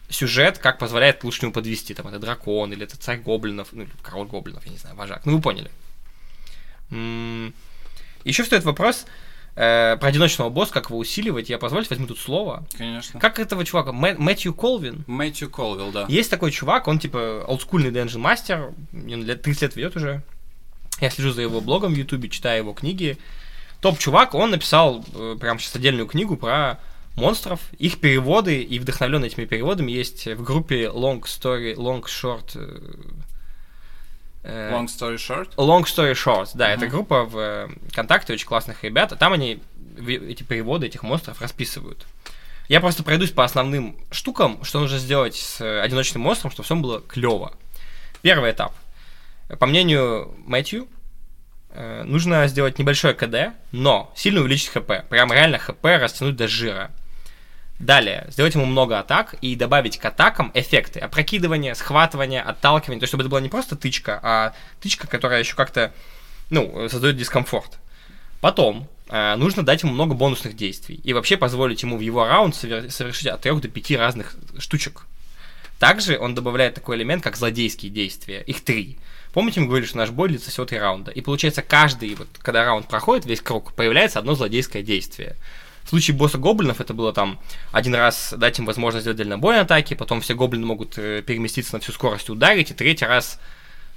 сюжет, 0.08 0.58
как 0.58 0.78
позволяет 0.78 1.22
лучше 1.24 1.42
ему 1.42 1.52
подвести. 1.52 1.94
Там 1.94 2.08
это 2.08 2.18
дракон, 2.18 2.72
или 2.72 2.84
это 2.84 2.96
царь 2.96 3.18
гоблинов, 3.18 3.68
ну, 3.72 3.86
король 4.02 4.26
гоблинов, 4.26 4.64
я 4.66 4.72
не 4.72 4.78
знаю, 4.78 4.96
вожак. 4.96 5.24
Ну, 5.24 5.36
вы 5.36 5.40
поняли. 5.40 5.70
Еще 8.24 8.42
встает 8.42 8.64
вопрос, 8.64 9.06
э, 9.56 9.96
про 9.98 10.08
одиночного 10.08 10.48
босса, 10.50 10.72
как 10.72 10.90
его 10.90 10.98
усиливать. 10.98 11.48
Я 11.50 11.58
позвольте 11.58 11.90
возьму 11.90 12.06
тут 12.06 12.18
слово. 12.18 12.64
Конечно. 12.76 13.20
Как 13.20 13.38
этого 13.38 13.64
чувака? 13.64 13.90
Мэ- 13.90 14.16
Мэтью 14.18 14.54
Колвин. 14.54 15.04
Мэтью 15.06 15.50
Колвилл, 15.50 15.92
да. 15.92 16.06
Есть 16.08 16.30
такой 16.30 16.50
чувак, 16.50 16.88
он 16.88 16.98
типа 16.98 17.44
олдскульный 17.46 17.90
Dungeon 17.90 18.18
мастер, 18.18 18.72
он 18.92 19.24
лет 19.24 19.42
30 19.42 19.62
лет 19.62 19.76
ведет 19.76 19.96
уже. 19.96 20.22
Я 21.00 21.10
слежу 21.10 21.32
за 21.32 21.42
его 21.42 21.60
блогом 21.60 21.94
в 21.94 21.96
Ютубе, 21.96 22.28
читаю 22.28 22.58
его 22.58 22.72
книги. 22.72 23.16
Топ-чувак, 23.80 24.34
он 24.34 24.50
написал 24.50 25.04
э, 25.14 25.36
прям 25.40 25.58
сейчас 25.58 25.76
отдельную 25.76 26.06
книгу 26.06 26.36
про 26.36 26.78
монстров, 27.16 27.60
их 27.78 27.98
переводы, 28.00 28.62
и 28.62 28.78
вдохновленные 28.78 29.30
этими 29.30 29.46
переводами 29.46 29.90
есть 29.90 30.26
в 30.26 30.42
группе 30.42 30.84
Long 30.84 31.22
Story, 31.22 31.74
Long 31.74 32.02
Short... 32.04 32.56
э, 34.42 34.72
Long 34.72 34.86
Story 34.86 35.16
Short? 35.16 35.54
Long 35.56 35.84
Story 35.84 36.12
Short, 36.12 36.50
да, 36.54 36.70
uh-huh. 36.70 36.74
это 36.76 36.86
группа 36.86 37.24
в 37.24 37.38
э, 37.38 37.68
ВКонтакте, 37.90 38.32
очень 38.32 38.46
классных 38.46 38.84
ребят, 38.84 39.16
там 39.18 39.32
они 39.32 39.60
эти 40.06 40.42
переводы 40.42 40.86
этих 40.86 41.02
монстров 41.02 41.40
расписывают. 41.40 42.06
Я 42.68 42.80
просто 42.80 43.02
пройдусь 43.02 43.32
по 43.32 43.44
основным 43.44 43.96
штукам, 44.10 44.62
что 44.64 44.78
нужно 44.78 44.98
сделать 44.98 45.34
с 45.34 45.82
одиночным 45.82 46.22
монстром, 46.22 46.52
чтобы 46.52 46.64
все 46.64 46.76
было 46.76 47.00
клево. 47.00 47.52
Первый 48.22 48.52
этап. 48.52 48.72
По 49.58 49.66
мнению 49.66 50.32
Мэтью, 50.46 50.86
э, 51.70 52.04
нужно 52.04 52.46
сделать 52.46 52.78
небольшое 52.78 53.14
КД, 53.14 53.56
но 53.72 54.12
сильно 54.14 54.40
увеличить 54.40 54.68
ХП. 54.68 55.08
Прям 55.08 55.32
реально 55.32 55.58
ХП 55.58 55.84
растянуть 55.84 56.36
до 56.36 56.46
жира. 56.46 56.92
Далее, 57.80 58.26
сделать 58.28 58.54
ему 58.54 58.66
много 58.66 58.98
атак 58.98 59.36
и 59.40 59.56
добавить 59.56 59.96
к 59.96 60.04
атакам 60.04 60.50
эффекты. 60.52 61.00
Опрокидывание, 61.00 61.74
схватывание, 61.74 62.42
отталкивание. 62.42 63.00
То 63.00 63.04
есть, 63.04 63.10
чтобы 63.10 63.22
это 63.22 63.30
была 63.30 63.40
не 63.40 63.48
просто 63.48 63.74
тычка, 63.74 64.20
а 64.22 64.52
тычка, 64.80 65.06
которая 65.06 65.38
еще 65.38 65.56
как-то, 65.56 65.90
ну, 66.50 66.90
создает 66.90 67.16
дискомфорт. 67.16 67.78
Потом, 68.42 68.86
э, 69.08 69.34
нужно 69.36 69.62
дать 69.62 69.82
ему 69.82 69.94
много 69.94 70.14
бонусных 70.14 70.56
действий. 70.56 71.00
И 71.04 71.14
вообще 71.14 71.38
позволить 71.38 71.82
ему 71.82 71.96
в 71.96 72.00
его 72.00 72.26
раунд 72.26 72.54
совершить 72.54 73.26
от 73.28 73.40
3 73.40 73.60
до 73.60 73.68
5 73.68 73.96
разных 73.96 74.36
штучек. 74.58 75.06
Также 75.78 76.18
он 76.18 76.34
добавляет 76.34 76.74
такой 76.74 76.96
элемент, 76.96 77.24
как 77.24 77.38
злодейские 77.38 77.90
действия. 77.90 78.42
Их 78.42 78.62
три. 78.62 78.98
Помните, 79.32 79.60
мы 79.60 79.68
говорили, 79.68 79.88
что 79.88 79.96
наш 79.96 80.10
бой 80.10 80.28
длится 80.28 80.50
всего 80.50 80.66
три 80.66 80.78
раунда. 80.78 81.12
И 81.12 81.22
получается, 81.22 81.62
каждый, 81.62 82.14
вот, 82.14 82.28
когда 82.42 82.66
раунд 82.66 82.88
проходит, 82.88 83.24
весь 83.24 83.40
круг, 83.40 83.72
появляется 83.72 84.18
одно 84.18 84.34
злодейское 84.34 84.82
действие. 84.82 85.36
В 85.90 85.92
случае 85.92 86.16
босса 86.16 86.38
гоблинов 86.38 86.80
это 86.80 86.94
было 86.94 87.12
там 87.12 87.40
один 87.72 87.96
раз 87.96 88.32
дать 88.36 88.56
им 88.60 88.64
возможность 88.64 89.02
сделать 89.02 89.16
дальнобойные 89.18 89.62
атаки, 89.62 89.94
потом 89.94 90.20
все 90.20 90.36
гоблины 90.36 90.64
могут 90.64 90.96
э, 90.96 91.20
переместиться 91.20 91.74
на 91.74 91.80
всю 91.80 91.90
скорость 91.90 92.28
и 92.28 92.32
ударить, 92.32 92.70
и 92.70 92.74
третий 92.74 93.06
раз 93.06 93.40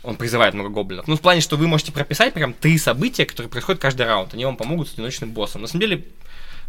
он 0.02 0.16
призывает 0.16 0.56
много 0.56 0.70
гоблинов. 0.70 1.08
Ну, 1.08 1.16
в 1.16 1.22
плане, 1.22 1.42
что 1.42 1.56
вы 1.56 1.68
можете 1.68 1.92
прописать 1.92 2.34
прям 2.34 2.54
три 2.54 2.80
события, 2.80 3.28
которые 3.28 3.52
происходят 3.52 3.80
каждый 3.80 4.08
раунд. 4.08 4.34
Они 4.34 4.44
вам 4.44 4.58
помогут 4.58 4.90
с 4.90 4.94
одиночным 4.94 5.34
боссом. 5.34 5.62
На 5.62 5.68
самом 5.68 5.82
деле, 5.82 6.04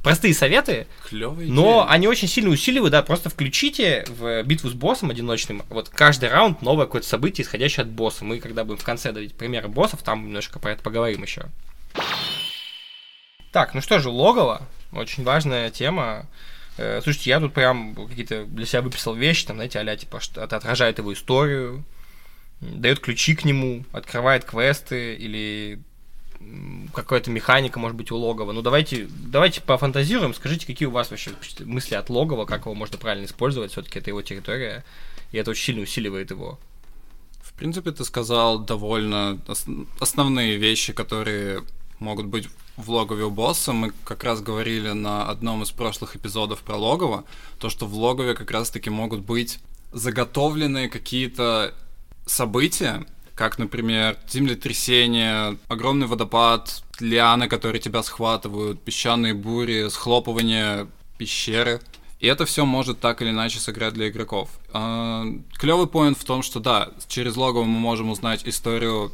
простые 0.02 0.34
советы, 0.34 0.86
Клевая 1.08 1.46
но 1.46 1.84
идея. 1.84 1.90
они 1.94 2.06
очень 2.06 2.28
сильно 2.28 2.50
усиливают, 2.50 2.92
да, 2.92 3.02
просто 3.02 3.30
включите 3.30 4.04
в 4.06 4.42
битву 4.42 4.68
с 4.68 4.74
боссом 4.74 5.08
одиночным, 5.08 5.62
вот 5.70 5.88
каждый 5.88 6.28
раунд 6.28 6.60
новое 6.60 6.84
какое-то 6.84 7.08
событие, 7.08 7.46
исходящее 7.46 7.84
от 7.84 7.88
босса. 7.88 8.26
Мы, 8.26 8.40
когда 8.40 8.62
будем 8.62 8.78
в 8.78 8.84
конце 8.84 9.10
давить 9.10 9.34
примеры 9.34 9.68
боссов, 9.68 10.02
там 10.02 10.26
немножко 10.26 10.58
про 10.58 10.72
это 10.72 10.82
поговорим 10.82 11.22
еще. 11.22 11.46
Так, 13.52 13.72
ну 13.72 13.80
что 13.80 14.00
же, 14.00 14.08
логово, 14.08 14.68
очень 14.96 15.24
важная 15.24 15.70
тема. 15.70 16.26
Э, 16.76 17.00
слушайте, 17.02 17.30
я 17.30 17.40
тут 17.40 17.54
прям 17.54 17.94
какие-то 17.94 18.44
для 18.46 18.66
себя 18.66 18.82
выписал 18.82 19.14
вещи, 19.14 19.46
там, 19.46 19.56
знаете, 19.56 19.78
а 19.78 19.96
типа, 19.96 20.20
что 20.20 20.42
это 20.42 20.56
отражает 20.56 20.98
его 20.98 21.12
историю, 21.12 21.84
дает 22.60 23.00
ключи 23.00 23.34
к 23.34 23.44
нему, 23.44 23.84
открывает 23.92 24.44
квесты 24.44 25.14
или 25.14 25.80
какая-то 26.92 27.30
механика, 27.30 27.78
может 27.78 27.96
быть, 27.96 28.10
у 28.10 28.16
логова. 28.16 28.52
Ну, 28.52 28.62
давайте, 28.62 29.08
давайте 29.10 29.60
пофантазируем, 29.60 30.34
скажите, 30.34 30.66
какие 30.66 30.86
у 30.86 30.90
вас 30.90 31.10
вообще 31.10 31.30
мысли 31.60 31.94
от 31.94 32.10
логова, 32.10 32.44
как 32.44 32.62
его 32.62 32.74
можно 32.74 32.98
правильно 32.98 33.24
использовать, 33.24 33.72
все-таки 33.72 33.98
это 33.98 34.10
его 34.10 34.22
территория, 34.22 34.84
и 35.32 35.38
это 35.38 35.50
очень 35.50 35.64
сильно 35.64 35.82
усиливает 35.82 36.30
его. 36.30 36.58
В 37.42 37.52
принципе, 37.54 37.92
ты 37.92 38.04
сказал 38.04 38.58
довольно 38.58 39.38
основные 40.00 40.56
вещи, 40.56 40.92
которые 40.92 41.62
могут 41.98 42.26
быть 42.26 42.48
в 42.76 42.90
логове 42.90 43.24
у 43.24 43.30
босса. 43.30 43.72
Мы 43.72 43.92
как 44.04 44.24
раз 44.24 44.40
говорили 44.40 44.90
на 44.90 45.28
одном 45.28 45.62
из 45.62 45.70
прошлых 45.70 46.16
эпизодов 46.16 46.60
про 46.60 46.76
логово, 46.76 47.24
то, 47.58 47.70
что 47.70 47.86
в 47.86 47.94
логове 47.94 48.34
как 48.34 48.50
раз-таки 48.50 48.90
могут 48.90 49.20
быть 49.20 49.58
заготовленные 49.92 50.88
какие-то 50.88 51.74
события, 52.26 53.06
как, 53.34 53.58
например, 53.58 54.18
землетрясение, 54.28 55.58
огромный 55.68 56.06
водопад, 56.06 56.82
лианы, 57.00 57.48
которые 57.48 57.80
тебя 57.80 58.02
схватывают, 58.02 58.82
песчаные 58.82 59.34
бури, 59.34 59.88
схлопывание 59.88 60.88
пещеры. 61.18 61.80
И 62.20 62.26
это 62.26 62.46
все 62.46 62.64
может 62.64 63.00
так 63.00 63.22
или 63.22 63.30
иначе 63.30 63.58
сыграть 63.58 63.94
для 63.94 64.08
игроков. 64.08 64.48
А, 64.72 65.26
Клевый 65.58 65.86
поинт 65.86 66.16
в 66.16 66.24
том, 66.24 66.42
что 66.42 66.60
да, 66.60 66.90
через 67.08 67.36
логово 67.36 67.64
мы 67.64 67.78
можем 67.78 68.10
узнать 68.10 68.46
историю 68.46 69.12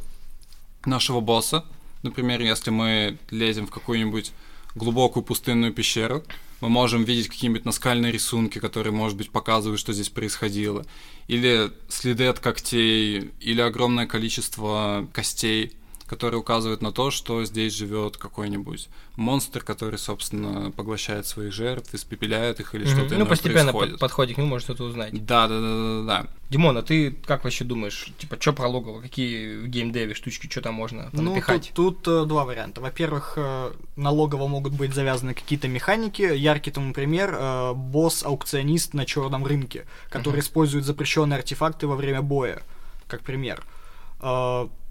нашего 0.84 1.20
босса, 1.20 1.64
Например, 2.02 2.40
если 2.40 2.70
мы 2.70 3.18
лезем 3.30 3.66
в 3.66 3.70
какую-нибудь 3.70 4.32
глубокую 4.74 5.22
пустынную 5.22 5.72
пещеру, 5.72 6.22
мы 6.60 6.68
можем 6.68 7.04
видеть 7.04 7.28
какие-нибудь 7.28 7.64
наскальные 7.64 8.12
рисунки, 8.12 8.58
которые, 8.58 8.92
может 8.92 9.16
быть, 9.16 9.30
показывают, 9.30 9.80
что 9.80 9.92
здесь 9.92 10.10
происходило, 10.10 10.84
или 11.26 11.70
следы 11.88 12.26
от 12.26 12.38
когтей, 12.38 13.30
или 13.40 13.60
огромное 13.60 14.06
количество 14.06 15.08
костей, 15.12 15.72
которые 16.10 16.40
указывают 16.40 16.82
на 16.82 16.90
то, 16.90 17.12
что 17.12 17.44
здесь 17.44 17.72
живет 17.72 18.16
какой-нибудь 18.16 18.88
монстр, 19.14 19.62
который, 19.62 19.96
собственно, 19.96 20.72
поглощает 20.72 21.24
своих 21.24 21.52
жертв, 21.52 21.94
испепеляет 21.94 22.58
их 22.58 22.74
или 22.74 22.84
mm-hmm. 22.84 22.98
что-то 22.98 23.16
Ну, 23.16 23.26
постепенно 23.26 23.70
происходит. 23.70 23.94
по 23.94 24.00
подходе 24.00 24.34
к 24.34 24.38
нему 24.38 24.48
может 24.48 24.64
что-то 24.64 24.82
узнать. 24.82 25.24
Да, 25.24 25.46
да, 25.46 25.60
да, 25.60 25.68
да, 25.68 26.02
да. 26.02 26.26
Димон, 26.48 26.76
а 26.76 26.82
ты 26.82 27.12
как 27.12 27.44
вообще 27.44 27.62
думаешь, 27.62 28.12
типа, 28.18 28.38
что 28.40 28.52
про 28.52 28.66
логово, 28.66 29.00
какие 29.00 29.58
в 29.58 29.68
геймдеве 29.68 30.14
штучки, 30.14 30.50
что 30.50 30.62
там 30.62 30.74
можно 30.74 31.10
там 31.12 31.24
ну, 31.26 31.30
напихать? 31.30 31.70
Тут, 31.74 32.02
тут 32.02 32.24
э, 32.24 32.26
два 32.26 32.44
варианта. 32.44 32.80
Во-первых, 32.80 33.34
э, 33.36 33.70
на 33.94 34.10
логово 34.10 34.48
могут 34.48 34.72
быть 34.72 34.92
завязаны 34.92 35.34
какие-то 35.34 35.68
механики. 35.68 36.22
Яркий 36.22 36.72
тому 36.72 36.92
пример 36.92 37.36
э, 37.38 37.72
босс-аукционист 37.74 38.94
на 38.94 39.06
черном 39.06 39.46
рынке, 39.46 39.86
который 40.08 40.38
uh-huh. 40.38 40.40
использует 40.40 40.84
запрещенные 40.84 41.36
артефакты 41.36 41.86
во 41.86 41.94
время 41.94 42.20
боя, 42.20 42.62
как 43.06 43.20
пример. 43.20 43.62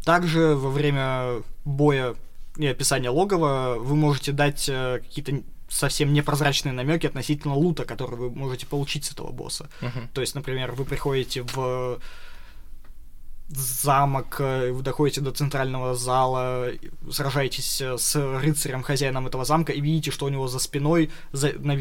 Также 0.09 0.55
во 0.55 0.71
время 0.71 1.43
боя 1.65 2.15
и 2.57 2.65
описания 2.65 3.11
логова 3.11 3.75
вы 3.77 3.95
можете 3.95 4.31
дать 4.31 4.67
э, 4.67 5.01
какие-то 5.03 5.43
совсем 5.69 6.13
непрозрачные 6.13 6.73
намеки 6.73 7.05
относительно 7.05 7.53
лута, 7.53 7.85
который 7.85 8.15
вы 8.15 8.31
можете 8.31 8.65
получить 8.65 9.05
с 9.05 9.11
этого 9.11 9.31
босса. 9.31 9.69
Uh-huh. 9.81 10.07
То 10.11 10.21
есть, 10.21 10.33
например, 10.33 10.71
вы 10.71 10.83
приходите 10.83 11.43
в 11.43 11.99
замок, 13.49 14.37
э, 14.39 14.71
вы 14.71 14.81
доходите 14.81 15.21
до 15.21 15.29
центрального 15.29 15.93
зала, 15.93 16.69
сражаетесь 17.11 17.79
э, 17.79 17.99
с 17.99 18.15
рыцарем, 18.15 18.81
хозяином 18.81 19.27
этого 19.27 19.45
замка, 19.45 19.73
и 19.73 19.79
видите, 19.79 20.09
что 20.09 20.25
у 20.25 20.29
него 20.29 20.47
за 20.47 20.57
спиной, 20.57 21.11
за, 21.33 21.53
на, 21.53 21.77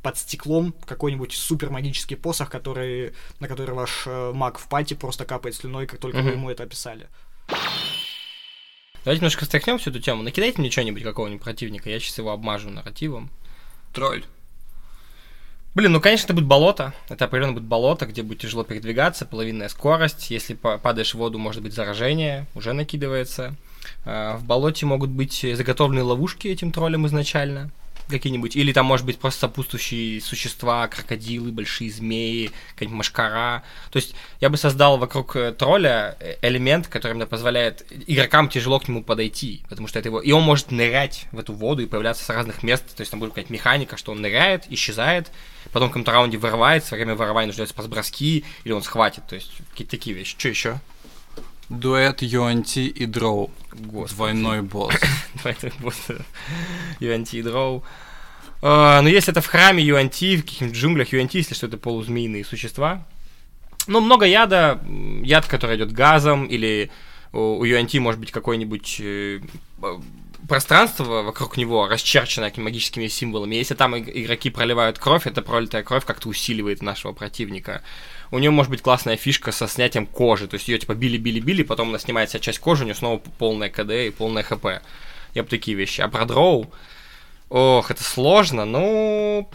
под 0.00 0.16
стеклом 0.16 0.74
какой-нибудь 0.86 1.34
супер 1.34 1.68
магический 1.68 2.16
посох, 2.16 2.48
который, 2.48 3.12
на 3.38 3.48
который 3.48 3.74
ваш 3.74 4.06
маг 4.32 4.58
в 4.58 4.66
пати 4.66 4.94
просто 4.94 5.26
капает 5.26 5.54
слюной, 5.54 5.86
как 5.86 6.00
только 6.00 6.20
uh-huh. 6.20 6.22
вы 6.22 6.30
ему 6.30 6.48
это 6.48 6.62
описали. 6.62 7.10
Давайте 7.48 9.20
немножко 9.20 9.44
стряхнем 9.44 9.78
всю 9.78 9.90
эту 9.90 10.00
тему. 10.00 10.22
Накидайте 10.22 10.60
мне 10.60 10.70
что-нибудь 10.70 11.02
какого-нибудь 11.02 11.42
противника, 11.42 11.90
я 11.90 12.00
сейчас 12.00 12.18
его 12.18 12.30
обмажу 12.30 12.70
нарративом. 12.70 13.30
Тролль. 13.92 14.24
Блин, 15.74 15.92
ну, 15.92 16.00
конечно, 16.00 16.26
это 16.26 16.34
будет 16.34 16.46
болото. 16.46 16.94
Это 17.08 17.24
определенно 17.24 17.54
будет 17.54 17.64
болото, 17.64 18.06
где 18.06 18.22
будет 18.22 18.38
тяжело 18.38 18.62
передвигаться, 18.62 19.26
половинная 19.26 19.68
скорость. 19.68 20.30
Если 20.30 20.54
падаешь 20.54 21.14
в 21.14 21.18
воду, 21.18 21.38
может 21.38 21.62
быть 21.62 21.74
заражение, 21.74 22.46
уже 22.54 22.72
накидывается. 22.72 23.56
А, 24.04 24.36
в 24.36 24.44
болоте 24.44 24.86
могут 24.86 25.10
быть 25.10 25.44
заготовленные 25.52 26.04
ловушки 26.04 26.46
этим 26.48 26.70
троллем 26.70 27.06
изначально. 27.06 27.70
Какие-нибудь, 28.08 28.56
или 28.56 28.72
там, 28.72 28.86
может 28.86 29.06
быть, 29.06 29.18
просто 29.18 29.40
сопутствующие 29.40 30.20
существа, 30.20 30.86
крокодилы, 30.88 31.52
большие 31.52 31.90
змеи, 31.90 32.50
какая-нибудь 32.74 32.98
машкара. 32.98 33.62
То 33.90 33.96
есть 33.96 34.14
я 34.40 34.50
бы 34.50 34.56
создал 34.56 34.98
вокруг 34.98 35.36
э, 35.36 35.52
тролля 35.52 36.16
э, 36.20 36.36
элемент, 36.42 36.88
который 36.88 37.14
мне 37.14 37.26
позволяет 37.26 37.86
игрокам 38.06 38.48
тяжело 38.48 38.78
к 38.78 38.88
нему 38.88 39.02
подойти, 39.02 39.62
потому 39.68 39.88
что 39.88 39.98
это 39.98 40.08
его... 40.08 40.20
И 40.20 40.32
он 40.32 40.42
может 40.42 40.70
нырять 40.70 41.26
в 41.32 41.38
эту 41.38 41.52
воду 41.52 41.82
и 41.82 41.86
появляться 41.86 42.24
с 42.24 42.28
разных 42.28 42.62
мест, 42.62 42.84
то 42.94 43.00
есть 43.00 43.10
там 43.10 43.20
будет 43.20 43.30
какая-то 43.30 43.52
механика, 43.52 43.96
что 43.96 44.12
он 44.12 44.20
ныряет, 44.20 44.64
исчезает, 44.70 45.30
потом 45.72 45.88
в 45.88 45.92
каком-то 45.92 46.12
раунде 46.12 46.38
вырывается, 46.38 46.92
во 46.92 46.96
время 46.96 47.14
вырывания 47.14 47.48
нуждается 47.48 47.74
спас-броски, 47.74 48.44
или 48.64 48.72
он 48.72 48.82
схватит, 48.82 49.26
то 49.26 49.34
есть 49.34 49.52
какие-то 49.70 49.90
такие 49.90 50.14
вещи. 50.14 50.36
Что 50.38 50.48
еще? 50.48 50.80
Дуэт 51.68 52.22
Юанти 52.22 52.86
и 52.86 53.06
Дроу. 53.06 53.50
Господи. 53.72 54.16
Двойной 54.16 54.62
босс. 54.62 54.94
Двойной 55.42 55.72
босс. 55.80 56.08
Юанти 57.00 57.36
и 57.36 57.42
Дроу. 57.42 57.84
А, 58.62 59.02
ну, 59.02 59.08
если 59.08 59.32
это 59.32 59.40
в 59.40 59.46
храме 59.46 59.82
Юанти, 59.82 60.36
в 60.36 60.42
каких-нибудь 60.42 60.76
джунглях 60.76 61.12
Юанти, 61.12 61.38
если 61.38 61.54
что, 61.54 61.66
это 61.66 61.76
полузмеиные 61.76 62.44
существа. 62.44 63.06
Ну, 63.86 64.00
много 64.00 64.24
яда, 64.24 64.80
яд, 65.22 65.46
который 65.46 65.76
идет 65.76 65.92
газом, 65.92 66.46
или 66.46 66.90
у 67.32 67.64
Юанти 67.64 67.98
может 67.98 68.20
быть 68.20 68.30
какой-нибудь 68.30 68.96
э, 69.00 69.40
пространство 70.48 71.22
вокруг 71.22 71.56
него 71.56 71.86
расчерчено 71.88 72.48
какими- 72.48 72.64
магическими 72.64 73.08
символами. 73.08 73.56
Если 73.56 73.74
там 73.74 73.94
иг- 73.96 74.10
игроки 74.12 74.50
проливают 74.50 74.98
кровь, 74.98 75.26
эта 75.26 75.42
пролитая 75.42 75.82
кровь 75.82 76.04
как-то 76.04 76.28
усиливает 76.28 76.82
нашего 76.82 77.12
противника. 77.12 77.82
У 78.30 78.38
нее 78.38 78.50
может 78.50 78.70
быть 78.70 78.82
классная 78.82 79.16
фишка 79.16 79.52
со 79.52 79.68
снятием 79.68 80.06
кожи. 80.06 80.46
То 80.48 80.54
есть 80.54 80.68
ее 80.68 80.78
типа 80.78 80.94
били-били-били, 80.94 81.62
потом 81.62 81.90
она 81.90 81.98
снимает 81.98 82.28
вся 82.28 82.38
часть 82.38 82.58
кожи, 82.58 82.82
у 82.82 82.86
нее 82.86 82.94
снова 82.94 83.18
полная 83.38 83.70
КД 83.70 83.90
и 83.90 84.10
полная 84.10 84.42
ХП. 84.42 84.82
Я 85.34 85.42
бы 85.42 85.48
такие 85.48 85.76
вещи. 85.76 86.00
А 86.00 86.08
про 86.08 86.24
дроу... 86.24 86.70
Ох, 87.50 87.90
это 87.90 88.02
сложно, 88.02 88.64
ну... 88.64 89.48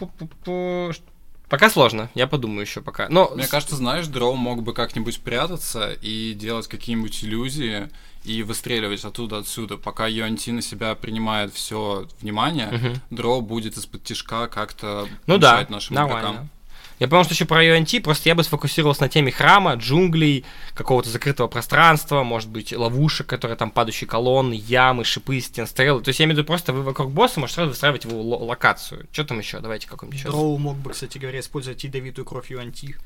Пока 1.50 1.68
сложно, 1.68 2.08
я 2.14 2.26
подумаю 2.28 2.60
еще 2.62 2.80
пока. 2.80 3.08
Но 3.10 3.32
Мне 3.34 3.46
кажется, 3.48 3.74
знаешь, 3.76 4.06
Дроу 4.06 4.36
мог 4.36 4.62
бы 4.62 4.72
как-нибудь 4.72 5.20
прятаться 5.20 5.92
и 6.00 6.32
делать 6.32 6.68
какие-нибудь 6.68 7.24
иллюзии 7.24 7.88
и 8.24 8.42
выстреливать 8.44 9.04
оттуда 9.04 9.38
отсюда. 9.38 9.76
Пока 9.76 10.06
Юанти 10.06 10.50
на 10.50 10.62
себя 10.62 10.94
принимает 10.94 11.52
все 11.52 12.06
внимание, 12.20 12.68
Мгм. 12.70 13.00
Дроу 13.10 13.40
будет 13.40 13.76
из-под 13.76 14.04
тишка 14.04 14.46
как-то 14.46 15.08
Ну 15.26 15.38
да, 15.38 15.66
нашим 15.68 15.96
нормально. 15.96 16.20
игрокам. 16.28 16.50
Я 17.00 17.08
понял, 17.08 17.24
что 17.24 17.32
еще 17.32 17.46
про 17.46 17.64
UNT, 17.64 18.00
просто 18.02 18.28
я 18.28 18.34
бы 18.34 18.44
сфокусировался 18.44 19.02
на 19.02 19.08
теме 19.08 19.32
храма, 19.32 19.74
джунглей, 19.74 20.44
какого-то 20.74 21.08
закрытого 21.08 21.48
пространства, 21.48 22.22
может 22.22 22.50
быть, 22.50 22.72
ловушек, 22.76 23.26
которые 23.26 23.56
там 23.56 23.70
падающие 23.70 24.06
колонны, 24.06 24.52
ямы, 24.52 25.04
шипы, 25.04 25.40
стенстрелы. 25.40 26.02
То 26.02 26.10
есть 26.10 26.20
я 26.20 26.26
имею 26.26 26.36
в 26.36 26.38
виду 26.38 26.46
просто 26.46 26.74
вы 26.74 26.82
вокруг 26.82 27.10
босса 27.10 27.40
можете 27.40 27.56
сразу 27.56 27.70
выстраивать 27.70 28.04
его 28.04 28.20
ло- 28.20 28.44
локацию. 28.44 29.06
Что 29.12 29.24
там 29.24 29.38
еще? 29.38 29.60
Давайте 29.60 29.88
какой-нибудь 29.88 30.20
еще. 30.20 30.28
Дроу 30.28 30.58
мог 30.58 30.76
бы, 30.76 30.90
кстати 30.90 31.16
говоря, 31.16 31.40
использовать 31.40 31.82
ядовитую 31.82 32.26
кровь 32.26 32.50
Юанти. 32.50 32.96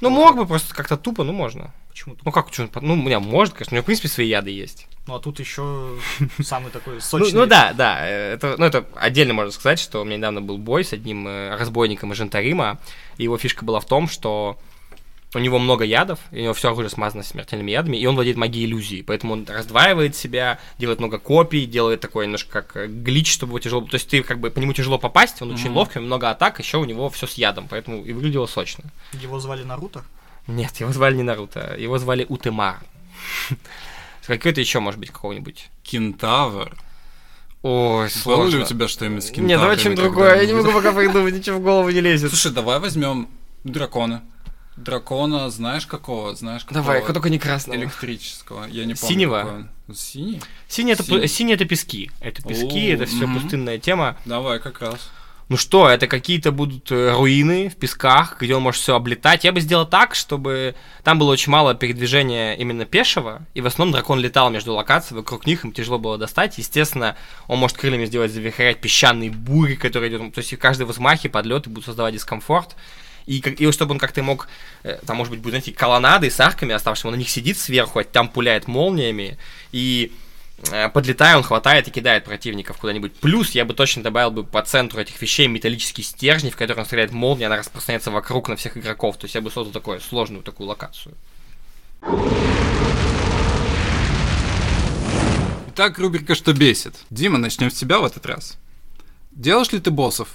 Ну, 0.00 0.10
мог 0.10 0.36
бы 0.36 0.46
просто 0.46 0.74
как-то 0.74 0.96
тупо, 0.96 1.24
ну 1.24 1.32
можно. 1.32 1.72
Почему-то. 1.90 2.22
Ну 2.24 2.32
как, 2.32 2.50
чё, 2.50 2.68
ну, 2.80 2.94
у 2.94 2.96
меня 2.96 3.20
может, 3.20 3.54
конечно, 3.54 3.72
у 3.72 3.76
меня, 3.76 3.82
в 3.82 3.86
принципе, 3.86 4.08
свои 4.08 4.28
яды 4.28 4.50
есть. 4.50 4.86
Ну, 5.06 5.14
а 5.16 5.20
тут 5.20 5.40
еще 5.40 5.98
самый 6.42 6.70
такой 6.70 6.94
Ну, 6.94 7.00
сочный. 7.00 7.32
ну 7.40 7.46
да, 7.46 7.72
да, 7.72 7.98
э, 8.08 8.34
это, 8.34 8.54
ну 8.58 8.64
это 8.64 8.86
отдельно 8.94 9.34
можно 9.34 9.50
сказать, 9.52 9.78
что 9.80 10.00
у 10.00 10.04
меня 10.04 10.16
недавно 10.16 10.40
был 10.40 10.56
бой 10.56 10.84
с 10.84 10.92
одним 10.92 11.26
э, 11.28 11.56
разбойником 11.56 12.12
из 12.12 12.16
Жентарима, 12.16 12.78
и 13.18 13.24
его 13.24 13.36
фишка 13.38 13.64
была 13.64 13.80
в 13.80 13.86
том, 13.86 14.08
что 14.08 14.56
у 15.34 15.38
него 15.38 15.58
много 15.58 15.84
ядов, 15.84 16.18
и 16.32 16.40
у 16.40 16.42
него 16.42 16.54
все 16.54 16.68
оружие 16.68 16.90
смазано 16.90 17.22
смертельными 17.22 17.70
ядами, 17.70 17.96
и 17.96 18.06
он 18.06 18.14
владеет 18.16 18.36
магией 18.36 18.66
иллюзии, 18.66 19.02
поэтому 19.02 19.34
он 19.34 19.46
раздваивает 19.48 20.16
себя, 20.16 20.58
делает 20.78 20.98
много 20.98 21.18
копий, 21.18 21.66
делает 21.66 22.00
такой 22.00 22.24
немножко 22.26 22.62
как 22.62 22.76
э, 22.76 22.86
глич, 22.88 23.32
чтобы 23.32 23.50
его 23.52 23.58
тяжело... 23.60 23.82
То 23.82 23.94
есть 23.94 24.08
ты 24.08 24.22
как 24.22 24.40
бы 24.40 24.50
по 24.50 24.58
нему 24.58 24.72
тяжело 24.72 24.98
попасть, 24.98 25.40
он 25.42 25.52
очень 25.52 25.66
Мгм. 25.66 25.76
ловкий, 25.76 26.00
много 26.00 26.30
атак, 26.30 26.58
еще 26.58 26.78
у 26.78 26.84
него 26.84 27.08
все 27.10 27.26
с 27.26 27.34
ядом, 27.34 27.68
поэтому 27.68 28.04
и 28.04 28.12
выглядело 28.12 28.46
сочно. 28.46 28.84
Его 29.12 29.38
звали 29.38 29.62
Наруто. 29.62 30.04
Нет, 30.48 30.76
его 30.80 30.92
звали 30.92 31.14
не 31.16 31.22
Наруто, 31.22 31.76
его 31.78 31.98
звали 31.98 32.26
Утемар. 32.28 32.78
Какой-то 34.26 34.60
еще, 34.60 34.80
может 34.80 34.98
быть, 35.00 35.10
какого-нибудь. 35.10 35.68
Кентавр. 35.82 36.76
Ой, 37.62 38.04
Было 38.04 38.08
сложно. 38.08 38.56
ли 38.58 38.62
у 38.62 38.66
тебя 38.66 38.88
что-нибудь 38.88 39.22
с 39.22 39.26
кентаврами? 39.26 39.48
Нет, 39.48 39.60
давай 39.60 39.76
чем 39.76 39.94
другое, 39.94 40.40
я 40.40 40.46
не 40.46 40.54
могу 40.54 40.72
пока 40.72 40.92
придумать, 40.92 41.34
ничего 41.34 41.58
в 41.58 41.62
голову 41.62 41.90
не 41.90 42.00
лезет. 42.00 42.30
Слушай, 42.30 42.52
давай 42.52 42.78
возьмем 42.80 43.28
дракона. 43.64 44.22
Дракона, 44.80 45.50
знаешь 45.50 45.86
какого? 45.86 46.34
Знаешь 46.34 46.64
какого? 46.64 46.82
Давай, 46.82 47.02
только 47.12 47.30
не 47.30 47.38
красного. 47.38 47.78
Электрического. 47.78 48.64
Я 48.66 48.84
не 48.84 48.94
помню. 48.94 49.14
Синего? 49.14 49.38
какой 49.38 49.54
он. 49.54 49.68
Синий? 49.94 50.40
Синий 50.68 50.92
это, 50.92 51.04
Синий. 51.04 51.28
синий 51.28 51.52
это 51.54 51.64
пески. 51.64 52.10
Это 52.20 52.42
пески, 52.42 52.90
О, 52.90 52.94
это 52.94 53.06
все 53.06 53.26
мгм. 53.26 53.40
пустынная 53.40 53.78
тема. 53.78 54.16
Давай, 54.24 54.58
как 54.58 54.80
раз. 54.80 55.10
Ну 55.50 55.56
что, 55.56 55.88
это 55.88 56.06
какие-то 56.06 56.52
будут 56.52 56.92
э, 56.92 57.12
руины 57.12 57.70
в 57.70 57.74
песках, 57.74 58.36
где 58.40 58.54
он 58.54 58.62
может 58.62 58.80
все 58.80 58.94
облетать. 58.94 59.42
Я 59.42 59.50
бы 59.50 59.60
сделал 59.60 59.84
так, 59.84 60.14
чтобы 60.14 60.76
там 61.02 61.18
было 61.18 61.32
очень 61.32 61.50
мало 61.50 61.74
передвижения 61.74 62.54
именно 62.54 62.84
пешего, 62.84 63.44
и 63.52 63.60
в 63.60 63.66
основном 63.66 63.92
дракон 63.92 64.20
летал 64.20 64.48
между 64.50 64.74
локациями, 64.74 65.22
вокруг 65.22 65.46
них 65.46 65.64
им 65.64 65.72
тяжело 65.72 65.98
было 65.98 66.16
достать. 66.18 66.56
Естественно, 66.58 67.16
он 67.48 67.58
может 67.58 67.76
крыльями 67.76 68.04
сделать, 68.04 68.30
завихрять 68.30 68.80
песчаные 68.80 69.32
бури, 69.32 69.74
которые 69.74 70.16
идут. 70.16 70.34
То 70.34 70.38
есть 70.38 70.52
и 70.52 70.56
в 70.56 70.84
взмахе 70.84 71.28
подлеты 71.28 71.68
будут 71.68 71.86
создавать 71.86 72.14
дискомфорт. 72.14 72.76
И, 73.26 73.40
как- 73.40 73.60
и 73.60 73.70
чтобы 73.72 73.92
он 73.92 73.98
как-то 73.98 74.22
мог, 74.22 74.48
э, 74.82 74.98
там, 75.06 75.16
может 75.16 75.30
быть, 75.30 75.40
будут, 75.40 75.52
знаете, 75.52 75.72
колоннады 75.72 76.30
с 76.30 76.40
арками 76.40 76.74
оставшими, 76.74 77.08
он 77.10 77.14
на 77.14 77.18
них 77.18 77.30
сидит 77.30 77.58
сверху, 77.58 77.98
а 77.98 78.04
там 78.04 78.28
пуляет 78.28 78.66
молниями, 78.68 79.38
и 79.72 80.12
э, 80.70 80.88
подлетая, 80.90 81.36
он 81.36 81.42
хватает 81.42 81.88
и 81.88 81.90
кидает 81.90 82.24
противников 82.24 82.76
куда-нибудь. 82.76 83.14
Плюс 83.14 83.52
я 83.52 83.64
бы 83.64 83.72
точно 83.74 84.02
добавил 84.02 84.30
бы 84.30 84.44
по 84.44 84.60
центру 84.62 85.00
этих 85.00 85.20
вещей 85.22 85.46
металлические 85.46 86.04
стержни, 86.04 86.50
в 86.50 86.56
которые 86.56 86.80
он 86.82 86.86
стреляет 86.86 87.12
молния, 87.12 87.46
она 87.46 87.56
распространяется 87.56 88.10
вокруг 88.10 88.48
на 88.48 88.56
всех 88.56 88.76
игроков. 88.76 89.16
То 89.16 89.24
есть 89.24 89.34
я 89.34 89.40
бы 89.40 89.50
создал 89.50 89.72
такую 89.72 90.00
сложную 90.00 90.42
такую 90.42 90.68
локацию. 90.68 91.14
Итак, 95.68 95.98
рубрика 95.98 96.34
«Что 96.34 96.52
бесит?». 96.52 96.94
Дима, 97.10 97.38
начнем 97.38 97.70
с 97.70 97.74
тебя 97.74 98.00
в 98.00 98.04
этот 98.04 98.26
раз. 98.26 98.58
Делаешь 99.30 99.72
ли 99.72 99.80
ты 99.80 99.90
боссов 99.90 100.28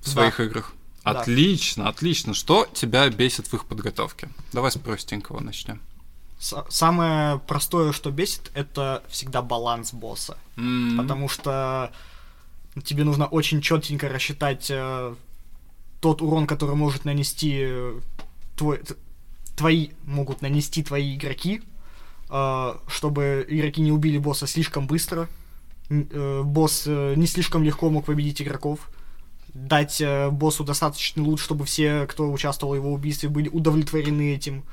в 0.00 0.08
своих 0.08 0.40
играх? 0.40 0.72
Да. 1.12 1.20
Отлично, 1.20 1.88
отлично. 1.88 2.34
Что 2.34 2.66
тебя 2.72 3.08
бесит 3.08 3.46
в 3.46 3.54
их 3.54 3.64
подготовке? 3.66 4.28
Давай 4.52 4.70
с 4.70 4.76
простенького 4.78 5.40
начнем. 5.40 5.80
С- 6.38 6.64
Самое 6.68 7.38
простое, 7.38 7.92
что 7.92 8.10
бесит, 8.10 8.50
это 8.54 9.02
всегда 9.08 9.40
баланс 9.42 9.92
босса. 9.94 10.36
М, 10.56 10.96
Потому 10.98 11.28
что 11.28 11.92
тебе 12.84 13.04
нужно 13.04 13.26
очень 13.26 13.60
четенько 13.62 14.08
рассчитать 14.08 14.66
э, 14.70 15.14
тот 16.00 16.20
урон, 16.22 16.46
который 16.46 16.74
может 16.76 17.04
нанести 17.04 17.54
э, 17.60 18.00
твой, 18.56 18.80
твои 19.56 19.90
могут 20.04 20.42
нанести 20.42 20.82
твои 20.82 21.14
игроки, 21.16 21.62
э, 22.28 22.74
чтобы 22.88 23.46
игроки 23.48 23.80
не 23.80 23.92
убили 23.92 24.18
босса 24.18 24.46
слишком 24.46 24.86
быстро. 24.86 25.28
Э, 25.88 26.42
босс 26.44 26.82
э, 26.86 27.14
не 27.16 27.26
слишком 27.26 27.62
легко 27.62 27.88
мог 27.90 28.04
победить 28.06 28.42
игроков. 28.42 28.80
Дать 29.56 30.00
э, 30.02 30.28
боссу 30.30 30.64
достаточный 30.64 31.22
лут, 31.24 31.40
чтобы 31.40 31.64
все, 31.64 32.06
кто 32.06 32.30
участвовал 32.30 32.74
в 32.74 32.76
его 32.76 32.92
убийстве, 32.92 33.30
были 33.30 33.48
удовлетворены 33.48 34.34
этим. 34.34 34.64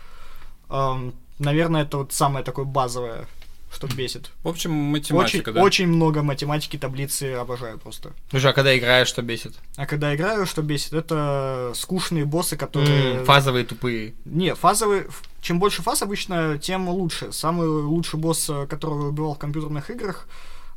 Эм, 0.69 1.13
наверное, 1.39 1.83
это 1.83 1.99
вот 1.99 2.11
самое 2.11 2.43
такое 2.43 2.65
базовое, 2.65 3.25
что 3.71 3.87
бесит. 3.87 4.31
В 4.43 4.49
общем, 4.49 4.71
Очень, 4.91 5.15
математика, 5.15 5.53
да? 5.53 5.61
очень 5.61 5.87
много 5.87 6.21
математики, 6.21 6.77
таблицы 6.77 7.33
обожаю 7.35 7.79
просто. 7.79 8.11
Ну 8.33 8.39
же, 8.39 8.49
а 8.49 8.53
когда 8.53 8.77
играешь, 8.77 9.07
что 9.07 9.21
бесит? 9.21 9.53
А 9.77 9.85
когда 9.85 10.13
играю, 10.13 10.45
что 10.45 10.61
бесит, 10.61 10.91
это 10.93 11.71
скучные 11.75 12.25
боссы, 12.25 12.57
которые... 12.57 13.19
М, 13.19 13.25
Фазовые 13.25 13.65
тупые. 13.65 14.13
Не, 14.25 14.53
фазовые... 14.53 15.07
Чем 15.41 15.59
больше 15.59 15.81
фаз 15.81 16.01
обычно, 16.01 16.57
тем 16.57 16.89
лучше. 16.89 17.31
Самый 17.31 17.67
лучший 17.67 18.19
босс, 18.19 18.49
э, 18.49 18.67
которого 18.67 19.03
я 19.03 19.07
убивал 19.07 19.35
в 19.35 19.39
компьютерных 19.39 19.89
играх, 19.89 20.27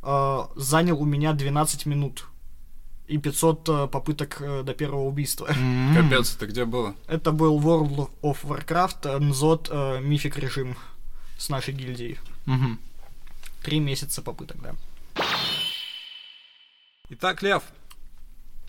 э, 0.01 0.39
занял 0.55 0.99
у 1.01 1.05
меня 1.05 1.33
12 1.33 1.85
минут. 1.85 2.25
И 3.07 3.17
500 3.17 3.69
э, 3.69 3.87
попыток 3.87 4.37
э, 4.41 4.63
до 4.63 4.73
первого 4.73 5.05
убийства. 5.05 5.45
Капец, 5.95 6.35
это 6.35 6.45
где 6.45 6.65
было? 6.65 6.93
Это 7.07 7.31
был 7.31 7.59
World 7.59 8.09
of 8.21 8.43
Warcraft, 8.43 9.19
Нзот, 9.19 9.69
э, 9.71 10.01
мифик 10.01 10.37
режим 10.37 10.75
с 11.37 11.47
нашей 11.47 11.73
гильдией. 11.73 12.17
Мгм. 12.45 12.79
Три 13.63 13.79
месяца 13.79 14.21
попыток, 14.21 14.57
да. 14.61 14.75
Итак, 17.09 17.41
Лев, 17.41 17.63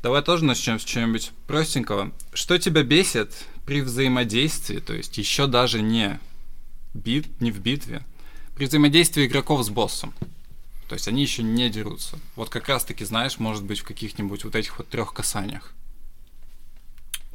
давай 0.03 0.23
тоже 0.23 0.45
начнем 0.45 0.79
с 0.79 0.85
чего-нибудь 0.85 1.33
простенького. 1.49 2.13
Что 2.33 2.59
тебя 2.59 2.85
бесит 2.85 3.35
при 3.67 3.81
взаимодействии, 3.81 4.79
то 4.79 4.95
есть 4.95 5.19
еще 5.19 5.49
даже 5.49 5.83
не, 5.83 6.21
бит, 6.95 7.41
не 7.41 7.51
в 7.51 7.59
битве, 7.59 8.03
при 8.55 8.67
взаимодействии 8.67 9.27
игроков 9.27 9.65
с 9.65 9.71
боссом? 9.71 10.15
То 10.89 10.95
есть 10.95 11.07
они 11.07 11.23
еще 11.23 11.43
не 11.43 11.69
дерутся. 11.69 12.19
Вот 12.35 12.49
как 12.49 12.69
раз-таки, 12.69 13.05
знаешь, 13.05 13.39
может 13.39 13.63
быть, 13.63 13.81
в 13.81 13.85
каких-нибудь 13.85 14.45
вот 14.45 14.55
этих 14.55 14.79
вот 14.79 14.89
трех 14.89 15.13
касаниях. 15.13 15.75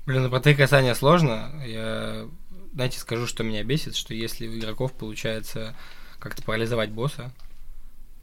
Блин, 0.05 0.23
ну 0.23 0.29
про 0.29 0.39
три 0.39 0.55
касания 0.55 0.95
сложно. 0.95 1.53
Я, 1.65 2.27
знаете, 2.73 2.99
скажу, 2.99 3.27
что 3.27 3.43
меня 3.43 3.63
бесит, 3.63 3.95
что 3.95 4.13
если 4.13 4.47
у 4.47 4.57
игроков 4.57 4.91
получается 4.93 5.75
как-то 6.19 6.41
парализовать 6.41 6.89
босса, 6.89 7.31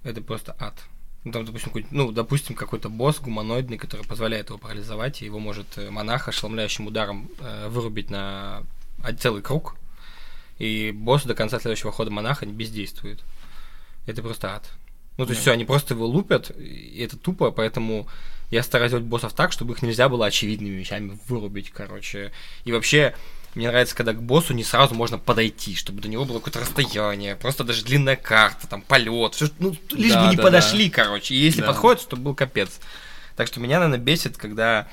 это 0.02 0.20
просто 0.20 0.56
ад. 0.58 0.74
Ну, 1.22 1.32
там, 1.32 1.44
допустим, 1.44 1.68
какой 1.68 1.86
ну, 1.90 2.10
допустим, 2.12 2.56
какой-то 2.56 2.88
босс 2.88 3.20
гуманоидный, 3.20 3.78
который 3.78 4.06
позволяет 4.06 4.48
его 4.48 4.58
парализовать, 4.58 5.22
и 5.22 5.26
его 5.26 5.38
может 5.38 5.78
э, 5.78 5.90
монах 5.90 6.28
ошеломляющим 6.28 6.86
ударом 6.86 7.30
э, 7.40 7.68
вырубить 7.68 8.10
на 8.10 8.62
целый 9.18 9.42
круг, 9.42 9.76
и 10.58 10.92
босс 10.92 11.24
до 11.24 11.34
конца 11.34 11.60
следующего 11.60 11.92
хода 11.92 12.10
монаха 12.10 12.46
бездействует. 12.46 13.20
Это 14.06 14.22
просто 14.22 14.54
ад. 14.56 14.70
Ну, 15.20 15.26
то 15.26 15.32
есть 15.32 15.42
все, 15.42 15.52
они 15.52 15.66
просто 15.66 15.92
его 15.92 16.06
лупят, 16.06 16.50
и 16.58 17.02
это 17.04 17.18
тупо, 17.18 17.50
поэтому 17.50 18.08
я 18.50 18.62
стараюсь 18.62 18.92
делать 18.92 19.04
боссов 19.04 19.34
так, 19.34 19.52
чтобы 19.52 19.74
их 19.74 19.82
нельзя 19.82 20.08
было 20.08 20.24
очевидными 20.24 20.76
вещами 20.76 21.18
вырубить, 21.28 21.68
короче. 21.68 22.32
И 22.64 22.72
вообще, 22.72 23.14
мне 23.54 23.68
нравится, 23.68 23.94
когда 23.94 24.14
к 24.14 24.22
боссу 24.22 24.54
не 24.54 24.64
сразу 24.64 24.94
можно 24.94 25.18
подойти, 25.18 25.74
чтобы 25.74 26.00
до 26.00 26.08
него 26.08 26.24
было 26.24 26.38
какое-то 26.38 26.60
расстояние, 26.60 27.36
просто 27.36 27.64
даже 27.64 27.84
длинная 27.84 28.16
карта, 28.16 28.66
там, 28.66 28.80
полет, 28.80 29.34
все, 29.34 29.50
ну, 29.58 29.76
лишь 29.90 30.12
да, 30.12 30.24
бы 30.24 30.30
не 30.30 30.36
да, 30.36 30.42
подошли, 30.42 30.88
да. 30.88 31.04
короче. 31.04 31.34
И 31.34 31.38
если 31.38 31.60
да. 31.60 31.66
подходит, 31.66 32.08
то 32.08 32.16
был 32.16 32.34
капец. 32.34 32.80
Так 33.36 33.46
что 33.46 33.60
меня, 33.60 33.78
наверное, 33.78 34.02
бесит, 34.02 34.38
когда 34.38 34.88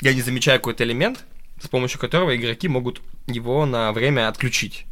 я 0.00 0.14
не 0.14 0.22
замечаю 0.22 0.60
какой-то 0.60 0.84
элемент, 0.84 1.24
с 1.60 1.66
помощью 1.66 1.98
которого 1.98 2.36
игроки 2.36 2.68
могут 2.68 3.02
его 3.26 3.66
на 3.66 3.90
время 3.90 4.28
отключить. 4.28 4.86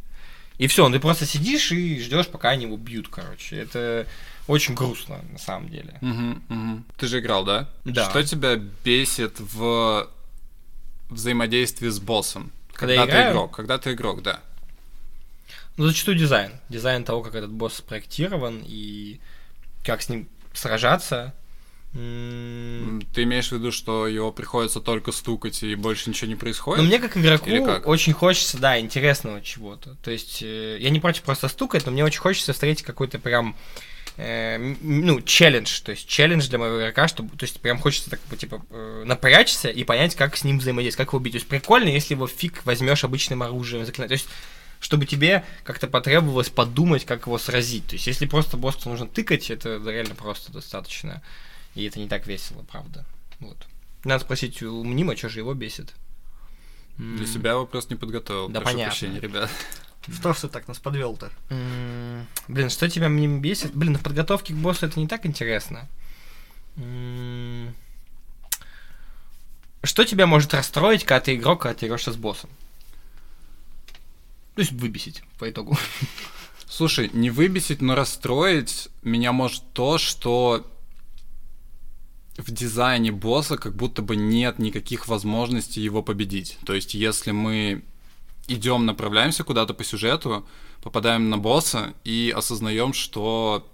И 0.61 0.67
все, 0.67 0.87
ты 0.91 0.99
просто 0.99 1.25
сидишь 1.25 1.71
и 1.71 1.99
ждешь, 1.99 2.27
пока 2.27 2.51
они 2.51 2.65
его 2.65 2.77
бьют, 2.77 3.07
короче. 3.07 3.57
Это 3.57 4.05
очень 4.45 4.75
грустно, 4.75 5.19
на 5.31 5.39
самом 5.39 5.69
деле. 5.69 5.97
Угу, 6.03 6.55
угу. 6.55 6.83
Ты 6.97 7.07
же 7.07 7.19
играл, 7.19 7.43
да? 7.43 7.67
Да. 7.83 8.07
Что 8.07 8.21
тебя 8.21 8.57
бесит 8.57 9.39
в 9.39 10.07
взаимодействии 11.09 11.89
с 11.89 11.99
боссом? 11.99 12.51
Когда, 12.73 12.95
когда 12.97 13.05
играю? 13.05 13.25
ты 13.25 13.31
игрок, 13.31 13.55
когда 13.55 13.77
ты 13.79 13.93
игрок, 13.93 14.21
да. 14.21 14.39
Ну, 15.77 15.87
зачастую 15.87 16.15
дизайн. 16.15 16.51
Дизайн 16.69 17.05
того, 17.05 17.23
как 17.23 17.33
этот 17.33 17.51
босс 17.51 17.77
спроектирован 17.77 18.63
и 18.63 19.19
как 19.83 20.03
с 20.03 20.09
ним 20.09 20.29
сражаться. 20.53 21.33
Ты 21.93 23.23
имеешь 23.23 23.49
в 23.49 23.51
виду, 23.51 23.71
что 23.71 24.07
его 24.07 24.31
приходится 24.31 24.79
только 24.79 25.11
стукать 25.11 25.61
и 25.61 25.75
больше 25.75 26.09
ничего 26.09 26.29
не 26.29 26.35
происходит? 26.35 26.81
Ну, 26.81 26.87
мне 26.87 26.99
как 26.99 27.17
игроку 27.17 27.49
как? 27.65 27.87
очень 27.87 28.13
хочется, 28.13 28.57
да, 28.57 28.79
интересного 28.79 29.41
чего-то. 29.41 29.95
То 29.95 30.09
есть, 30.09 30.41
э, 30.41 30.77
я 30.79 30.89
не 30.89 31.01
против 31.01 31.23
просто 31.23 31.49
стукать, 31.49 31.85
но 31.85 31.91
мне 31.91 32.05
очень 32.05 32.21
хочется 32.21 32.53
встретить 32.53 32.85
какой-то 32.85 33.19
прям 33.19 33.57
э, 34.15 34.75
ну, 34.81 35.19
челлендж, 35.19 35.81
то 35.81 35.91
есть 35.91 36.07
челлендж 36.07 36.47
для 36.47 36.59
моего 36.59 36.79
игрока, 36.79 37.09
чтобы, 37.09 37.35
то 37.35 37.43
есть 37.43 37.59
прям 37.59 37.77
хочется 37.77 38.09
так, 38.09 38.21
типа, 38.37 38.63
э, 38.69 39.03
напрячься 39.05 39.67
и 39.67 39.83
понять, 39.83 40.15
как 40.15 40.37
с 40.37 40.45
ним 40.45 40.59
взаимодействовать, 40.59 41.07
как 41.07 41.13
его 41.13 41.19
убить. 41.19 41.33
То 41.33 41.37
есть 41.39 41.47
прикольно, 41.47 41.89
если 41.89 42.13
его 42.13 42.25
фиг 42.25 42.65
возьмешь 42.65 43.03
обычным 43.03 43.43
оружием, 43.43 43.85
заклинать. 43.85 44.09
То 44.09 44.13
есть 44.13 44.29
чтобы 44.79 45.05
тебе 45.05 45.45
как-то 45.63 45.87
потребовалось 45.87 46.49
подумать, 46.49 47.05
как 47.05 47.27
его 47.27 47.37
сразить. 47.37 47.85
То 47.87 47.93
есть 47.93 48.07
если 48.07 48.25
просто 48.25 48.57
босса 48.57 48.89
нужно 48.89 49.07
тыкать, 49.07 49.51
это 49.51 49.79
реально 49.85 50.15
просто 50.15 50.51
достаточно. 50.51 51.21
И 51.75 51.85
это 51.85 51.99
не 51.99 52.07
так 52.07 52.27
весело, 52.27 52.63
правда. 52.63 53.05
Вот. 53.39 53.57
Надо 54.03 54.23
спросить 54.23 54.61
у 54.61 54.83
Мнима, 54.83 55.15
что 55.15 55.29
же 55.29 55.39
его 55.39 55.53
бесит. 55.53 55.93
Для 56.97 57.25
себя 57.25 57.55
вопрос 57.55 57.89
не 57.89 57.95
подготовил. 57.95 58.49
Да, 58.49 58.59
Прошу 58.61 58.73
понятно. 58.73 58.91
прощения, 58.91 59.19
ребят. 59.19 59.49
Что 60.07 60.33
ж 60.33 60.39
ты 60.39 60.47
так 60.49 60.67
нас 60.67 60.79
подвел-то? 60.79 61.31
Блин, 62.47 62.69
что 62.69 62.89
тебя 62.89 63.07
мне 63.09 63.27
бесит? 63.27 63.73
Блин, 63.73 63.97
в 63.97 64.01
подготовке 64.01 64.53
к 64.53 64.57
боссу 64.57 64.85
это 64.87 64.99
не 64.99 65.07
так 65.07 65.25
интересно. 65.25 65.87
Что 69.83 70.03
тебя 70.05 70.27
может 70.27 70.53
расстроить, 70.53 71.05
когда 71.05 71.21
ты 71.21 71.35
игрок, 71.35 71.61
когда 71.61 71.75
ты 71.79 71.85
играешь 71.85 72.03
с 72.05 72.15
боссом? 72.15 72.49
То 74.55 74.61
есть 74.61 74.71
выбесить 74.73 75.23
по 75.39 75.49
итогу. 75.49 75.77
Слушай, 76.67 77.09
не 77.13 77.29
выбесить, 77.29 77.81
но 77.81 77.95
расстроить 77.95 78.89
меня 79.01 79.31
может 79.31 79.63
то, 79.73 79.97
что 79.97 80.69
в 82.37 82.51
дизайне 82.51 83.11
босса 83.11 83.57
как 83.57 83.75
будто 83.75 84.01
бы 84.01 84.15
нет 84.15 84.59
никаких 84.59 85.07
возможностей 85.07 85.81
его 85.81 86.01
победить. 86.01 86.57
То 86.65 86.73
есть, 86.73 86.93
если 86.93 87.31
мы 87.31 87.83
идем, 88.47 88.85
направляемся 88.85 89.43
куда-то 89.43 89.73
по 89.73 89.83
сюжету, 89.83 90.45
попадаем 90.81 91.29
на 91.29 91.37
босса 91.37 91.93
и 92.03 92.33
осознаем, 92.35 92.93
что 92.93 93.67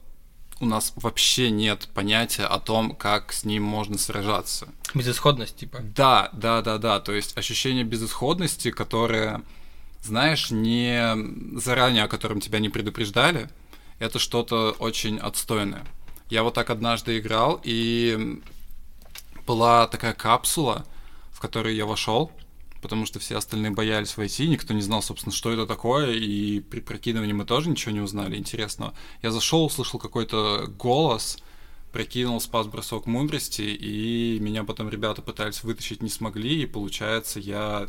у 0.60 0.66
нас 0.66 0.94
вообще 0.96 1.52
нет 1.52 1.88
понятия 1.94 2.46
о 2.46 2.60
том, 2.60 2.96
как 2.96 3.32
с 3.32 3.44
ним 3.44 3.64
можно 3.64 3.98
сражаться. 3.98 4.68
Безысходность, 4.94 5.58
типа. 5.58 5.80
Да, 5.82 6.30
да, 6.34 6.62
да, 6.62 6.78
да. 6.78 7.00
То 7.00 7.14
есть 7.14 7.38
ощущение 7.38 7.84
безысходности, 7.84 8.72
которое, 8.72 9.44
знаешь, 10.04 10.50
не 10.50 11.60
заранее, 11.60 12.04
о 12.04 12.08
котором 12.08 12.40
тебя 12.40 12.60
не 12.60 12.70
предупреждали, 12.70 13.50
это 14.00 14.20
что-то 14.20 14.76
очень 14.80 15.18
отстойное. 15.18 15.86
Я 16.30 16.44
вот 16.44 16.54
так 16.54 16.70
однажды 16.70 17.20
играл, 17.20 17.62
и 17.64 18.42
была 19.46 19.88
такая 19.88 20.14
капсула, 20.14 20.86
в 21.32 21.40
которую 21.40 21.76
я 21.76 21.86
вошел, 21.86 22.32
потому 22.82 23.06
что 23.06 23.20
все 23.20 23.38
остальные 23.38 23.72
боялись 23.72 24.18
войти, 24.18 24.48
никто 24.48 24.74
не 24.74 24.82
знал, 24.82 25.02
собственно, 25.02 25.34
что 25.34 25.52
это 25.52 25.66
такое, 25.66 26.12
и 26.14 26.60
при 26.60 26.82
прокидывании 26.82 27.34
мы 27.34 27.46
тоже 27.46 27.70
ничего 27.70 27.92
не 27.92 28.02
узнали 28.02 28.36
интересного. 28.36 28.94
Я 29.22 29.32
зашел, 29.32 29.66
услышал 29.66 30.00
какой-то 30.00 30.66
голос, 30.78 31.38
прокинул 31.92 32.42
спас 32.42 32.68
бросок 32.68 33.06
мудрости, 33.06 33.62
и 33.62 34.38
меня 34.40 34.64
потом 34.64 34.90
ребята 34.90 35.22
пытались 35.22 35.64
вытащить, 35.64 36.04
не 36.04 36.10
смогли, 36.10 36.64
и 36.64 36.66
получается, 36.66 37.40
я 37.40 37.88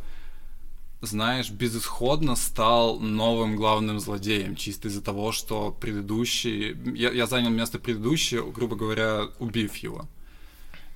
знаешь, 1.00 1.50
безысходно 1.50 2.34
стал 2.34 2.98
новым 2.98 3.56
главным 3.56 4.00
злодеем, 4.00 4.56
чисто 4.56 4.88
из-за 4.88 5.02
того, 5.02 5.32
что 5.32 5.70
предыдущий... 5.70 6.76
Я, 6.94 7.12
я 7.12 7.26
занял 7.26 7.50
место 7.50 7.78
предыдущего, 7.78 8.50
грубо 8.50 8.74
говоря, 8.76 9.28
убив 9.38 9.76
его. 9.76 10.08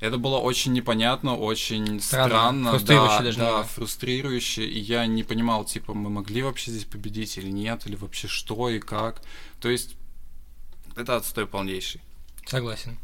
Это 0.01 0.19
было 0.19 0.38
очень 0.38 0.73
непонятно, 0.73 1.37
очень 1.37 2.01
странно, 2.01 2.01
странно 2.01 2.71
фрустрирующе 2.73 3.19
да, 3.19 3.23
даже 3.23 3.38
да, 3.38 3.62
фрустрирующе, 3.62 4.65
и 4.65 4.81
я 4.81 5.07
не 5.07 5.23
понимал, 5.23 5.65
типа, 5.65 5.95
мы 5.95 6.11
могли 6.11 6.43
вообще 6.43 6.73
здесь 6.73 6.85
победить 6.85 7.38
или 7.38 7.51
нет, 7.51 7.87
или 7.87 7.95
вообще 7.95 8.27
что 8.27 8.69
и 8.69 8.81
как. 8.81 9.23
То 9.61 9.71
есть, 9.71 9.95
это 10.97 11.15
отстой 11.15 11.47
полнейший. 11.47 12.01
Согласен. 12.47 12.99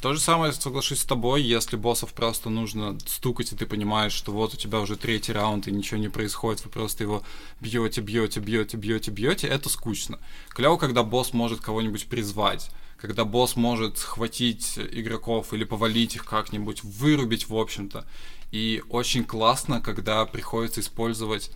То 0.00 0.14
же 0.14 0.20
самое, 0.20 0.52
соглашусь 0.54 1.00
с 1.00 1.04
тобой, 1.04 1.42
если 1.42 1.76
боссов 1.76 2.14
просто 2.14 2.48
нужно 2.48 2.98
стукать, 3.06 3.52
и 3.52 3.56
ты 3.56 3.66
понимаешь, 3.66 4.12
что 4.12 4.32
вот 4.32 4.54
у 4.54 4.56
тебя 4.56 4.80
уже 4.80 4.96
третий 4.96 5.32
раунд, 5.32 5.68
и 5.68 5.72
ничего 5.72 6.00
не 6.00 6.08
происходит, 6.08 6.64
вы 6.64 6.70
просто 6.70 7.04
его 7.04 7.22
бьете, 7.60 8.00
бьете, 8.00 8.40
бьете, 8.40 8.78
бьете, 8.78 9.10
бьете, 9.10 9.46
это 9.46 9.68
скучно. 9.68 10.18
Клево, 10.48 10.78
когда 10.78 11.02
босс 11.02 11.34
может 11.34 11.60
кого-нибудь 11.60 12.06
призвать 12.06 12.70
когда 13.00 13.24
босс 13.24 13.56
может 13.56 13.96
схватить 13.96 14.78
игроков 14.78 15.54
или 15.54 15.64
повалить 15.64 16.16
их 16.16 16.26
как-нибудь, 16.26 16.84
вырубить, 16.84 17.48
в 17.48 17.56
общем-то. 17.56 18.04
И 18.52 18.82
очень 18.90 19.24
классно, 19.24 19.80
когда 19.80 20.26
приходится 20.26 20.82
использовать 20.82 21.50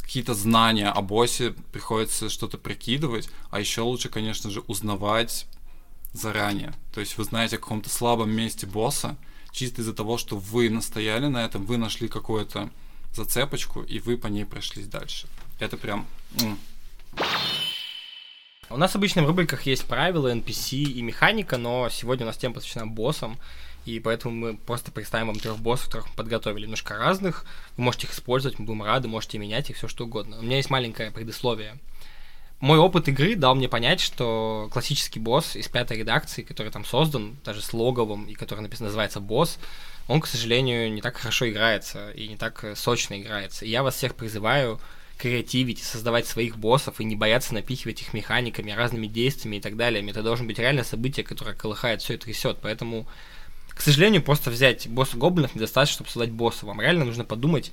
какие-то 0.00 0.34
знания 0.34 0.88
о 0.88 1.02
боссе, 1.02 1.54
приходится 1.72 2.28
что-то 2.28 2.58
прикидывать, 2.58 3.28
а 3.50 3.58
еще 3.58 3.80
лучше, 3.80 4.08
конечно 4.08 4.50
же, 4.50 4.60
узнавать 4.68 5.46
заранее. 6.14 6.72
То 6.94 7.00
есть 7.00 7.18
вы 7.18 7.24
знаете 7.24 7.56
о 7.56 7.58
каком-то 7.58 7.90
слабом 7.90 8.30
месте 8.30 8.66
босса, 8.66 9.16
чисто 9.50 9.82
из-за 9.82 9.92
того, 9.92 10.16
что 10.16 10.38
вы 10.38 10.70
настояли 10.70 11.26
на 11.26 11.44
этом, 11.44 11.66
вы 11.66 11.76
нашли 11.76 12.08
какую-то 12.08 12.70
зацепочку, 13.12 13.82
и 13.82 13.98
вы 13.98 14.16
по 14.16 14.28
ней 14.28 14.46
прошлись 14.46 14.86
дальше. 14.86 15.28
Это 15.60 15.76
прям... 15.76 16.06
У 18.70 18.76
нас 18.76 18.96
обычно 18.96 19.22
в 19.22 19.26
рубриках 19.26 19.66
есть 19.66 19.84
правила, 19.84 20.34
NPC 20.34 20.78
и 20.78 21.02
механика, 21.02 21.58
но 21.58 21.88
сегодня 21.90 22.24
у 22.24 22.28
нас 22.28 22.38
тема 22.38 22.54
посвящена 22.54 22.86
боссам, 22.86 23.38
и 23.84 24.00
поэтому 24.00 24.34
мы 24.34 24.56
просто 24.56 24.90
представим 24.90 25.26
вам 25.28 25.38
трех 25.38 25.58
боссов, 25.58 25.86
которых 25.86 26.08
мы 26.08 26.14
подготовили 26.16 26.62
немножко 26.62 26.96
разных. 26.96 27.44
Вы 27.76 27.84
можете 27.84 28.06
их 28.06 28.14
использовать, 28.14 28.58
мы 28.58 28.64
будем 28.64 28.82
рады, 28.82 29.08
можете 29.08 29.38
менять 29.38 29.68
их, 29.70 29.76
все 29.76 29.86
что 29.86 30.04
угодно. 30.04 30.38
У 30.38 30.42
меня 30.42 30.56
есть 30.56 30.70
маленькое 30.70 31.10
предусловие. 31.10 31.78
Мой 32.64 32.78
опыт 32.78 33.08
игры 33.08 33.36
дал 33.36 33.54
мне 33.54 33.68
понять, 33.68 34.00
что 34.00 34.70
классический 34.72 35.20
босс 35.20 35.54
из 35.54 35.68
пятой 35.68 35.98
редакции, 35.98 36.40
который 36.40 36.72
там 36.72 36.86
создан, 36.86 37.36
даже 37.44 37.60
с 37.60 37.74
логовым, 37.74 38.24
и 38.24 38.32
который 38.32 38.60
написано, 38.60 38.86
называется 38.86 39.20
босс, 39.20 39.58
он, 40.08 40.22
к 40.22 40.26
сожалению, 40.26 40.90
не 40.90 41.02
так 41.02 41.18
хорошо 41.18 41.46
играется 41.46 42.10
и 42.12 42.26
не 42.26 42.38
так 42.38 42.64
сочно 42.74 43.20
играется. 43.20 43.66
И 43.66 43.68
я 43.68 43.82
вас 43.82 43.96
всех 43.96 44.14
призываю 44.14 44.80
креативить, 45.18 45.82
создавать 45.82 46.26
своих 46.26 46.56
боссов 46.56 47.02
и 47.02 47.04
не 47.04 47.16
бояться 47.16 47.52
напихивать 47.52 48.00
их 48.00 48.14
механиками, 48.14 48.70
разными 48.70 49.08
действиями 49.08 49.56
и 49.56 49.60
так 49.60 49.76
далее. 49.76 50.02
Это 50.08 50.22
должен 50.22 50.46
быть 50.46 50.58
реально 50.58 50.84
событие, 50.84 51.22
которое 51.22 51.54
колыхает 51.54 52.00
все 52.00 52.14
и 52.14 52.16
трясет. 52.16 52.60
Поэтому, 52.62 53.06
к 53.68 53.82
сожалению, 53.82 54.22
просто 54.22 54.50
взять 54.50 54.88
босса 54.88 55.18
гоблинов 55.18 55.54
недостаточно, 55.54 55.96
чтобы 55.96 56.10
создать 56.10 56.30
босса. 56.30 56.64
Вам 56.64 56.80
реально 56.80 57.04
нужно 57.04 57.26
подумать 57.26 57.72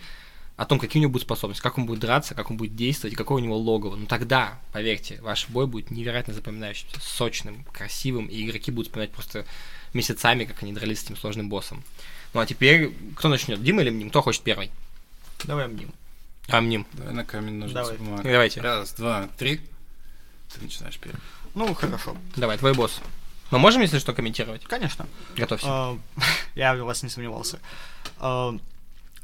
о 0.57 0.65
том, 0.65 0.79
какие 0.79 0.99
у 0.99 1.03
него 1.03 1.11
будут 1.11 1.25
способности, 1.25 1.61
как 1.61 1.77
он 1.77 1.85
будет 1.85 1.99
драться, 1.99 2.35
как 2.35 2.51
он 2.51 2.57
будет 2.57 2.75
действовать, 2.75 3.15
какое 3.15 3.41
у 3.41 3.45
него 3.45 3.57
логово. 3.57 3.95
Ну 3.95 4.05
тогда, 4.05 4.59
поверьте, 4.73 5.19
ваш 5.21 5.49
бой 5.49 5.65
будет 5.65 5.91
невероятно 5.91 6.33
запоминающимся, 6.33 6.99
сочным, 6.99 7.63
красивым, 7.65 8.27
и 8.27 8.45
игроки 8.45 8.71
будут 8.71 8.87
вспоминать 8.87 9.11
просто 9.11 9.45
месяцами, 9.93 10.45
как 10.45 10.61
они 10.63 10.73
дрались 10.73 10.99
с 10.99 11.03
этим 11.05 11.17
сложным 11.17 11.49
боссом. 11.49 11.83
Ну 12.33 12.39
а 12.39 12.45
теперь, 12.45 12.93
кто 13.15 13.27
начнет, 13.27 13.63
Дима 13.63 13.81
или 13.81 13.89
Мним? 13.89 14.09
Кто 14.09 14.21
хочет 14.21 14.43
первый? 14.43 14.71
Давай 15.43 15.67
Мним. 15.67 15.91
Амним. 16.47 16.85
Давай 16.93 17.13
на 17.13 17.25
камень, 17.25 17.53
ножницы, 17.53 17.81
Давай. 17.81 17.97
бумага. 17.97 18.23
Давайте. 18.23 18.61
Раз, 18.61 18.93
два, 18.93 19.29
три. 19.37 19.61
Ты 20.53 20.61
начинаешь 20.61 20.97
первый. 20.97 21.19
Ну, 21.55 21.73
хорошо. 21.73 22.15
Давай, 22.35 22.57
твой 22.57 22.73
босс. 22.73 23.01
Мы 23.51 23.59
можем, 23.59 23.81
если 23.81 23.99
что, 23.99 24.13
комментировать? 24.13 24.63
Конечно. 24.63 25.07
Готовься. 25.35 25.67
А, 25.67 25.97
Я 26.55 26.73
в 26.75 26.79
вас 26.79 27.03
не 27.03 27.09
сомневался. 27.09 27.59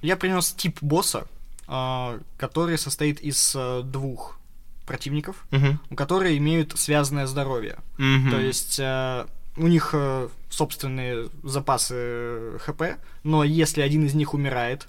Я 0.02 0.16
принес 0.18 0.52
тип 0.54 0.78
босса, 0.82 1.26
а, 1.68 2.20
который 2.38 2.78
состоит 2.78 3.20
из 3.20 3.54
а, 3.56 3.82
двух 3.84 4.40
противников, 4.86 5.46
Мгм. 5.52 5.80
которые 5.96 6.38
имеют 6.38 6.78
связанное 6.80 7.28
здоровье. 7.28 7.78
Мгм. 7.98 8.32
То 8.32 8.40
есть 8.40 8.80
э, 8.80 9.26
у 9.58 9.68
них 9.68 9.90
э, 9.94 10.30
собственные 10.50 11.28
запасы 11.44 11.94
э, 11.98 12.58
ХП, 12.62 12.84
но 13.24 13.44
если 13.44 13.82
один 13.82 14.06
из 14.06 14.14
них 14.14 14.34
умирает, 14.34 14.88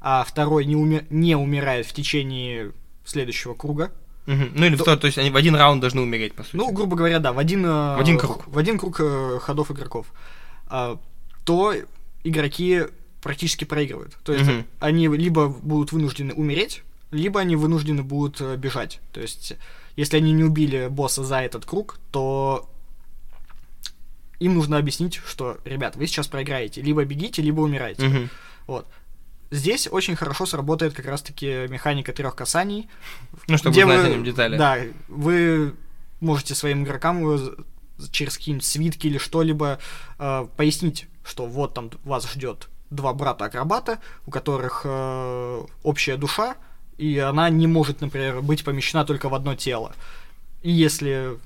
а 0.00 0.24
второй 0.24 0.64
не, 0.64 0.74
уми- 0.74 1.06
не 1.10 1.36
умирает 1.36 1.86
в 1.86 1.92
течение 1.92 2.72
следующего 3.04 3.54
круга, 3.54 3.92
Мгм. 4.26 4.50
Ну 4.56 4.66
или 4.66 4.74
То- 4.76 4.82
то, 4.84 4.96
то 4.96 5.06
есть 5.06 5.18
они 5.18 5.30
в 5.30 5.36
один 5.36 5.54
раунд 5.54 5.80
должны 5.80 6.00
умереть, 6.00 6.34
по 6.34 6.42
сути. 6.42 6.56
ну, 6.56 6.72
грубо 6.72 6.96
говоря, 6.96 7.20
да, 7.20 7.32
в 7.32 7.38
один, 7.38 7.64
э, 7.64 7.68
В 7.96 8.00
один 8.00 8.18
круг. 8.18 8.44
В 8.48 8.58
один 8.58 8.76
круг 8.76 8.96
э, 8.98 9.38
ходов 9.40 9.70
игроков, 9.70 10.08
а, 10.66 10.98
то 11.44 11.72
игроки 12.24 12.82
практически 13.26 13.64
проигрывают. 13.64 14.16
То 14.22 14.32
есть 14.32 14.46
Мгм. 14.48 14.64
они 14.78 15.08
либо 15.08 15.48
будут 15.48 15.90
вынуждены 15.90 16.32
умереть, 16.32 16.82
либо 17.10 17.40
они 17.40 17.56
вынуждены 17.56 18.04
будут 18.04 18.40
э, 18.40 18.56
бежать. 18.56 19.00
То 19.12 19.20
есть, 19.20 19.54
если 19.96 20.16
они 20.18 20.32
не 20.32 20.44
убили 20.44 20.86
босса 20.88 21.24
за 21.24 21.40
этот 21.40 21.64
круг, 21.66 21.98
то 22.12 22.68
им 24.38 24.54
нужно 24.54 24.78
объяснить, 24.78 25.16
что, 25.26 25.58
ребят, 25.64 25.96
вы 25.96 26.06
сейчас 26.06 26.28
проиграете. 26.28 26.82
Либо 26.82 27.04
бегите, 27.04 27.42
либо 27.42 27.60
умираете. 27.62 28.06
Мгм. 28.06 28.30
Вот. 28.68 28.86
Здесь 29.50 29.88
очень 29.90 30.14
хорошо 30.16 30.46
сработает 30.46 30.92
как 30.94 31.06
раз-таки 31.06 31.66
механика 31.68 32.12
трех 32.12 32.34
касаний. 32.36 32.88
Ну, 33.48 33.56
чтобы 33.58 33.72
где 33.74 33.84
узнать 33.84 34.00
вы- 34.02 34.06
о 34.06 34.10
нем 34.10 34.24
детали. 34.24 34.56
Да, 34.56 34.78
вы 35.08 35.74
можете 36.20 36.54
своим 36.54 36.84
игрокам 36.84 37.40
через 38.12 38.36
какие-нибудь 38.36 38.64
свитки 38.64 39.06
или 39.08 39.18
что-либо 39.18 39.78
э, 40.18 40.46
пояснить, 40.56 41.06
что 41.24 41.46
вот 41.46 41.74
там 41.74 41.90
вас 42.04 42.30
ждет 42.30 42.68
два 42.90 43.12
брата-акробата, 43.12 43.98
у 44.26 44.30
которых 44.30 44.82
э, 44.84 45.62
общая 45.82 46.16
душа, 46.16 46.56
и 46.98 47.18
она 47.18 47.50
не 47.50 47.66
может, 47.66 48.00
например, 48.00 48.42
быть 48.42 48.64
помещена 48.64 49.04
только 49.04 49.28
в 49.28 49.34
одно 49.34 49.54
тело. 49.54 49.92
И 50.62 50.70
если 50.70 51.38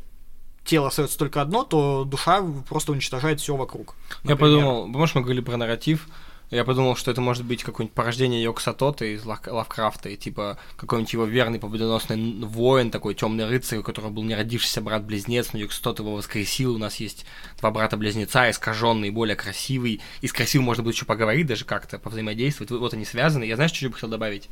тело 0.65 0.89
остается 0.89 1.19
только 1.19 1.41
одно, 1.43 1.65
то 1.65 2.05
душа 2.05 2.43
просто 2.69 2.93
уничтожает 2.93 3.41
все 3.41 3.57
вокруг. 3.57 3.97
Я 4.25 4.31
например. 4.31 4.39
подумал, 4.39 4.93
помнишь, 4.93 5.15
мы 5.15 5.23
говорили 5.23 5.43
про 5.43 5.57
нарратив, 5.57 6.07
я 6.51 6.65
подумал, 6.65 6.97
что 6.97 7.11
это 7.11 7.21
может 7.21 7.45
быть 7.45 7.63
какое-нибудь 7.63 7.95
порождение 7.95 8.43
Йокса 8.43 8.73
Тота 8.73 9.05
из 9.05 9.25
Лав- 9.25 9.47
Лавкрафта, 9.47 10.09
и 10.09 10.17
типа 10.17 10.59
какой-нибудь 10.77 11.13
его 11.13 11.25
верный 11.25 11.61
победоносный 11.61 12.45
воин, 12.45 12.91
такой 12.91 13.15
темный 13.15 13.47
рыцарь, 13.47 13.79
у 13.79 13.83
которого 13.83 14.11
был 14.11 14.25
не 14.25 14.35
родившийся 14.35 14.81
брат-близнец, 14.81 15.53
но 15.53 15.61
Йокс 15.61 15.79
Тот 15.79 16.01
его 16.01 16.15
воскресил, 16.15 16.75
у 16.75 16.79
нас 16.79 16.97
есть 16.97 17.25
два 17.59 17.71
брата-близнеца, 17.71 18.51
искаженный, 18.51 19.11
более 19.11 19.37
красивый, 19.37 20.01
и 20.21 20.27
с 20.27 20.33
красивым 20.33 20.67
можно 20.67 20.83
будет 20.83 20.97
еще 20.97 21.07
поговорить, 21.07 21.47
даже 21.47 21.65
как-то 21.65 21.99
повзаимодействовать, 21.99 22.71
вот 22.71 22.95
они 22.95 23.05
связаны, 23.05 23.45
я 23.45 23.55
знаешь, 23.55 23.73
что 23.73 23.85
я 23.85 23.91
бы 23.91 23.95
хотел 23.95 24.09
добавить? 24.09 24.49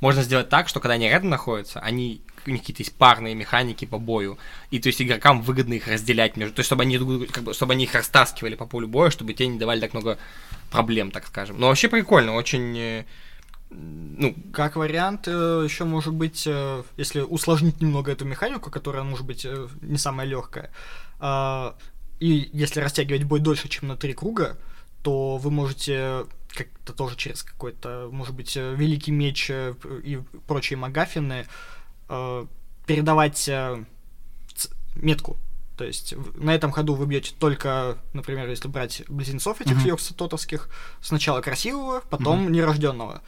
Можно 0.00 0.22
сделать 0.22 0.48
так, 0.48 0.66
что 0.66 0.80
когда 0.80 0.94
они 0.94 1.08
рядом 1.08 1.28
находятся, 1.28 1.80
они 1.80 2.22
у 2.46 2.50
них 2.50 2.60
какие-то 2.62 2.82
есть 2.82 2.94
парные 2.94 3.34
механики 3.34 3.84
по 3.84 3.98
бою, 3.98 4.38
и 4.70 4.78
то 4.78 4.86
есть 4.86 5.02
игрокам 5.02 5.42
выгодно 5.42 5.74
их 5.74 5.88
разделять 5.88 6.36
между, 6.36 6.54
то 6.54 6.60
есть 6.60 6.66
чтобы 6.66 6.82
они 6.82 6.96
как 7.26 7.44
бы, 7.44 7.52
чтобы 7.52 7.74
они 7.74 7.84
их 7.84 7.94
растаскивали 7.94 8.54
по 8.54 8.64
полю 8.64 8.88
боя, 8.88 9.10
чтобы 9.10 9.34
те 9.34 9.46
не 9.46 9.58
давали 9.58 9.80
так 9.80 9.92
много 9.92 10.18
проблем, 10.70 11.10
так 11.10 11.26
скажем. 11.26 11.58
Но 11.58 11.68
вообще 11.68 11.88
прикольно, 11.88 12.34
очень, 12.34 12.78
э, 12.78 13.04
ну, 13.70 14.34
Как 14.52 14.76
вариант, 14.76 15.26
еще 15.26 15.84
может 15.84 16.14
быть, 16.14 16.44
э, 16.46 16.82
если 16.96 17.20
усложнить 17.20 17.80
немного 17.80 18.12
эту 18.12 18.24
механику, 18.24 18.70
которая 18.70 19.02
может 19.02 19.26
быть 19.26 19.44
э, 19.44 19.68
не 19.82 19.98
самая 19.98 20.26
легкая, 20.26 20.70
а, 21.18 21.76
и 22.18 22.50
если 22.52 22.80
растягивать 22.80 23.24
бой 23.24 23.40
дольше, 23.40 23.68
чем 23.68 23.88
на 23.88 23.96
три 23.96 24.12
круга, 24.12 24.58
то 25.02 25.38
вы 25.38 25.50
можете 25.50 26.26
как-то 26.48 26.92
тоже 26.92 27.16
через 27.16 27.42
какой-то, 27.42 28.08
может 28.12 28.34
быть, 28.34 28.56
э, 28.56 28.74
великий 28.74 29.12
меч 29.12 29.50
э, 29.50 29.74
и 30.04 30.20
прочие 30.46 30.76
магафины 30.76 31.46
э, 32.08 32.46
передавать 32.86 33.48
э, 33.48 33.84
метку. 34.96 35.38
То 35.80 35.86
есть 35.86 36.12
в- 36.12 36.44
на 36.44 36.54
этом 36.54 36.72
ходу 36.72 36.92
вы 36.92 37.06
бьете 37.06 37.32
только, 37.38 37.96
например, 38.12 38.46
если 38.50 38.68
брать 38.68 39.02
близнецов 39.08 39.62
этих 39.62 39.76
Мгм. 39.76 39.86
йоксототовских, 39.86 40.68
сначала 41.00 41.40
красивого, 41.40 42.02
потом 42.10 42.52
нерожденного. 42.52 43.22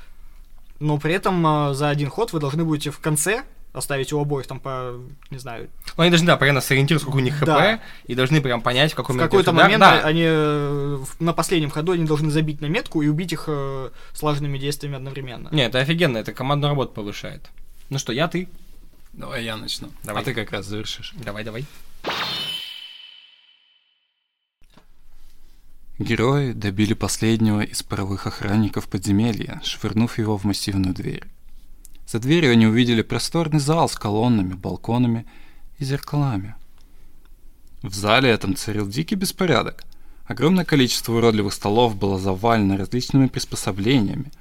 Но 0.78 0.98
при 0.98 1.14
этом 1.14 1.46
э, 1.46 1.72
за 1.72 1.88
один 1.88 2.10
ход 2.10 2.34
вы 2.34 2.40
должны 2.40 2.62
будете 2.66 2.90
в 2.90 2.98
конце 2.98 3.44
оставить 3.72 4.12
у 4.12 4.20
обоих 4.20 4.46
там 4.46 4.60
по, 4.60 5.00
не 5.30 5.38
знаю, 5.38 5.70
ну, 5.96 6.02
они 6.02 6.10
должны, 6.10 6.26
да, 6.26 6.36
примерно 6.36 6.60
сориентироваться, 6.60 7.04
сколько 7.06 7.22
у 7.22 7.24
них 7.24 7.36
хп, 7.38 7.46
Да. 7.46 7.80
и 8.04 8.14
должны 8.14 8.42
прям 8.42 8.60
понять, 8.60 8.92
в 8.92 8.96
какой 8.96 9.14
в 9.14 9.16
момент 9.16 9.30
какой-то 9.30 9.50
идет 9.50 9.54
удар. 9.54 9.64
момент 9.64 9.80
Да, 9.80 10.06
они 10.06 10.22
э, 10.26 10.98
в- 11.02 11.20
на 11.22 11.32
последнем 11.32 11.70
ходу 11.70 11.92
они 11.92 12.04
должны 12.04 12.30
забить 12.30 12.60
на 12.60 12.66
метку 12.66 13.00
и 13.00 13.08
убить 13.08 13.32
их 13.32 13.44
э, 13.46 13.88
слаженными 14.12 14.58
действиями 14.58 14.96
одновременно. 14.96 15.48
Не, 15.52 15.64
это 15.64 15.78
офигенно, 15.78 16.18
это 16.18 16.34
командную 16.34 16.68
работу 16.72 16.92
повышает. 16.92 17.48
Ну 17.88 17.98
что, 17.98 18.12
я, 18.12 18.28
ты? 18.28 18.46
Давай 19.14 19.42
я 19.42 19.56
начну. 19.56 19.88
Давай. 20.04 20.20
А 20.20 20.24
ты 20.26 20.34
как 20.34 20.52
раз 20.52 20.66
завершишь. 20.66 21.14
Давай, 21.24 21.44
давай. 21.44 21.64
Герои 26.02 26.50
добили 26.50 26.94
последнего 26.94 27.60
из 27.60 27.84
паровых 27.84 28.26
охранников 28.26 28.88
подземелья, 28.88 29.60
швырнув 29.62 30.18
его 30.18 30.36
в 30.36 30.42
массивную 30.42 30.94
дверь. 30.94 31.22
За 32.08 32.18
дверью 32.18 32.50
они 32.52 32.66
увидели 32.66 33.02
просторный 33.02 33.60
зал 33.60 33.88
с 33.88 33.94
колоннами, 33.94 34.54
балконами 34.54 35.26
и 35.78 35.84
зеркалами. 35.84 36.56
В 37.82 37.94
зале 37.94 38.30
этом 38.30 38.56
царил 38.56 38.88
дикий 38.88 39.14
беспорядок. 39.14 39.84
Огромное 40.24 40.64
количество 40.64 41.12
уродливых 41.12 41.54
столов 41.54 41.94
было 41.94 42.18
завалено 42.18 42.76
различными 42.76 43.28
приспособлениями, 43.28 44.32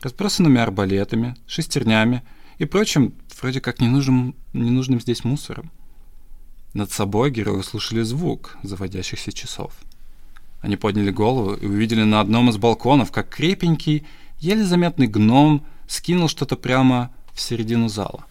разбросанными 0.00 0.62
арбалетами, 0.62 1.36
шестернями 1.46 2.22
и 2.56 2.64
прочим, 2.64 3.12
вроде 3.38 3.60
как 3.60 3.80
ненужным, 3.80 4.34
ненужным 4.54 4.98
здесь 4.98 5.24
мусором. 5.24 5.70
Над 6.72 6.90
собой 6.90 7.30
герои 7.30 7.58
услышали 7.58 8.00
звук 8.00 8.56
заводящихся 8.62 9.30
часов. 9.30 9.74
Они 10.62 10.76
подняли 10.76 11.10
голову 11.10 11.54
и 11.54 11.66
увидели 11.66 12.04
на 12.04 12.20
одном 12.20 12.48
из 12.48 12.56
балконов, 12.56 13.10
как 13.10 13.28
крепенький, 13.28 14.06
еле 14.38 14.64
заметный 14.64 15.08
гном 15.08 15.66
скинул 15.88 16.28
что-то 16.28 16.56
прямо 16.56 17.10
в 17.34 17.40
середину 17.40 17.88
зала. 17.88 18.24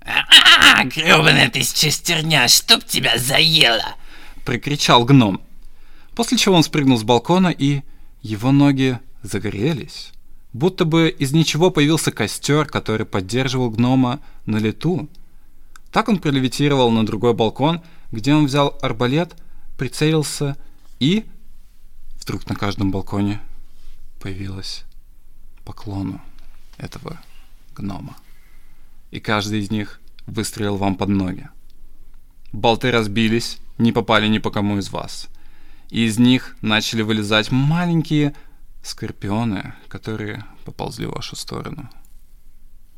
А, 0.00 0.84
грёбаная 0.84 1.50
ты 1.50 1.62
шестерня, 1.62 2.48
чтоб 2.48 2.82
тебя 2.82 3.18
заело! 3.18 3.96
Прикричал 4.46 5.04
гном. 5.04 5.42
После 6.14 6.38
чего 6.38 6.56
он 6.56 6.62
спрыгнул 6.62 6.98
с 6.98 7.02
балкона 7.02 7.48
и 7.48 7.82
его 8.22 8.50
ноги 8.50 8.98
загорелись. 9.22 10.12
Будто 10.54 10.86
бы 10.86 11.10
из 11.10 11.32
ничего 11.32 11.70
появился 11.70 12.12
костер, 12.12 12.64
который 12.64 13.04
поддерживал 13.04 13.70
гнома 13.70 14.20
на 14.46 14.56
лету. 14.56 15.08
Так 15.90 16.08
он 16.08 16.18
пролевитировал 16.18 16.90
на 16.90 17.04
другой 17.06 17.34
балкон, 17.34 17.82
где 18.12 18.34
он 18.34 18.46
взял 18.46 18.78
арбалет, 18.82 19.36
прицелился 19.76 20.56
и... 21.00 21.26
Вдруг 22.20 22.46
на 22.48 22.56
каждом 22.56 22.90
балконе 22.90 23.40
появилось 24.20 24.84
по 25.64 25.72
клону 25.72 26.20
этого 26.76 27.18
гнома. 27.74 28.16
И 29.10 29.20
каждый 29.20 29.60
из 29.60 29.70
них 29.70 30.00
выстрелил 30.26 30.76
вам 30.76 30.94
под 30.94 31.08
ноги. 31.08 31.48
Болты 32.52 32.90
разбились, 32.90 33.58
не 33.78 33.92
попали 33.92 34.28
ни 34.28 34.38
по 34.38 34.50
кому 34.50 34.78
из 34.78 34.90
вас. 34.90 35.28
И 35.90 36.04
из 36.04 36.18
них 36.18 36.56
начали 36.60 37.00
вылезать 37.00 37.50
маленькие 37.50 38.34
скорпионы, 38.82 39.74
которые 39.88 40.44
поползли 40.64 41.06
в 41.06 41.12
вашу 41.12 41.34
сторону. 41.36 41.88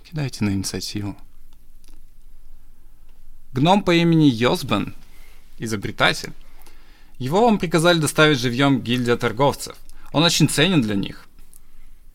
Кидайте 0.04 0.44
на 0.44 0.50
инициативу. 0.50 1.16
Гном 3.52 3.82
по 3.82 3.94
имени 3.94 4.26
Йосбен, 4.26 4.94
изобретатель. 5.58 6.32
Его 7.18 7.44
вам 7.44 7.58
приказали 7.58 7.98
доставить 7.98 8.38
живьем 8.38 8.80
гильдия 8.80 9.16
торговцев. 9.16 9.76
Он 10.12 10.22
очень 10.22 10.48
ценен 10.48 10.80
для 10.82 10.94
них. 10.94 11.26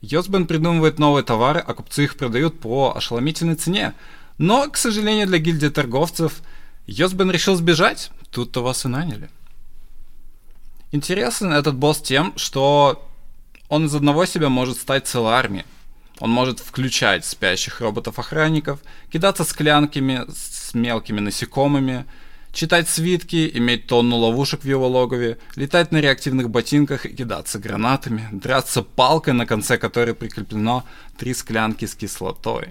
Йосбен 0.01 0.47
придумывает 0.47 0.99
новые 0.99 1.23
товары, 1.23 1.59
а 1.59 1.73
купцы 1.73 2.05
их 2.05 2.15
продают 2.15 2.59
по 2.59 2.95
ошеломительной 2.95 3.55
цене. 3.55 3.93
Но, 4.37 4.69
к 4.69 4.77
сожалению, 4.77 5.27
для 5.27 5.39
гильдии 5.39 5.67
торговцев 5.67 6.41
Йосбен 6.87 7.31
решил 7.31 7.55
сбежать. 7.55 8.11
Тут-то 8.31 8.63
вас 8.63 8.85
и 8.85 8.87
наняли. 8.87 9.29
Интересен 10.91 11.51
этот 11.51 11.75
босс 11.75 12.01
тем, 12.01 12.33
что 12.37 13.09
он 13.67 13.85
из 13.85 13.95
одного 13.95 14.25
себя 14.25 14.49
может 14.49 14.77
стать 14.77 15.07
целой 15.07 15.33
армией. 15.33 15.65
Он 16.19 16.29
может 16.29 16.59
включать 16.59 17.25
спящих 17.25 17.81
роботов-охранников, 17.81 18.79
кидаться 19.11 19.43
склянками 19.43 20.25
с 20.29 20.64
мелкими 20.75 21.19
насекомыми, 21.19 22.05
читать 22.53 22.87
свитки, 22.87 23.51
иметь 23.55 23.87
тонну 23.87 24.17
ловушек 24.17 24.61
в 24.61 24.67
его 24.67 24.87
логове, 24.87 25.37
летать 25.55 25.91
на 25.91 25.97
реактивных 25.97 26.49
ботинках 26.49 27.05
и 27.05 27.13
кидаться 27.13 27.59
гранатами, 27.59 28.29
драться 28.31 28.81
палкой, 28.81 29.33
на 29.33 29.45
конце 29.45 29.77
которой 29.77 30.13
прикреплено 30.13 30.85
три 31.17 31.33
склянки 31.33 31.85
с 31.85 31.95
кислотой. 31.95 32.69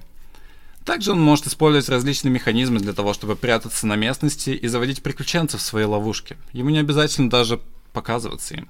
Также 0.85 1.13
он 1.13 1.21
может 1.21 1.47
использовать 1.47 1.89
различные 1.89 2.31
механизмы 2.31 2.79
для 2.79 2.93
того, 2.93 3.15
чтобы 3.15 3.37
прятаться 3.37 3.87
на 3.87 3.97
местности 3.97 4.51
и 4.51 4.69
заводить 4.69 5.03
приключенцев 5.03 5.61
в 5.61 5.65
свои 5.65 5.85
ловушки. 5.85 6.37
Ему 6.53 6.71
не 6.71 6.79
обязательно 6.79 7.31
даже 7.31 7.61
показываться 7.93 8.55
им. 8.55 8.69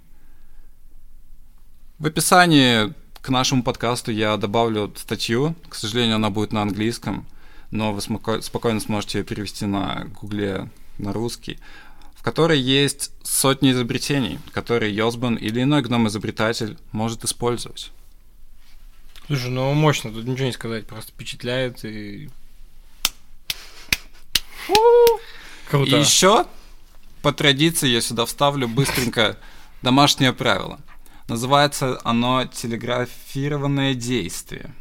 В 1.99 2.07
описании 2.07 2.93
к 3.21 3.31
нашему 3.31 3.63
подкасту 3.63 4.13
я 4.13 4.37
добавлю 4.37 4.93
статью. 4.97 5.57
К 5.69 5.75
сожалению, 5.75 6.17
она 6.17 6.31
будет 6.31 6.53
на 6.53 6.63
английском, 6.63 7.27
но 7.71 7.93
вы 7.93 8.01
спокойно 8.01 8.81
сможете 8.81 9.19
ее 9.19 9.25
перевести 9.25 9.67
на 9.67 10.05
гугле 10.21 10.71
на 10.99 11.13
русский, 11.13 11.59
в 12.15 12.23
которой 12.23 12.61
есть 12.61 13.13
сотни 13.23 13.73
изобретений, 13.73 14.39
которые 14.53 14.95
Йосбан 14.95 15.35
или 15.37 15.63
иной 15.63 15.83
гном-изобретатель 15.83 16.79
может 16.93 17.25
использовать. 17.25 17.91
Слушай, 19.27 19.51
ну 19.51 19.73
мощно, 19.73 20.13
тут 20.13 20.27
ничего 20.27 20.47
не 20.47 20.53
сказать, 20.53 20.87
просто 20.87 21.13
впечатляет 21.13 21.85
и... 21.85 22.31
Круто. 25.69 25.97
И 25.97 25.99
еще, 25.99 26.47
по 27.23 27.33
традиции, 27.33 27.89
я 27.89 28.01
сюда 28.01 28.27
вставлю 28.27 28.69
быстренько 28.69 29.39
домашнее 29.83 30.33
правило. 30.33 30.79
Называется 31.27 31.99
оно 32.05 32.45
телеграфированное 32.45 33.95
действие. 33.95 34.75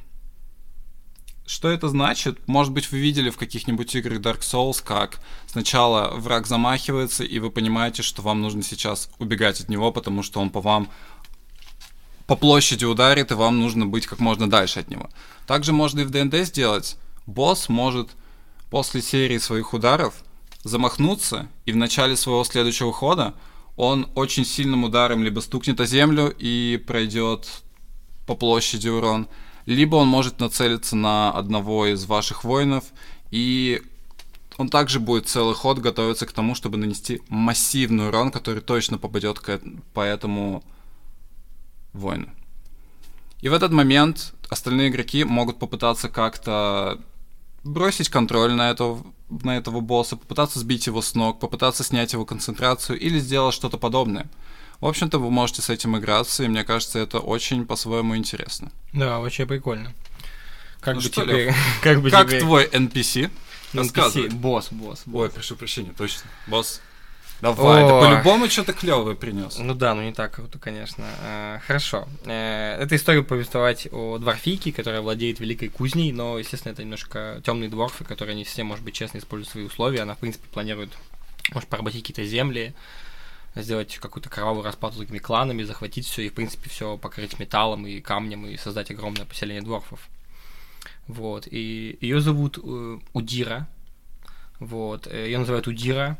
Что 1.45 1.69
это 1.69 1.89
значит? 1.89 2.47
Может 2.47 2.71
быть, 2.71 2.91
вы 2.91 2.99
видели 2.99 3.29
в 3.29 3.37
каких-нибудь 3.37 3.93
играх 3.95 4.19
Dark 4.19 4.39
Souls, 4.39 4.81
как 4.83 5.19
сначала 5.45 6.11
враг 6.15 6.47
замахивается, 6.47 7.23
и 7.23 7.39
вы 7.39 7.51
понимаете, 7.51 8.01
что 8.01 8.21
вам 8.21 8.41
нужно 8.41 8.63
сейчас 8.63 9.09
убегать 9.19 9.59
от 9.59 9.69
него, 9.69 9.91
потому 9.91 10.23
что 10.23 10.39
он 10.39 10.49
по 10.49 10.61
вам 10.61 10.89
по 12.27 12.37
площади 12.37 12.85
ударит, 12.85 13.31
и 13.31 13.35
вам 13.35 13.59
нужно 13.59 13.85
быть 13.85 14.07
как 14.07 14.19
можно 14.19 14.49
дальше 14.49 14.79
от 14.79 14.89
него. 14.89 15.09
Также 15.45 15.73
можно 15.73 15.99
и 15.99 16.03
в 16.05 16.09
ДНД 16.09 16.47
сделать. 16.47 16.97
Босс 17.25 17.67
может 17.67 18.11
после 18.69 19.01
серии 19.01 19.37
своих 19.37 19.73
ударов 19.73 20.15
замахнуться, 20.63 21.47
и 21.65 21.73
в 21.73 21.75
начале 21.75 22.15
своего 22.15 22.45
следующего 22.45 22.93
хода 22.93 23.33
он 23.75 24.07
очень 24.15 24.45
сильным 24.45 24.85
ударом 24.85 25.23
либо 25.23 25.41
стукнет 25.41 25.79
о 25.81 25.85
землю 25.85 26.33
и 26.37 26.81
пройдет 26.87 27.63
по 28.25 28.35
площади 28.35 28.87
урон, 28.87 29.27
либо 29.65 29.95
он 29.95 30.07
может 30.07 30.39
нацелиться 30.39 30.95
на 30.95 31.31
одного 31.31 31.87
из 31.87 32.05
ваших 32.05 32.43
воинов, 32.43 32.85
и 33.31 33.81
он 34.57 34.69
также 34.69 34.99
будет 34.99 35.27
целый 35.27 35.55
ход 35.55 35.79
готовиться 35.79 36.25
к 36.25 36.31
тому, 36.31 36.55
чтобы 36.55 36.77
нанести 36.77 37.21
массивный 37.29 38.09
урон, 38.09 38.31
который 38.31 38.61
точно 38.61 38.97
попадет 38.97 39.39
к, 39.39 39.59
по 39.93 40.01
этому 40.01 40.63
воину. 41.93 42.29
И 43.41 43.49
в 43.49 43.53
этот 43.53 43.71
момент 43.71 44.33
остальные 44.49 44.89
игроки 44.89 45.23
могут 45.23 45.59
попытаться 45.59 46.07
как-то 46.09 46.99
бросить 47.63 48.09
контроль 48.09 48.53
на 48.53 48.69
этого, 48.69 49.05
на 49.29 49.57
этого 49.57 49.79
босса, 49.79 50.15
попытаться 50.15 50.59
сбить 50.59 50.87
его 50.87 51.01
с 51.01 51.15
ног, 51.15 51.39
попытаться 51.39 51.83
снять 51.83 52.13
его 52.13 52.25
концентрацию 52.25 52.99
или 52.99 53.19
сделать 53.19 53.55
что-то 53.55 53.77
подобное. 53.77 54.29
В 54.83 54.87
общем-то, 54.87 55.17
вы 55.17 55.31
можете 55.31 55.61
с 55.61 55.69
этим 55.69 55.97
играться, 55.97 56.43
и 56.43 56.47
мне 56.49 56.65
кажется, 56.65 56.99
это 56.99 57.19
очень 57.19 57.65
по-своему 57.65 58.17
интересно. 58.17 58.69
Да, 58.91 59.21
очень 59.21 59.47
прикольно. 59.47 59.93
Как 60.81 60.95
Ну 60.95 60.99
бы 60.99 61.07
что, 61.07 61.21
теперь... 61.21 61.53
Как 61.81 62.01
бы 62.01 62.11
Как 62.11 62.27
теперь... 62.27 62.41
твой 62.41 62.65
NPC? 62.65 63.31
NPC. 63.71 64.29
Босс, 64.33 64.67
босс, 64.71 65.03
босс. 65.05 65.23
Ой, 65.23 65.29
прошу 65.29 65.55
прощения, 65.55 65.93
точно. 65.97 66.29
Босс. 66.47 66.81
Давай, 67.39 67.81
ты 67.85 67.93
Ой. 67.93 68.01
по-любому 68.01 68.49
что-то 68.49 68.73
клевое 68.73 69.15
принес. 69.15 69.57
Ну 69.57 69.73
да, 69.73 69.95
ну 69.95 70.01
не 70.01 70.11
так 70.11 70.33
круто, 70.33 70.59
конечно. 70.59 71.05
Э, 71.21 71.59
Хорошо. 71.65 72.05
Э, 72.25 72.75
Это 72.81 72.97
история 72.97 73.23
повествовать 73.23 73.87
о 73.89 74.17
дворфийке, 74.17 74.73
которая 74.73 74.99
владеет 74.99 75.39
великой 75.39 75.69
кузней, 75.69 76.11
но, 76.11 76.37
естественно, 76.37 76.73
это 76.73 76.83
немножко 76.83 77.41
темные 77.45 77.69
дворфы, 77.69 78.03
которые 78.03 78.35
не 78.35 78.43
все, 78.43 78.63
может 78.65 78.83
быть, 78.83 78.95
честно 78.95 79.19
используют 79.19 79.49
свои 79.49 79.63
условия. 79.63 80.01
Она, 80.01 80.15
в 80.15 80.17
принципе, 80.17 80.45
планирует, 80.51 80.91
может, 81.53 81.69
поработить 81.69 82.01
какие-то 82.01 82.25
земли, 82.25 82.73
сделать 83.55 83.97
какую-то 83.97 84.29
кровавую 84.29 84.63
расплату 84.63 84.95
с 84.95 84.97
другими 84.97 85.19
кланами, 85.19 85.63
захватить 85.63 86.05
все 86.05 86.23
и, 86.23 86.29
в 86.29 86.33
принципе, 86.33 86.69
все 86.69 86.97
покрыть 86.97 87.39
металлом 87.39 87.85
и 87.85 88.01
камнем 88.01 88.45
и 88.45 88.57
создать 88.57 88.91
огромное 88.91 89.25
поселение 89.25 89.61
дворфов. 89.61 90.09
Вот. 91.07 91.47
И 91.49 91.97
ее 92.01 92.21
зовут 92.21 92.57
э, 92.61 92.99
Удира. 93.13 93.67
Вот. 94.59 95.11
Ее 95.11 95.37
называют 95.37 95.67
Удира. 95.67 96.17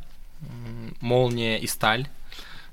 Молния 1.00 1.58
и 1.58 1.68
сталь. 1.68 2.08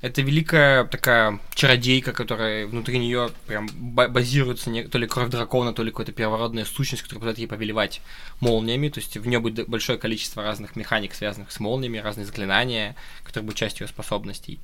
Это 0.01 0.23
великая 0.23 0.85
такая 0.85 1.39
чародейка, 1.55 2.13
которая 2.13 2.67
внутри 2.67 2.99
нее 2.99 3.31
прям 3.47 3.69
ба- 3.75 4.09
базируется 4.09 4.71
не- 4.71 4.85
то 4.85 4.97
ли 4.97 5.07
кровь 5.07 5.29
дракона, 5.29 5.75
то 5.75 5.83
ли 5.83 5.91
какая-то 5.91 6.13
первородная 6.13 6.65
сущность, 6.65 7.03
которая 7.03 7.21
позволяет 7.21 7.39
ей 7.39 7.47
повелевать 7.47 8.01
молниями. 8.41 8.89
То 8.89 8.99
есть 9.01 9.17
в 9.19 9.27
нее 9.27 9.41
будет 9.41 9.69
большое 9.69 9.99
количество 9.99 10.43
разных 10.43 10.75
механик, 10.75 11.13
связанных 11.15 11.53
с 11.53 11.61
молниями, 11.61 11.99
разные 11.99 12.25
заклинания, 12.25 12.97
которые 13.25 13.45
будут 13.49 13.59
частью 13.59 13.85
ее 13.85 13.89
способностей. 13.89 14.59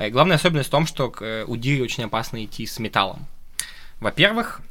Э, 0.00 0.08
И 0.08 0.10
главная 0.10 0.36
особенность 0.36 0.68
в 0.70 0.72
том, 0.72 0.86
что 0.88 1.14
э, 1.20 1.44
Удире 1.46 1.84
очень 1.84 2.02
опасно 2.04 2.44
идти 2.44 2.66
с 2.66 2.80
металлом. 2.80 3.26
Во-первых, 4.00 4.60
э, 4.60 4.69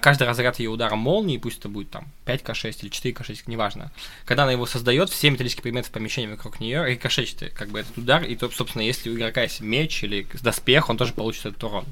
каждый 0.00 0.26
разряд 0.26 0.58
ее 0.58 0.70
ударом 0.70 0.98
молнии, 0.98 1.38
пусть 1.38 1.58
это 1.58 1.68
будет 1.68 1.90
там 1.90 2.08
5к6 2.26 2.78
или 2.82 2.90
4к6, 2.90 3.44
неважно, 3.46 3.90
когда 4.24 4.44
она 4.44 4.52
его 4.52 4.66
создает, 4.66 5.10
все 5.10 5.30
металлические 5.30 5.62
предметы 5.62 5.88
в 5.88 5.92
помещении 5.92 6.30
вокруг 6.30 6.60
нее 6.60 6.84
рикошечат 6.86 7.52
как 7.54 7.68
бы 7.68 7.80
этот 7.80 7.96
удар, 7.98 8.24
и 8.24 8.36
то, 8.36 8.50
собственно, 8.50 8.82
если 8.82 9.10
у 9.10 9.16
игрока 9.16 9.42
есть 9.42 9.60
меч 9.60 10.02
или 10.02 10.26
доспех, 10.42 10.88
он 10.88 10.96
тоже 10.96 11.12
получит 11.12 11.46
этот 11.46 11.62
урон. 11.64 11.84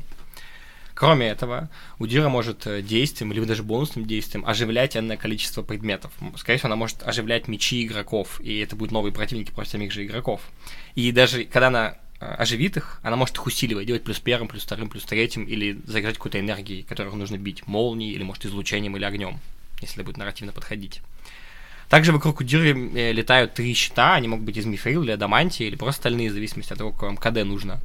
Кроме 0.99 1.29
этого, 1.29 1.71
Удира 2.01 2.29
может 2.29 2.67
э, 2.67 2.83
действием, 2.83 3.33
либо 3.33 3.47
даже 3.47 3.63
бонусным 3.63 4.05
действием 4.05 4.45
оживлять 4.45 4.97
энное 4.97 5.17
количество 5.17 5.63
предметов. 5.63 6.11
Скорее 6.37 6.59
всего, 6.59 6.67
она 6.67 6.77
может 6.77 7.07
оживлять 7.07 7.47
мечи 7.47 7.87
игроков, 7.87 8.41
и 8.41 8.59
это 8.59 8.75
будут 8.75 8.91
новые 8.91 9.13
противники 9.13 9.53
против 9.53 9.71
самих 9.71 9.93
же 9.93 10.05
игроков. 10.05 10.41
И 10.97 11.13
даже 11.13 11.45
когда 11.45 11.69
она 11.69 11.91
э, 11.91 11.95
оживит 12.21 12.77
их, 12.77 13.01
она 13.03 13.17
может 13.17 13.37
их 13.37 13.47
усиливать, 13.47 13.87
делать 13.87 14.05
плюс 14.05 14.19
первым, 14.19 14.49
плюс 14.49 14.63
вторым, 14.63 14.89
плюс 14.89 15.05
третьим, 15.05 15.45
или 15.45 15.79
заряжать 15.87 16.17
какой-то 16.17 16.41
энергией, 16.41 16.83
которую 16.83 17.15
нужно 17.17 17.39
бить 17.39 17.67
молнией, 17.67 18.13
или, 18.13 18.23
может, 18.23 18.45
излучением 18.45 18.97
или 18.97 19.05
огнем, 19.05 19.39
если 19.81 20.03
будет 20.03 20.17
нарративно 20.17 20.53
подходить. 20.53 21.01
Также 21.89 22.13
вокруг 22.13 22.41
Удиры 22.41 22.71
э, 22.71 23.13
летают 23.13 23.55
три 23.55 23.73
щита, 23.73 24.15
они 24.15 24.29
могут 24.29 24.45
быть 24.45 24.57
из 24.57 24.67
мифрил 24.67 25.03
или 25.03 25.11
адамантии, 25.11 25.67
или 25.67 25.77
просто 25.77 26.03
стальные, 26.03 26.31
в 26.31 26.35
зависимости 26.35 26.73
от 26.73 26.79
того, 26.79 26.93
какое 26.93 27.11
вам 27.11 27.17
КД 27.17 27.45
нужно. 27.45 27.81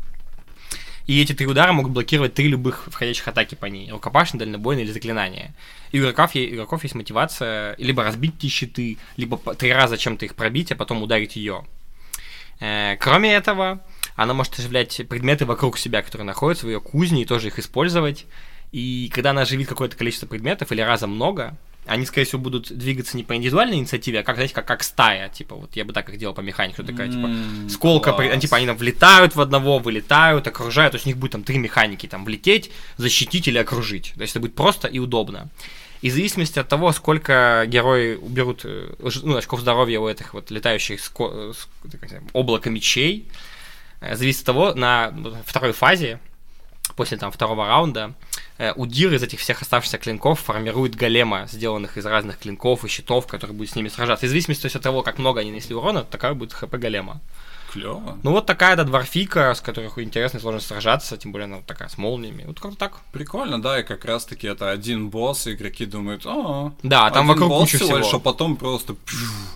И 1.05 1.21
эти 1.21 1.34
три 1.34 1.45
удара 1.47 1.73
могут 1.73 1.91
блокировать 1.91 2.34
три 2.34 2.47
любых 2.47 2.88
входящих 2.88 3.27
атаки 3.27 3.55
по 3.55 3.65
ней. 3.65 3.91
Рукопашный, 3.91 4.39
дальнобойный 4.39 4.84
или 4.84 4.91
заклинание. 4.91 5.53
И 5.91 5.99
у 5.99 6.03
игроков, 6.03 6.31
игроков 6.34 6.84
есть 6.84 6.95
мотивация 6.95 7.75
либо 7.77 8.03
разбить 8.03 8.36
эти 8.38 8.47
щиты, 8.47 8.97
либо 9.17 9.38
три 9.55 9.73
раза 9.73 9.97
чем-то 9.97 10.25
их 10.25 10.36
пробить, 10.36 10.71
а 10.71 10.75
потом 10.75 11.03
ударить 11.03 11.36
ее. 11.36 11.65
Э, 12.59 12.95
Кроме 12.97 13.34
этого, 13.34 13.81
она 14.16 14.34
может 14.34 14.57
оживлять 14.59 15.01
предметы 15.09 15.45
вокруг 15.45 15.78
себя, 15.78 16.01
которые 16.01 16.26
находятся 16.26 16.66
в 16.66 16.70
ее 16.70 16.80
кузне, 16.80 17.24
и 17.24 17.26
тоже 17.26 17.47
их 17.47 17.59
использовать. 17.59 18.26
И 18.72 19.11
когда 19.14 19.32
она 19.32 19.41
оживит 19.41 19.68
какое-то 19.68 19.95
количество 19.95 20.26
предметов, 20.28 20.72
или 20.72 20.82
раза 20.82 21.07
много, 21.07 21.55
они, 21.86 22.05
скорее 22.05 22.26
всего, 22.26 22.39
будут 22.41 22.72
двигаться 22.76 23.18
не 23.18 23.24
по 23.24 23.36
индивидуальной 23.36 23.78
инициативе, 23.78 24.22
а 24.22 24.24
как, 24.24 24.36
знаете, 24.36 24.53
как, 24.53 24.66
как 24.66 24.84
стая. 24.84 25.28
Типа, 25.30 25.55
вот 25.55 25.76
я 25.76 25.84
бы 25.84 25.91
так 25.91 26.09
их 26.09 26.18
делал 26.18 26.34
по 26.34 26.39
механике. 26.41 26.76
Что 26.76 26.84
такая, 26.86 27.09
типа, 27.11 27.30
сколка, 27.70 28.14
при- 28.14 28.39
типа, 28.39 28.55
они 28.57 28.66
там 28.68 28.78
влетают 28.78 29.36
в 29.36 29.41
одного, 29.41 29.80
вылетают, 29.80 30.47
окружают. 30.47 30.91
То 30.93 30.95
есть 30.95 31.05
у 31.05 31.09
них 31.09 31.18
будет 31.18 31.32
там 31.32 31.43
три 31.43 31.57
механики, 31.57 32.07
там, 32.07 32.24
влететь, 32.24 32.72
защитить 32.97 33.47
или 33.49 33.57
окружить. 33.57 34.14
То 34.16 34.22
есть 34.22 34.32
это 34.32 34.39
будет 34.39 34.55
просто 34.55 34.88
и 34.88 34.99
удобно. 34.99 35.49
И 36.01 36.09
в 36.09 36.14
зависимости 36.14 36.57
от 36.57 36.68
того, 36.70 36.91
сколько 36.93 37.66
герои 37.68 38.16
уберут 38.16 38.61
э, 38.64 38.93
ну, 39.24 39.36
очков 39.36 39.59
здоровья 39.59 39.99
у 39.99 40.07
этих 40.07 40.34
вот 40.34 40.51
летающих 40.51 40.99
ско- 41.01 41.53
э, 41.84 42.20
облака 42.34 42.70
мечей, 42.70 43.28
зависит 44.11 44.41
от 44.41 44.45
того, 44.45 44.73
на 44.73 45.13
второй 45.45 45.71
фазе, 45.73 46.19
после 46.95 47.17
там 47.17 47.31
второго 47.31 47.67
раунда, 47.67 48.13
э, 48.57 48.71
Удир 48.73 49.13
из 49.13 49.23
этих 49.23 49.39
всех 49.39 49.61
оставшихся 49.61 49.97
клинков 49.97 50.39
формирует 50.39 50.95
голема, 50.95 51.47
сделанных 51.47 51.97
из 51.97 52.05
разных 52.05 52.39
клинков 52.39 52.85
и 52.85 52.87
щитов, 52.87 53.27
которые 53.27 53.55
будут 53.55 53.71
с 53.71 53.75
ними 53.75 53.89
сражаться. 53.89 54.25
И 54.25 54.27
в 54.27 54.29
зависимости 54.29 54.67
от 54.67 54.83
того, 54.83 55.01
как 55.01 55.17
много 55.17 55.41
они 55.41 55.51
нанесли 55.51 55.75
урона, 55.75 56.03
такая 56.03 56.33
будет 56.33 56.53
хп 56.53 56.73
голема. 56.75 57.21
Клево. 57.73 58.19
Ну 58.21 58.31
вот 58.31 58.45
такая, 58.45 58.75
да, 58.75 58.83
дворфика, 58.83 59.51
с 59.51 59.59
которой 59.59 59.89
интересно 60.03 60.37
и 60.37 60.41
сложно 60.41 60.59
сражаться, 60.59 61.17
тем 61.17 61.31
более 61.31 61.45
она 61.45 61.55
вот 61.55 61.65
такая 61.65 61.89
с 61.89 61.97
молниями. 61.97 62.43
Вот 62.45 62.59
как-то 62.59 62.77
так. 62.77 62.99
Прикольно, 63.11 63.59
да, 63.59 63.79
и 63.79 63.83
как 63.83 64.05
раз 64.05 64.25
таки 64.25 64.45
это 64.45 64.69
один 64.69 65.09
босс, 65.09 65.47
и 65.47 65.53
игроки 65.53 65.87
думают, 65.87 66.23
о, 66.27 66.73
Да, 66.83 67.09
там 67.09 67.27
вокруг 67.27 67.49
босс 67.49 67.71
куча 67.71 67.83
всего 67.83 67.97
лишь, 67.97 68.13
а 68.13 68.19
потом 68.19 68.57
просто... 68.57 68.95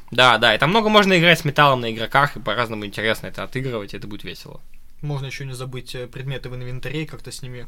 Да, 0.09 0.39
да, 0.39 0.55
и 0.55 0.57
там 0.57 0.71
много 0.71 0.89
можно 0.89 1.17
играть 1.19 1.39
с 1.39 1.45
металлом 1.45 1.81
на 1.81 1.91
игроках, 1.91 2.35
и 2.35 2.39
по-разному 2.39 2.88
интересно 2.88 3.27
это 3.27 3.43
отыгрывать, 3.43 3.93
и 3.93 3.97
это 3.97 4.07
будет 4.07 4.23
весело. 4.23 4.61
Можно 5.01 5.27
еще 5.27 5.45
не 5.45 5.53
забыть 5.53 5.95
э, 5.95 6.07
предметы 6.07 6.49
в 6.49 6.55
инвентаре, 6.55 7.05
как-то 7.05 7.31
с 7.31 7.41
ними. 7.41 7.67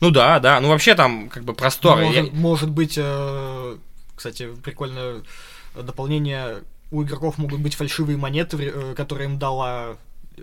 Ну 0.00 0.10
да, 0.10 0.38
да. 0.40 0.60
Ну 0.60 0.68
вообще 0.68 0.94
там 0.94 1.28
как 1.28 1.44
бы 1.44 1.54
просторы. 1.54 2.04
Может, 2.04 2.26
Я... 2.26 2.32
может 2.32 2.70
быть, 2.70 2.94
э, 2.96 3.76
кстати, 4.14 4.48
прикольное 4.62 5.22
дополнение. 5.74 6.62
У 6.90 7.02
игроков 7.02 7.38
могут 7.38 7.60
быть 7.60 7.74
фальшивые 7.74 8.16
монеты, 8.16 8.56
э, 8.60 8.94
которые 8.96 9.28
им 9.28 9.38
дала, 9.38 9.96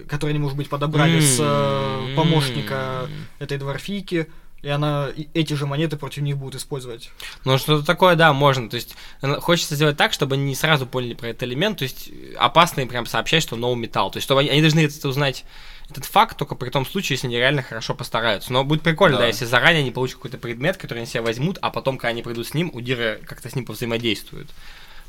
которые 0.08 0.34
они, 0.34 0.40
может 0.40 0.58
быть, 0.58 0.70
подобрали 0.70 1.20
с 1.20 1.40
м-м-м. 1.40 2.16
помощника 2.16 3.10
этой 3.40 3.58
дворфийки 3.58 4.28
и 4.64 4.70
она 4.70 5.10
и 5.16 5.28
эти 5.34 5.54
же 5.54 5.68
монеты 5.68 5.98
против 5.98 6.24
них 6.24 6.38
будут 6.38 6.60
использовать. 6.60 7.12
Ну, 7.46 7.58
что-то 7.58 7.86
такое, 7.86 8.16
да, 8.16 8.34
можно. 8.34 8.70
То 8.70 8.76
есть, 8.76 8.96
хочется 9.40 9.76
сделать 9.76 9.98
так, 9.98 10.14
чтобы 10.14 10.36
они 10.36 10.46
не 10.46 10.56
сразу 10.56 10.88
поняли 10.88 11.14
про 11.14 11.28
этот 11.28 11.44
элемент, 11.44 11.78
то 11.78 11.84
есть, 11.84 12.10
опасно 12.38 12.82
им 12.82 12.88
прям 12.88 13.06
сообщать, 13.06 13.44
что 13.44 13.56
новый 13.56 13.78
металл. 13.78 14.10
То 14.10 14.18
есть, 14.18 14.26
чтобы 14.26 14.42
они, 14.42 14.50
они 14.50 14.62
должны 14.62 14.80
это 14.80 15.08
узнать 15.08 15.46
этот 15.90 16.06
факт 16.06 16.38
только 16.38 16.56
при 16.56 16.70
том 16.70 16.86
случае, 16.86 17.16
если 17.16 17.28
они 17.28 17.38
реально 17.38 17.64
хорошо 17.64 17.96
постараются. 17.96 18.52
Но 18.52 18.64
будет 18.64 18.82
прикольно, 18.82 19.18
да, 19.18 19.24
да 19.24 19.28
если 19.28 19.46
заранее 19.46 19.82
они 19.82 19.92
получат 19.92 20.18
какой-то 20.18 20.38
предмет, 20.38 20.78
который 20.78 21.00
они 21.00 21.08
себе 21.08 21.22
возьмут, 21.22 21.58
а 21.62 21.70
потом, 21.70 21.98
когда 21.98 22.10
они 22.10 22.24
придут 22.24 22.48
с 22.48 22.54
ним, 22.54 22.72
у 22.74 22.82
Дира 22.82 23.20
как-то 23.26 23.50
с 23.50 23.56
ним 23.56 23.66
повзаимодействуют. 23.66 24.50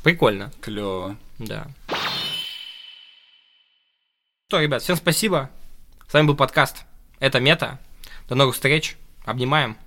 Прикольно. 0.03 0.51
Клево. 0.61 1.17
Да. 1.37 1.67
Что, 4.47 4.61
ребят, 4.61 4.81
всем 4.81 4.95
спасибо. 4.95 5.49
С 6.07 6.13
вами 6.13 6.27
был 6.27 6.35
подкаст. 6.35 6.85
Это 7.19 7.39
Мета. 7.39 7.77
До 8.29 8.35
новых 8.35 8.55
встреч. 8.55 8.95
Обнимаем. 9.25 9.77